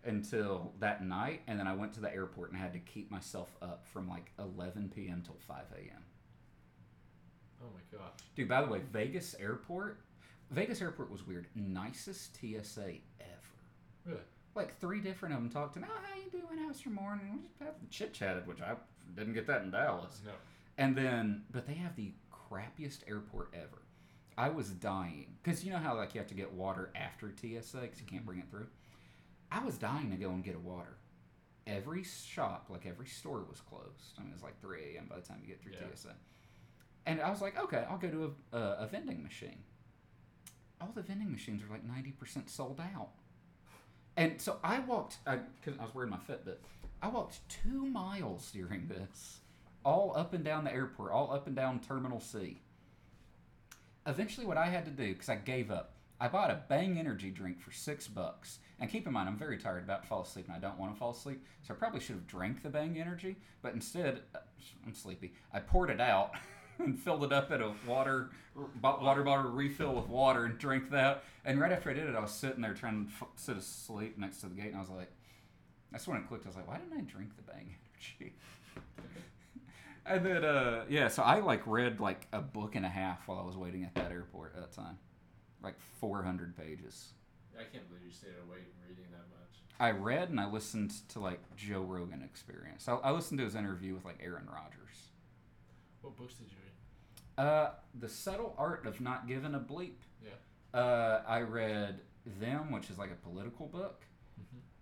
[0.05, 3.55] until that night, and then I went to the airport and had to keep myself
[3.61, 5.23] up from like 11 p.m.
[5.25, 6.05] till 5 a.m.
[7.63, 8.13] Oh my gosh.
[8.35, 10.01] Dude, by the way, Vegas airport,
[10.51, 11.47] Vegas airport was weird.
[11.55, 13.55] Nicest TSA ever.
[14.05, 14.21] Really?
[14.57, 15.87] Like three different of them talked to me.
[15.89, 16.67] Oh, how you doing?
[16.67, 17.41] How's your morning?
[17.61, 18.75] We just chit chatted, which I
[19.15, 20.23] didn't get that in Dallas.
[20.25, 20.33] No.
[20.79, 23.83] And then, but they have the crappiest airport ever.
[24.39, 27.79] I was dying because you know how like you have to get water after TSA
[27.79, 28.27] because you can't mm-hmm.
[28.27, 28.67] bring it through.
[29.53, 30.97] I was dying to go and get a water.
[31.67, 34.15] Every shop, like every store, was closed.
[34.19, 35.07] I mean, it's like 3 a.m.
[35.09, 35.95] by the time you get through Yeah.
[35.95, 36.15] TSA.
[37.07, 39.59] And I was like, okay, I'll go to a, a, a vending machine.
[40.81, 43.11] All the vending machines are like 90% sold out.
[44.17, 46.57] And so I walked, because I, was wearing my Fitbit,
[47.03, 49.41] I walked two miles during this
[49.85, 52.61] all up and down the airport, all up and down Terminal C.
[54.05, 57.31] Eventually, what I had to do, because I gave up, I bought a Bang energy
[57.31, 58.59] drink for six bucks.
[58.81, 60.93] And keep in mind, I'm very tired, about to fall asleep, and I don't want
[60.93, 61.45] to fall asleep.
[61.62, 64.39] So I probably should have drank the Bang energy, but instead, uh,
[64.85, 65.35] I'm sleepy.
[65.53, 66.33] I poured it out
[66.85, 68.31] and filled it up at a water
[68.83, 71.24] water bottle refill with water and drank that.
[71.45, 74.18] And right after I did it, I was sitting there trying to f- sit asleep
[74.18, 75.12] next to the gate, and I was like,
[75.93, 76.47] that's when it clicked.
[76.47, 78.35] I was like, why didn't I drink the Bang energy?
[80.07, 83.39] and then, uh, yeah, so I like read like a book and a half while
[83.39, 84.99] I was waiting at that airport at that time,
[85.62, 87.12] like 400 pages.
[87.59, 89.62] I can't believe you stayed awake reading that much.
[89.79, 92.89] I read and I listened to like Joe Rogan Experience.
[92.89, 95.11] I, I listened to his interview with like Aaron Rodgers.
[96.03, 96.66] What books did you read?
[97.39, 99.93] Uh, the subtle art of not giving a bleep.
[100.24, 100.78] Yeah.
[100.78, 102.01] Uh, I read
[102.41, 104.03] them, which is like a political book,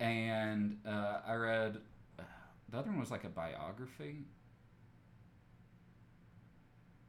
[0.01, 1.79] and uh, I read
[2.19, 2.23] uh,
[2.71, 4.25] the other one was like a biography.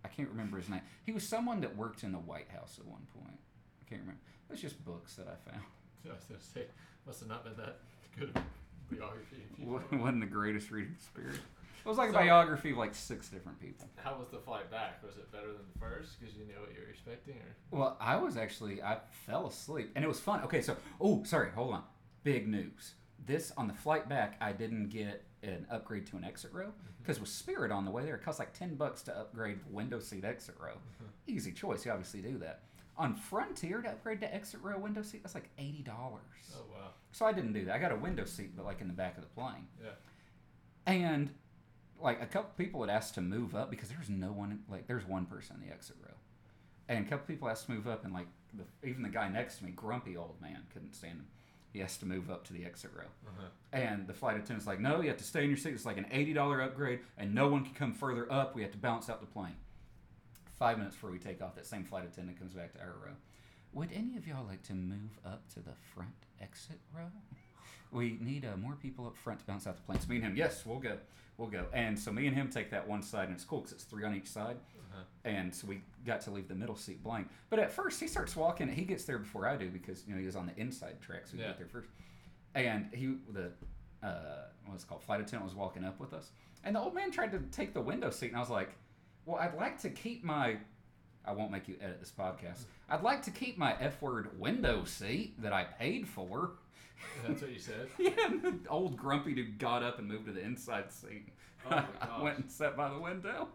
[0.04, 0.82] I can't remember his name.
[1.06, 3.40] He was someone that worked in the White House at one point.
[3.82, 4.22] I can't remember.
[4.52, 5.64] It's just books that I found.
[6.06, 6.66] I was gonna say,
[7.08, 7.80] must have not been that
[8.18, 9.38] good of a biography.
[9.54, 11.40] if you- Wa- wasn't the greatest reading experience.
[11.86, 13.88] It was like a biography of like six different people.
[13.98, 15.04] How was the flight back?
[15.06, 17.78] Was it better than the first because you knew what you were expecting, or?
[17.78, 20.42] Well, I was actually I fell asleep and it was fun.
[20.46, 21.84] Okay, so oh sorry, hold on.
[22.24, 22.96] Big news.
[23.24, 27.04] This on the flight back, I didn't get an upgrade to an exit row mm-hmm.
[27.04, 30.00] because with Spirit on the way there, it cost like ten bucks to upgrade window
[30.00, 30.74] seat exit row.
[30.74, 31.36] Mm-hmm.
[31.36, 31.86] Easy choice.
[31.86, 32.62] You obviously do that.
[32.98, 36.22] On Frontier to upgrade to exit row window seat, that's like eighty dollars.
[36.56, 36.90] Oh wow.
[37.12, 37.76] So I didn't do that.
[37.76, 39.68] I got a window seat, but like in the back of the plane.
[39.84, 39.92] Yeah.
[40.88, 41.30] And
[42.02, 44.88] like a couple people had asked to move up because there was no one like
[44.88, 46.14] there's one person in the exit row,
[46.90, 49.58] and a couple people asked to move up, and like the, even the guy next
[49.60, 51.28] to me, grumpy old man, couldn't stand him.
[51.74, 53.48] He has to move up to the exit row, Uh-huh.
[53.74, 55.74] and the flight attendant's like, "No, you have to stay in your seat.
[55.74, 58.56] It's like an eighty dollar upgrade, and no one can come further up.
[58.56, 59.56] We have to bounce out the plane."
[60.58, 63.12] Five minutes before we take off, that same flight attendant comes back to our row.
[63.74, 67.12] Would any of y'all like to move up to the front exit row?
[67.92, 70.00] We need uh, more people up front to bounce out the plane.
[70.00, 70.98] So me and him, yes, we'll go,
[71.38, 71.66] we'll go.
[71.74, 74.04] And so me and him take that one side, and it's cool because it's three
[74.06, 74.58] on each side.
[74.78, 75.02] Uh-huh.
[75.26, 77.28] And so we got to leave the middle seat blank.
[77.50, 78.68] But at first, he starts walking.
[78.70, 81.26] He gets there before I do because you know he was on the inside track,
[81.28, 81.50] so he Yeah.
[81.50, 81.90] got there first.
[82.54, 83.52] And he, the
[84.02, 86.32] uh, what's it called flight attendant, was walking up with us,
[86.64, 88.76] and the old man tried to take the window seat, and I was like,
[89.26, 90.58] "Well, I'd like to keep my."
[91.28, 92.66] I won't make you edit this podcast.
[92.90, 96.52] I'd like to keep my F word window seat that I paid for.
[97.28, 97.88] That's what you said.
[98.00, 101.30] Yeah, old grumpy dude got up and moved to the inside seat.
[101.66, 103.48] Oh my I went and sat by the window.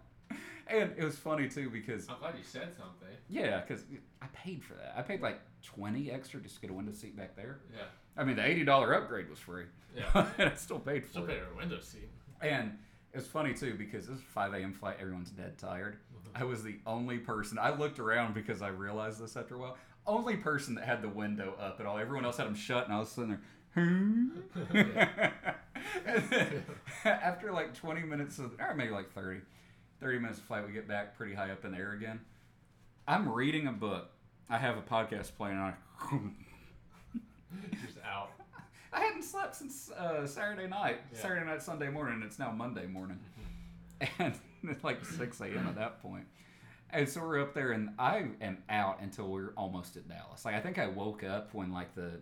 [0.69, 3.09] And it was funny too because I'm glad you said something.
[3.29, 3.83] yeah, because
[4.23, 4.95] I paid for that.
[4.97, 7.59] I paid like twenty extra just to get a window seat back there.
[7.75, 7.83] Yeah.
[8.17, 9.65] I mean, the eighty dollar upgrade was free,
[9.97, 10.29] Yeah.
[10.39, 11.29] and I still paid for Still it.
[11.29, 12.09] pay a window seat.
[12.41, 12.79] And
[13.13, 14.73] it was funny too because this is a five a.m.
[14.73, 14.97] flight.
[15.01, 15.97] Everyone's dead tired.
[16.35, 17.59] I was the only person.
[17.59, 19.77] I looked around because I realized this after a while.
[20.07, 21.99] Only person that had the window up at all.
[21.99, 23.41] Everyone else had them shut, and I was sitting there.
[23.75, 24.29] Hmm?
[24.73, 26.65] then
[27.05, 29.41] after like 20 minutes of, or maybe like 30,
[30.01, 32.21] 30 minutes of flight, we get back pretty high up in the air again.
[33.07, 34.11] I'm reading a book.
[34.49, 35.75] I have a podcast playing on.
[37.85, 38.31] Just out.
[38.93, 41.01] I hadn't slept since uh, Saturday night.
[41.13, 41.21] Yeah.
[41.21, 42.23] Saturday night, Sunday morning.
[42.25, 43.21] It's now Monday morning.
[44.01, 44.41] And it's
[44.83, 45.67] like 6 a.m.
[45.69, 46.25] at that point.
[46.93, 50.45] And so we're up there, and I am out until we're almost at Dallas.
[50.45, 52.21] Like, I think I woke up when, like, the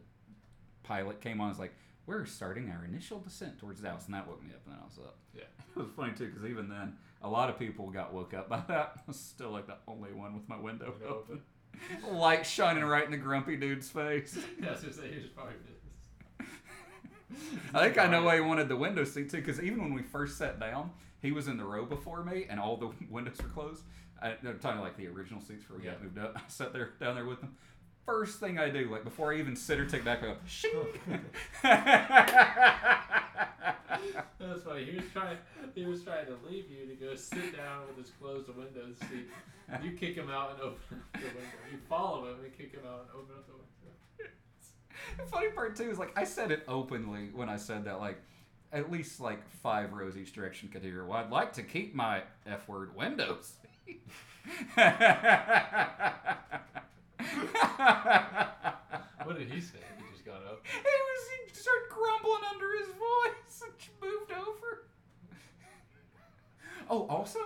[0.83, 1.47] pilot came on.
[1.47, 1.75] I was like,
[2.07, 4.05] we're starting our initial descent towards Dallas.
[4.07, 5.17] And that woke me up, and then I was up.
[5.35, 5.45] Yeah.
[5.77, 8.63] It was funny, too, because even then, a lot of people got woke up by
[8.69, 8.93] that.
[8.97, 11.41] I was still, like, the only one with my window Window open.
[12.11, 14.37] Light shining right in the grumpy dude's face.
[14.61, 15.55] Yeah, I was gonna say he was probably.
[17.75, 20.03] I think I know why he wanted the window seat too, because even when we
[20.03, 20.91] first sat down,
[21.21, 23.83] he was in the row before me, and all the windows were closed.
[24.21, 26.35] I, I'm talking like the original seats before we got moved up.
[26.37, 27.57] I sat there down there with them.
[28.05, 30.37] First thing I do, like before I even sit or take back, I go.
[34.41, 34.85] That's funny.
[34.85, 35.37] He was trying.
[35.75, 39.29] He was trying to leave you to go sit down with his closed window seat.
[39.83, 41.41] You kick him out and open up the window.
[41.71, 44.33] You follow him and kick him out and open up the window.
[45.19, 48.23] the funny part too is like I said it openly when I said that, like
[48.73, 51.05] at least like five rows each direction could hear.
[51.05, 53.55] Well, I'd like to keep my F word windows.
[59.25, 59.79] What did he say?
[59.99, 60.65] He just got up.
[60.65, 64.85] He was he started grumbling under his voice and moved over.
[66.91, 67.41] Oh, also,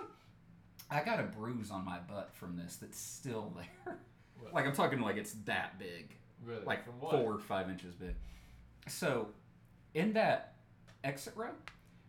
[0.89, 3.97] I got a bruise on my butt from this that's still there.
[4.39, 4.53] What?
[4.53, 6.63] Like I'm talking like it's that big, Really?
[6.65, 8.15] like four or five inches big.
[8.87, 9.27] So,
[9.93, 10.52] in that
[11.03, 11.49] exit row,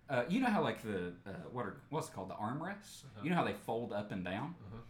[0.09, 3.05] Uh, you know how like the uh, what are what's it called the armrests?
[3.05, 3.21] Uh-huh.
[3.23, 4.55] You know how they fold up and down.
[4.67, 4.81] Uh-huh.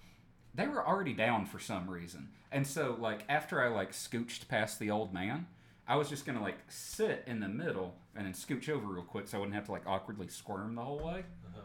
[0.55, 4.79] They were already down for some reason, and so like after I like scooched past
[4.79, 5.47] the old man,
[5.87, 9.27] I was just gonna like sit in the middle and then scooch over real quick
[9.29, 11.25] so I wouldn't have to like awkwardly squirm the whole way.
[11.47, 11.61] Uh-huh.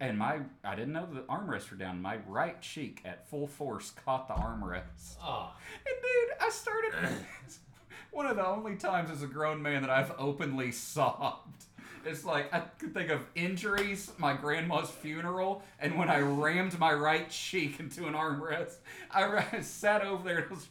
[0.00, 2.00] And my I didn't know the armrests were down.
[2.02, 5.16] My right cheek at full force caught the armrest.
[5.22, 5.52] Oh,
[5.86, 6.92] And dude, I started.
[8.10, 11.64] one of the only times as a grown man that I've openly sobbed.
[12.06, 16.92] It's like I could think of injuries, my grandma's funeral, and when I rammed my
[16.92, 18.76] right cheek into an armrest.
[19.10, 20.68] I, ra- sat over there and it was.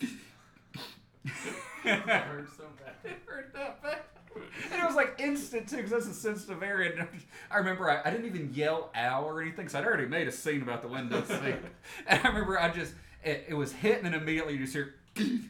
[1.84, 2.94] it hurt so bad.
[3.04, 3.98] it hurt that bad.
[4.70, 6.92] And it was like instant too, because that's a sensitive area.
[6.98, 7.06] And
[7.50, 10.32] I remember I, I didn't even yell "ow" or anything, because I'd already made a
[10.32, 11.56] scene about the window seat.
[12.06, 14.94] and I remember I just it, it was hitting, and immediately you just hear.
[15.16, 15.42] it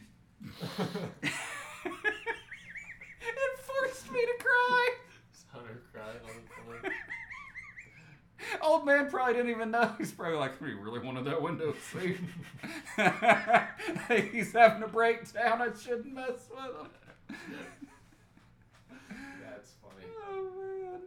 [3.61, 4.89] forced me to cry.
[5.53, 6.31] Hunter cried on
[6.81, 6.91] the phone.
[8.63, 9.93] Old man probably didn't even know.
[9.97, 12.17] He's probably like, "We really wanted that window seat."
[14.31, 15.61] He's having a breakdown.
[15.61, 17.37] I shouldn't mess with him.
[19.41, 20.05] That's funny.
[20.29, 21.01] Oh man.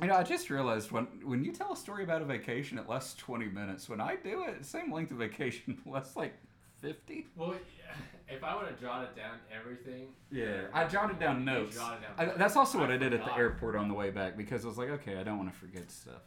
[0.00, 2.88] You know, I just realized when when you tell a story about a vacation, it
[2.88, 3.88] lasts twenty minutes.
[3.88, 6.34] When I do it, same length of vacation, lasts like
[6.82, 7.26] fifty.
[7.34, 7.94] Well, yeah,
[8.28, 10.08] if I would have jotted down everything.
[10.30, 11.76] Yeah, I jotted down You notes.
[11.76, 14.10] jotted down I, that's also what I I did at the airport on the way
[14.10, 16.22] back because I was like, okay, I don't want to forget stuff.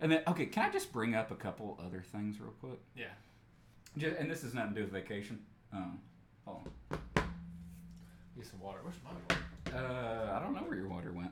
[0.00, 2.80] And then, okay, can I just bring up a couple other things real quick?
[2.96, 3.06] Yeah.
[3.96, 5.38] Ju- and this has nothing to do with vacation.
[5.72, 6.00] Um,
[6.44, 7.02] hold on.
[8.36, 8.78] Get some water.
[8.82, 9.86] Where's my water?
[9.86, 11.30] Uh, I don't know where your water went.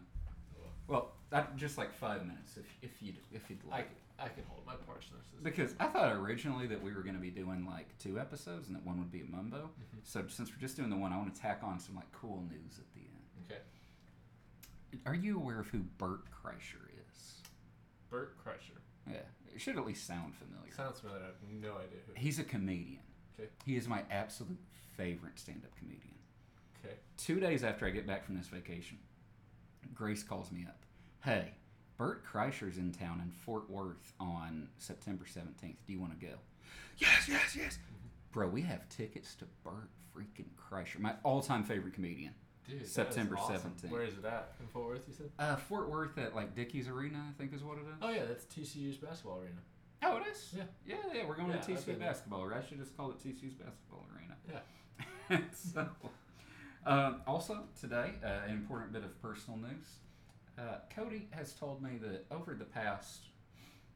[0.86, 3.90] Well, that, just like five minutes, if if you if you'd I like.
[4.20, 5.24] I can hold my parchness.
[5.42, 8.76] Because I thought originally that we were going to be doing like two episodes and
[8.76, 9.70] that one would be a mumbo.
[9.80, 9.98] Mhm.
[10.04, 12.42] So since we're just doing the one, I want to tack on some like cool
[12.50, 13.44] news at the end.
[13.50, 15.00] Okay.
[15.06, 17.40] Are you aware of who Bert Kreischer is?
[18.10, 18.78] Bert Kreischer.
[19.10, 19.22] Yeah,
[19.54, 20.72] it should at least sound familiar.
[20.74, 21.22] Sounds familiar.
[21.22, 22.12] I have no idea who.
[22.16, 23.02] He's a comedian.
[23.38, 23.48] Okay.
[23.64, 24.58] He is my absolute
[24.96, 26.18] favorite stand-up comedian.
[26.84, 26.96] Okay.
[27.16, 28.98] Two days after I get back from this vacation,
[29.94, 30.84] Grace calls me up.
[31.24, 31.52] Hey,
[32.00, 35.76] Bert Kreischer's in town in Fort Worth on September 17th.
[35.86, 36.32] Do you want to go?
[36.96, 37.78] Yes, yes, yes.
[38.32, 42.32] Bro, we have tickets to Bert freaking Kreischer, my all-time favorite comedian.
[42.66, 43.74] Dude, September awesome.
[43.82, 43.90] 17th.
[43.90, 44.54] Where is it at?
[44.60, 45.28] In Fort Worth, you said?
[45.38, 47.98] Uh, Fort Worth at like Dickies Arena, I think is what it is.
[48.00, 49.60] Oh yeah, that's TCU's basketball arena.
[50.02, 50.54] Oh, it is.
[50.56, 50.62] Yeah.
[50.86, 51.28] yeah, yeah.
[51.28, 52.40] We're going Yeah, to I've TCU been basketball.
[52.40, 54.62] Or I should just call it TCU's basketball arena.
[55.30, 55.38] Yeah.
[55.74, 55.86] so,
[56.86, 59.98] um, also today, uh, an important bit of personal news.
[60.60, 63.28] Uh, Cody has told me that over the past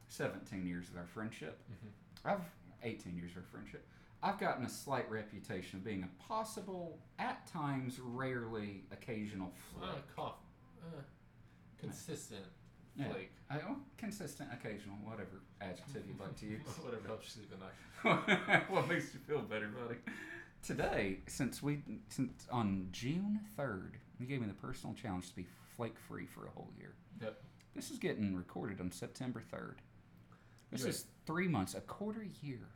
[0.08, 1.90] 17 years of our friendship, Mhm.
[2.24, 2.50] I've
[2.82, 3.86] 18 years of our friendship.
[4.22, 10.16] I've gotten a slight reputation of being a possible, at times, rarely, occasional Uh, flake.
[10.16, 10.38] cough.
[10.82, 11.02] Uh,
[11.76, 12.46] consistent
[12.96, 13.10] Yeah.
[13.10, 13.32] flake.
[13.50, 16.62] I, oh, consistent, occasional, whatever adjective you'd like to use.
[16.78, 18.68] Whatever helps you sleep at night.
[18.70, 19.98] what makes you feel better, buddy?
[20.62, 25.44] Today, since we since on June third, you gave me the personal challenge to be
[25.76, 26.94] flake free for a whole year.
[27.22, 27.42] Yep.
[27.74, 29.80] This is getting recorded on September third.
[30.70, 32.68] This You're is three months, a quarter year.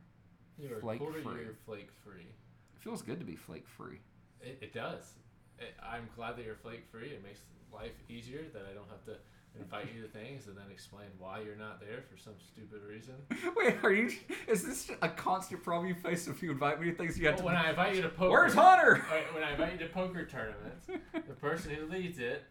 [0.59, 1.35] You're Flake quarter free.
[1.41, 2.27] year flake free.
[2.75, 4.01] It feels good to be flake free.
[4.41, 5.15] It, it does.
[5.59, 7.09] It, I'm glad that you're flake free.
[7.09, 7.41] It makes
[7.73, 9.17] life easier that I don't have to
[9.59, 13.15] invite you to things and then explain why you're not there for some stupid reason.
[13.57, 14.11] Wait, are you?
[14.49, 17.35] Is this a constant problem you face if you invite me to things you have
[17.37, 17.45] Well, to?
[17.47, 19.05] when I invite you to poker, Where's Hunter?
[19.33, 22.45] When I invite you to poker tournaments, the person who leads it,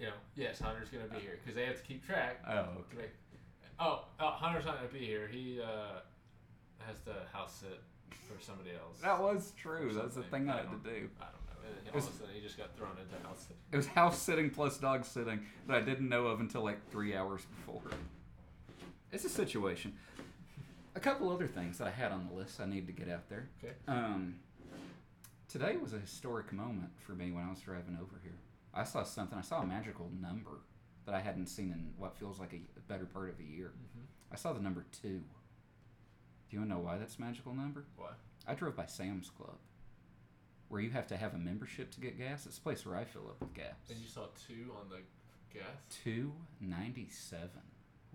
[0.00, 2.40] you know, yes, Hunter's gonna be here because they have to keep track.
[2.48, 2.96] Oh, okay.
[2.96, 3.10] make-
[3.80, 5.28] Oh, oh, Hunter's not gonna be here.
[5.28, 6.00] He uh,
[6.86, 7.80] has to house sit
[8.10, 9.00] for somebody else.
[9.02, 9.92] That was true.
[9.94, 11.90] That's the thing I I had to don't- I don't know.
[11.90, 13.56] All was- of a sudden, he just got thrown into house sit.
[13.72, 17.14] It was house sitting plus dog sitting that I didn't know of until like three
[17.14, 17.82] hours before.
[19.12, 19.96] It's a situation.
[20.94, 23.28] A couple other things that I had on the list I need to get out
[23.28, 23.48] there.
[23.62, 23.74] Okay.
[23.86, 24.40] Um,
[25.48, 28.32] today was a historic moment for me when I was driving over here.
[28.78, 29.36] I saw something.
[29.36, 30.60] I saw a magical number
[31.04, 33.72] that I hadn't seen in what feels like a, a better part of a year.
[33.74, 34.04] Mm-hmm.
[34.32, 35.20] I saw the number two.
[36.48, 37.84] Do you want to know why that's a magical number?
[37.96, 38.10] Why?
[38.46, 39.56] I drove by Sam's Club,
[40.68, 42.46] where you have to have a membership to get gas.
[42.46, 43.74] It's a place where I fill up with gas.
[43.90, 45.00] And you saw two on the
[45.52, 45.66] gas.
[46.04, 47.62] Two ninety seven.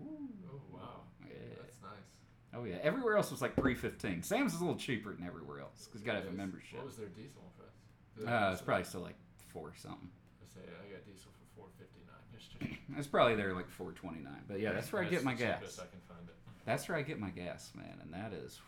[0.02, 1.02] Oh wow.
[1.28, 1.36] Yeah.
[1.62, 2.56] That's nice.
[2.56, 2.78] Oh yeah.
[2.82, 4.24] Everywhere else was like three fifteen.
[4.24, 6.78] Sam's is a little cheaper than everywhere else because you gotta have a membership.
[6.78, 8.28] What was their diesel price?
[8.28, 9.18] Uh, it's probably still like
[9.50, 10.10] four something.
[10.56, 12.80] I say I got diesel for four fifty nine yesterday.
[12.98, 14.44] It's probably there like four twenty nine.
[14.48, 15.80] But yeah, that's where I get my gas.
[15.80, 16.36] I can find it.
[16.66, 18.62] That's where I get my gas, man, and that is.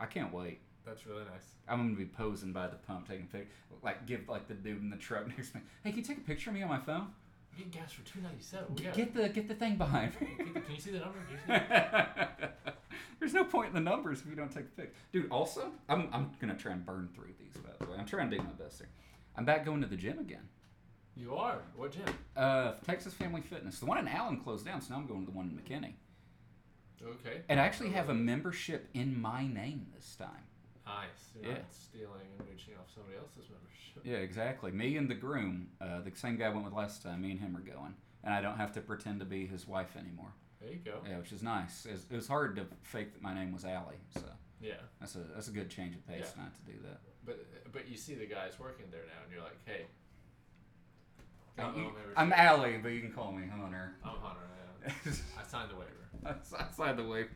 [0.00, 0.58] I can't wait.
[0.84, 1.44] That's really nice.
[1.68, 3.48] I'm gonna be posing by the pump, taking pic,
[3.84, 5.62] like give like the dude in the truck next to me.
[5.84, 7.08] Hey, can you take a picture of me on my phone?
[7.56, 8.74] Get gas for two ninety seven.
[8.74, 10.28] Get the get the thing behind me.
[10.36, 11.18] Can you see the number?
[11.46, 12.48] Can see the-
[13.20, 14.94] There's no point in the numbers if you don't take a pic.
[15.12, 17.96] Dude, also, I'm, I'm going to try and burn through these, by the way.
[17.98, 18.88] I'm trying to do my best here.
[19.36, 20.46] I'm back going to the gym again.
[21.16, 21.58] You are.
[21.76, 22.04] What gym?
[22.36, 23.78] Uh, Texas Family Fitness.
[23.78, 25.94] The one in Allen closed down, so now I'm going to the one in McKinney.
[27.02, 27.40] Okay.
[27.48, 30.44] And I actually have a membership in my name this time.
[30.86, 31.06] Nice.
[31.34, 31.58] You're Yeah.
[31.58, 34.02] not stealing and mooching off somebody else's membership.
[34.04, 34.72] Yeah, exactly.
[34.72, 37.40] Me and the groom, uh, the same guy I went with last time, me and
[37.40, 37.94] him are going.
[38.22, 40.32] And I don't have to pretend to be his wife anymore.
[40.60, 41.02] There you go.
[41.06, 41.86] Yeah, which is nice.
[41.86, 44.22] It was, it was hard to fake that my name was Allie, so
[44.60, 44.80] Yeah.
[45.00, 46.42] that's a that's a good change of pace Yeah.
[46.44, 47.00] not to do that.
[47.24, 49.86] But but you see the guys working there now, and you're like, hey.
[51.58, 53.94] Uh, got you- I'm Allie, but you can call me Hunter.
[54.04, 54.40] I'm Hunter.
[54.84, 54.92] Yeah.
[55.40, 56.36] I signed the waiver.
[56.58, 57.30] I signed the waiver.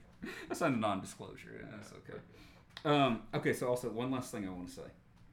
[0.51, 1.61] I signed a non-disclosure.
[1.61, 2.19] Yeah, that's okay.
[2.85, 4.83] Um, okay, so also one last thing I want to say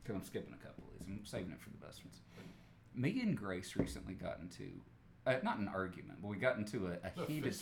[0.03, 1.07] because I'm skipping a couple of these.
[1.07, 2.19] I'm saving it for the best ones.
[2.95, 4.63] Me and Grace recently got into
[5.25, 7.55] uh, not an argument, but we got into a, a heated.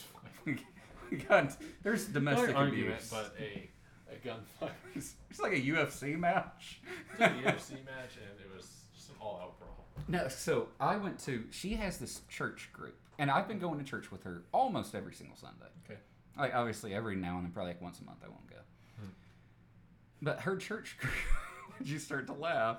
[1.11, 3.10] We, got into- there's domestic Not an argument, abuse.
[3.11, 3.69] but a
[4.11, 4.72] a gunfight.
[4.95, 6.81] it's, it's like a UFC match.
[7.14, 9.74] It was a UFC match, and it was just an all-out brawl.
[10.07, 11.44] No, so I went to.
[11.52, 15.14] She has this church group, and I've been going to church with her almost every
[15.14, 15.65] single Sunday.
[15.86, 15.99] Okay.
[16.38, 18.57] Like obviously every now and then, probably like once a month, I won't go.
[18.99, 19.10] Hmm.
[20.22, 21.14] But her church group,
[21.84, 22.77] you start to laugh.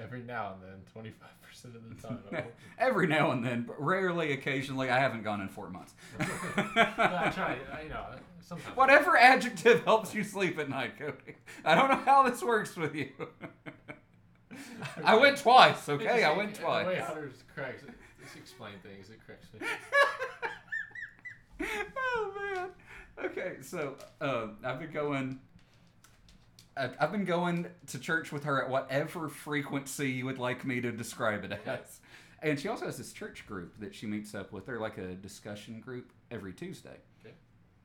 [0.00, 2.44] Every now and then, twenty-five percent of the time.
[2.78, 4.88] Every now and then, but rarely, occasionally.
[4.88, 5.92] I haven't gone in four months.
[6.18, 7.58] I try.
[7.76, 8.06] I, you know,
[8.40, 8.76] sometimes.
[8.76, 11.34] Whatever adjective helps you sleep at night, Cody.
[11.64, 13.10] I don't know how this works with you.
[15.04, 16.24] I went twice, okay?
[16.24, 17.00] I went The way twice.
[17.00, 17.84] Hunter's corrects,
[18.22, 19.10] just explain things.
[19.10, 19.66] It corrects me.
[21.96, 22.68] oh man.
[23.24, 25.40] Okay, so uh, I've been going.
[26.76, 30.80] I've I've been going to church with her at whatever frequency you would like me
[30.80, 32.00] to describe it as.
[32.42, 34.66] And she also has this church group that she meets up with.
[34.66, 36.96] They're like a discussion group every Tuesday.
[37.24, 37.34] Okay.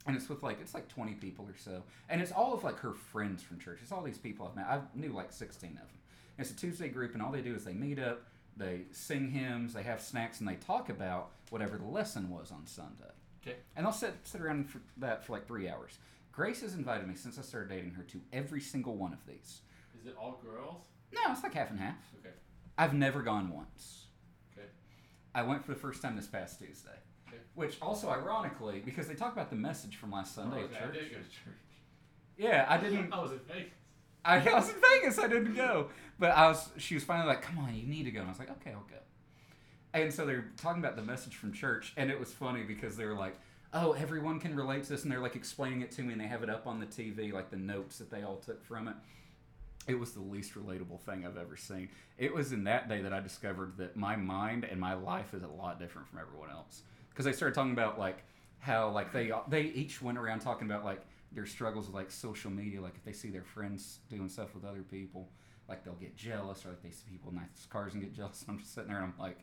[0.08, 2.80] And it's with like it's like twenty people or so, and it's all of like
[2.80, 3.80] her friends from church.
[3.84, 4.66] It's all these people I've met.
[4.68, 5.88] I knew like sixteen of them.
[6.38, 8.22] It's a Tuesday group, and all they do is they meet up,
[8.56, 12.66] they sing hymns, they have snacks, and they talk about whatever the lesson was on
[12.68, 13.12] Sunday.
[13.46, 13.58] Okay.
[13.76, 15.98] And I'll sit sit around for that for like three hours.
[16.32, 19.62] Grace has invited me since I started dating her to every single one of these.
[20.00, 20.82] Is it all girls?
[21.14, 21.96] No, it's like half and half.
[22.20, 22.36] Okay.
[22.78, 24.06] I've never gone once.
[24.56, 24.68] Okay.
[25.34, 26.90] I went for the first time this past Tuesday.
[27.28, 27.38] Okay.
[27.56, 30.76] Which also ironically, because they talk about the message from last Sunday Oh, at okay,
[30.78, 30.94] I church.
[30.94, 31.64] did go to church.
[32.38, 33.12] Yeah, I didn't.
[33.14, 33.72] I was in Vegas.
[34.28, 35.18] I, was in Vegas.
[35.18, 35.88] I didn't go,
[36.20, 36.70] but I was.
[36.78, 38.72] She was finally like, "Come on, you need to go." And I was like, "Okay,
[38.72, 38.98] I'll go."
[39.94, 43.06] And so they're talking about the message from church, and it was funny because they
[43.06, 43.40] were like,
[43.74, 46.28] "Oh, everyone can relate to this," and they're like explaining it to me, and they
[46.28, 48.96] have it up on the TV, like the notes that they all took from it.
[49.88, 51.88] It was the least relatable thing I've ever seen.
[52.18, 55.44] It was in that day that I discovered that my mind and my life is
[55.44, 56.82] a lot different from everyone else.
[57.10, 58.24] Because they started talking about like
[58.60, 61.02] how like they they each went around talking about like
[61.32, 62.82] their struggles with like social media.
[62.82, 65.30] Like if they see their friends doing stuff with other people,
[65.68, 68.46] like they'll get jealous, or like they see people in nice cars and get jealous.
[68.48, 69.40] I'm just sitting there and I'm like,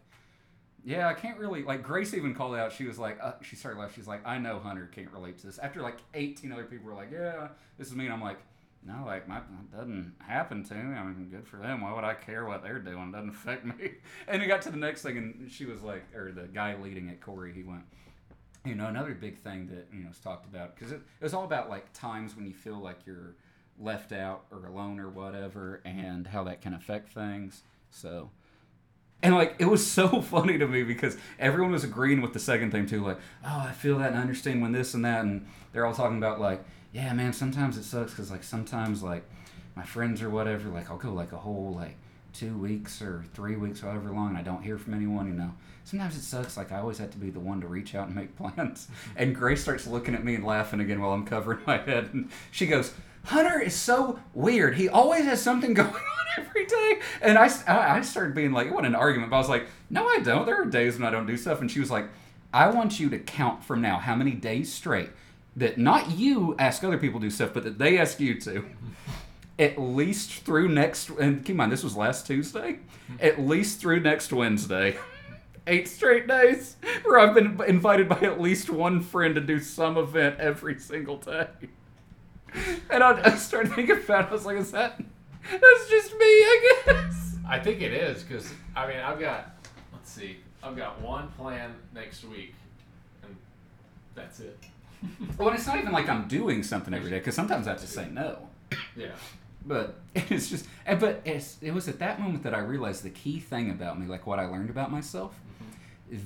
[0.84, 1.82] yeah, I can't really like.
[1.82, 2.72] Grace even called out.
[2.72, 3.94] She was like, uh, she started laughing.
[3.96, 5.58] She's like, I know Hunter can't relate to this.
[5.58, 7.48] After like 18 other people were like, yeah,
[7.78, 8.04] this is me.
[8.04, 8.38] And I'm like,
[8.86, 9.40] no, like my
[9.72, 10.96] doesn't happen to me.
[10.96, 11.80] I mean, good for them.
[11.80, 13.08] Why would I care what they're doing?
[13.08, 13.92] It doesn't affect me.
[14.28, 17.08] And it got to the next thing, and she was like, or the guy leading
[17.08, 17.84] it, Corey, he went.
[18.64, 21.34] You know, another big thing that you know is talked about because it, it was
[21.34, 23.34] all about like times when you feel like you're
[23.78, 27.62] left out or alone or whatever, and how that can affect things.
[27.90, 28.30] So,
[29.22, 32.70] and like it was so funny to me because everyone was agreeing with the second
[32.70, 35.46] thing too, like, oh, I feel that and I understand when this and that, and
[35.72, 39.28] they're all talking about like, yeah, man, sometimes it sucks because like sometimes like
[39.74, 41.96] my friends or whatever, like I'll go like a whole like
[42.34, 45.52] two weeks or three weeks, however long, and I don't hear from anyone, you know.
[45.84, 46.56] Sometimes it sucks.
[46.56, 48.88] Like I always have to be the one to reach out and make plans.
[49.16, 52.30] And Grace starts looking at me and laughing again while I'm covering my head, and
[52.50, 52.92] she goes,
[53.24, 54.76] "Hunter is so weird.
[54.76, 58.88] He always has something going on every day." And I, I started being like, wasn't
[58.88, 60.44] an argument, but I was like, "No, I don't.
[60.44, 62.08] There are days when I don't do stuff." And she was like,
[62.52, 65.10] "I want you to count from now how many days straight
[65.56, 68.64] that not you ask other people to do stuff, but that they ask you to."
[69.58, 72.78] at least through next and keep in mind this was last Tuesday.
[73.06, 73.16] Hmm.
[73.20, 74.96] At least through next Wednesday.
[75.66, 79.96] Eight straight days where I've been invited by at least one friend to do some
[79.96, 81.46] event every single day.
[82.90, 84.28] And I, I started thinking about it.
[84.28, 85.00] I was like, is that
[85.50, 87.36] that's just me, I guess.
[87.48, 89.56] I think it is because I mean I've got
[89.92, 92.54] let's see I've got one plan next week
[93.22, 93.36] and
[94.14, 94.58] that's it.
[95.36, 97.86] Well, it's not even like I'm doing something every day because sometimes I have to
[97.86, 98.48] say no.
[98.96, 99.08] yeah.
[99.66, 103.40] But it's just, but it's, it was at that moment that I realized the key
[103.40, 105.70] thing about me, like what I learned about myself, mm-hmm.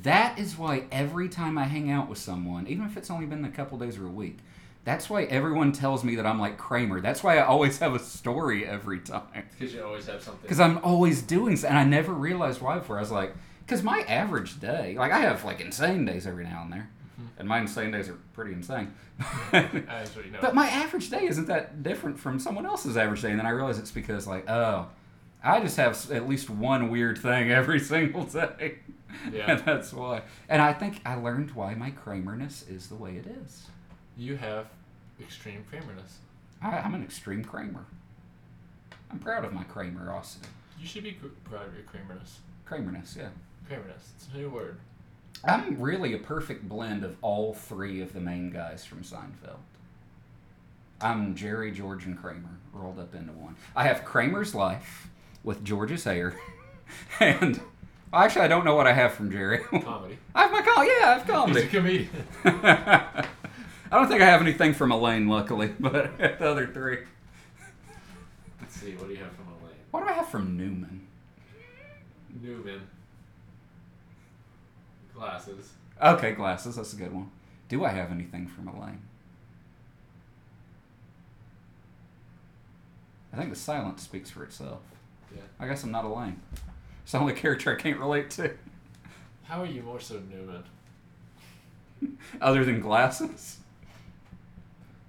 [0.02, 3.44] That is why every time I hang out with someone, even if it's only been
[3.44, 4.38] a couple days or a week,
[4.84, 7.00] that's why everyone tells me that I'm like Kramer.
[7.00, 9.44] That's why I always have a story every time.
[9.58, 10.42] Because you always have something.
[10.42, 12.96] Because I'm always doing, and I never realized why before.
[12.96, 16.62] I was like, because my average day, like I have like insane days every now
[16.62, 16.90] and there,
[17.38, 18.92] and my insane days are pretty insane.
[19.52, 20.38] That's what know.
[20.40, 23.50] But my average day isn't that different from someone else's average day, and then I
[23.50, 24.86] realize it's because like, oh,
[25.42, 28.78] I just have at least one weird thing every single day,
[29.32, 29.52] Yeah.
[29.52, 30.22] and that's why.
[30.48, 33.66] And I think I learned why my Kramerness is the way it is.
[34.16, 34.66] you have
[35.20, 36.18] extreme Kramerness.
[36.62, 37.84] I, I'm an extreme Kramer.
[39.10, 40.46] I'm proud of my Kramerosity.
[40.78, 41.12] You should be
[41.44, 42.36] proud of your Kramerness.
[42.68, 43.28] Kramerness, yeah.
[43.68, 44.10] Kramerness.
[44.16, 44.78] It's a new word.
[45.44, 49.58] I'm really a perfect blend of all three of the main guys from Seinfeld.
[51.00, 53.54] I'm Jerry, George, and Kramer rolled up into one.
[53.76, 55.08] I have Kramer's life
[55.44, 56.34] with George's hair,
[57.20, 57.60] and
[58.12, 59.58] actually, I don't know what I have from Jerry.
[59.70, 60.18] Comedy.
[60.34, 61.60] I have my com- yeah, I have comedy.
[61.62, 62.10] He's a comedian.
[63.90, 66.98] I don't think I have anything from Elaine, luckily, but the other three.
[68.60, 68.92] Let's see.
[68.96, 69.76] What do you have from Elaine?
[69.92, 71.06] What do I have from Newman?
[72.42, 72.82] Newman.
[75.18, 75.72] Glasses.
[76.00, 76.76] Okay, glasses.
[76.76, 77.30] That's a good one.
[77.68, 79.00] Do I have anything from Elaine?
[83.32, 84.80] I think the silence speaks for itself.
[85.34, 85.42] Yeah.
[85.58, 86.40] I guess I'm not Elaine.
[87.02, 88.52] It's the only character I can't relate to,
[89.44, 90.62] How are you more so Newman?
[92.40, 93.58] other than glasses.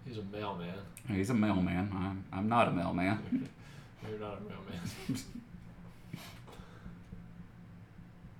[0.07, 0.73] He's a mailman.
[1.07, 1.91] He's a mailman.
[1.93, 3.19] I'm, I'm not a mailman.
[4.09, 4.81] You're not a mailman.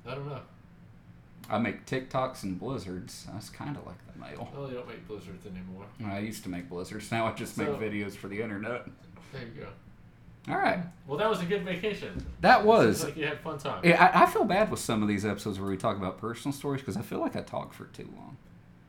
[0.08, 0.42] I don't know.
[1.50, 3.26] I make TikToks and blizzards.
[3.34, 4.50] That's kind of like the mail.
[4.56, 5.86] Well, you don't make blizzards anymore.
[6.06, 7.12] I used to make blizzards.
[7.12, 8.86] Now I just make videos for the internet.
[9.34, 9.68] There you go.
[10.48, 12.26] All right, Well, that was a good vacation.
[12.42, 12.98] that was.
[13.02, 13.82] Seems like you had fun time.
[13.84, 16.54] Yeah, I, I feel bad with some of these episodes where we talk about personal
[16.58, 18.38] stories because I feel like I talk for too long.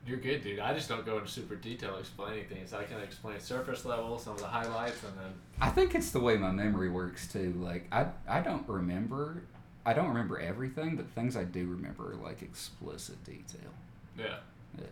[0.07, 0.61] You're good, dude.
[0.61, 2.73] I just don't go into super detail explaining things.
[2.73, 6.21] I can explain surface level, some of the highlights, and then I think it's the
[6.21, 7.53] way my memory works too.
[7.59, 9.43] Like I I don't remember
[9.91, 13.73] I don't remember everything, but things I do remember are like explicit detail.
[14.17, 14.37] yeah,
[14.79, 14.85] Yeah.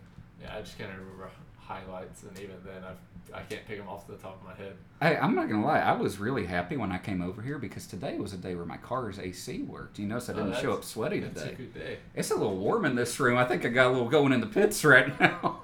[0.43, 0.57] yeah.
[0.57, 2.93] I just kind of remember highlights, and even then, I
[3.31, 4.75] I can't pick them off the top of my head.
[5.03, 7.87] Hey, I'm not gonna lie, I was really happy when I came over here because
[7.87, 9.99] today was a day where my car's AC worked.
[9.99, 11.55] You notice I Oh, didn't show up sweaty It's a today.
[11.57, 11.99] good day.
[12.15, 13.37] It's a little warm in this room.
[13.37, 15.61] I think I got a little going in the pits right now.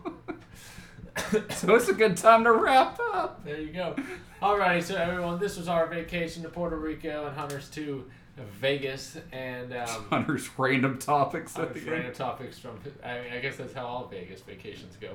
[1.50, 3.42] so it's a good time to wrap up.
[3.44, 3.96] There you go.
[4.42, 8.04] Alrighty, so everyone, this was our vacation to Puerto Rico and Hunters to
[8.36, 12.14] Vegas, and um, Hunter's random topics the random end.
[12.14, 12.78] topics from.
[13.04, 15.10] I mean, I guess that's how all Vegas vacations go.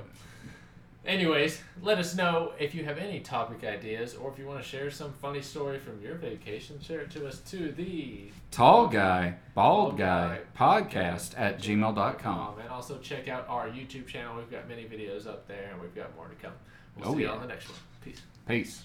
[1.05, 4.67] Anyways, let us know if you have any topic ideas or if you want to
[4.67, 6.79] share some funny story from your vacation.
[6.81, 12.59] Share it to us to the Tall guy, bald Bald guy, podcast at gmail.com.
[12.59, 14.35] And also check out our YouTube channel.
[14.35, 16.53] We've got many videos up there, and we've got more to come.
[16.97, 17.79] We'll Oh, see you on the next one.
[18.03, 18.21] Peace.
[18.45, 18.83] Peace.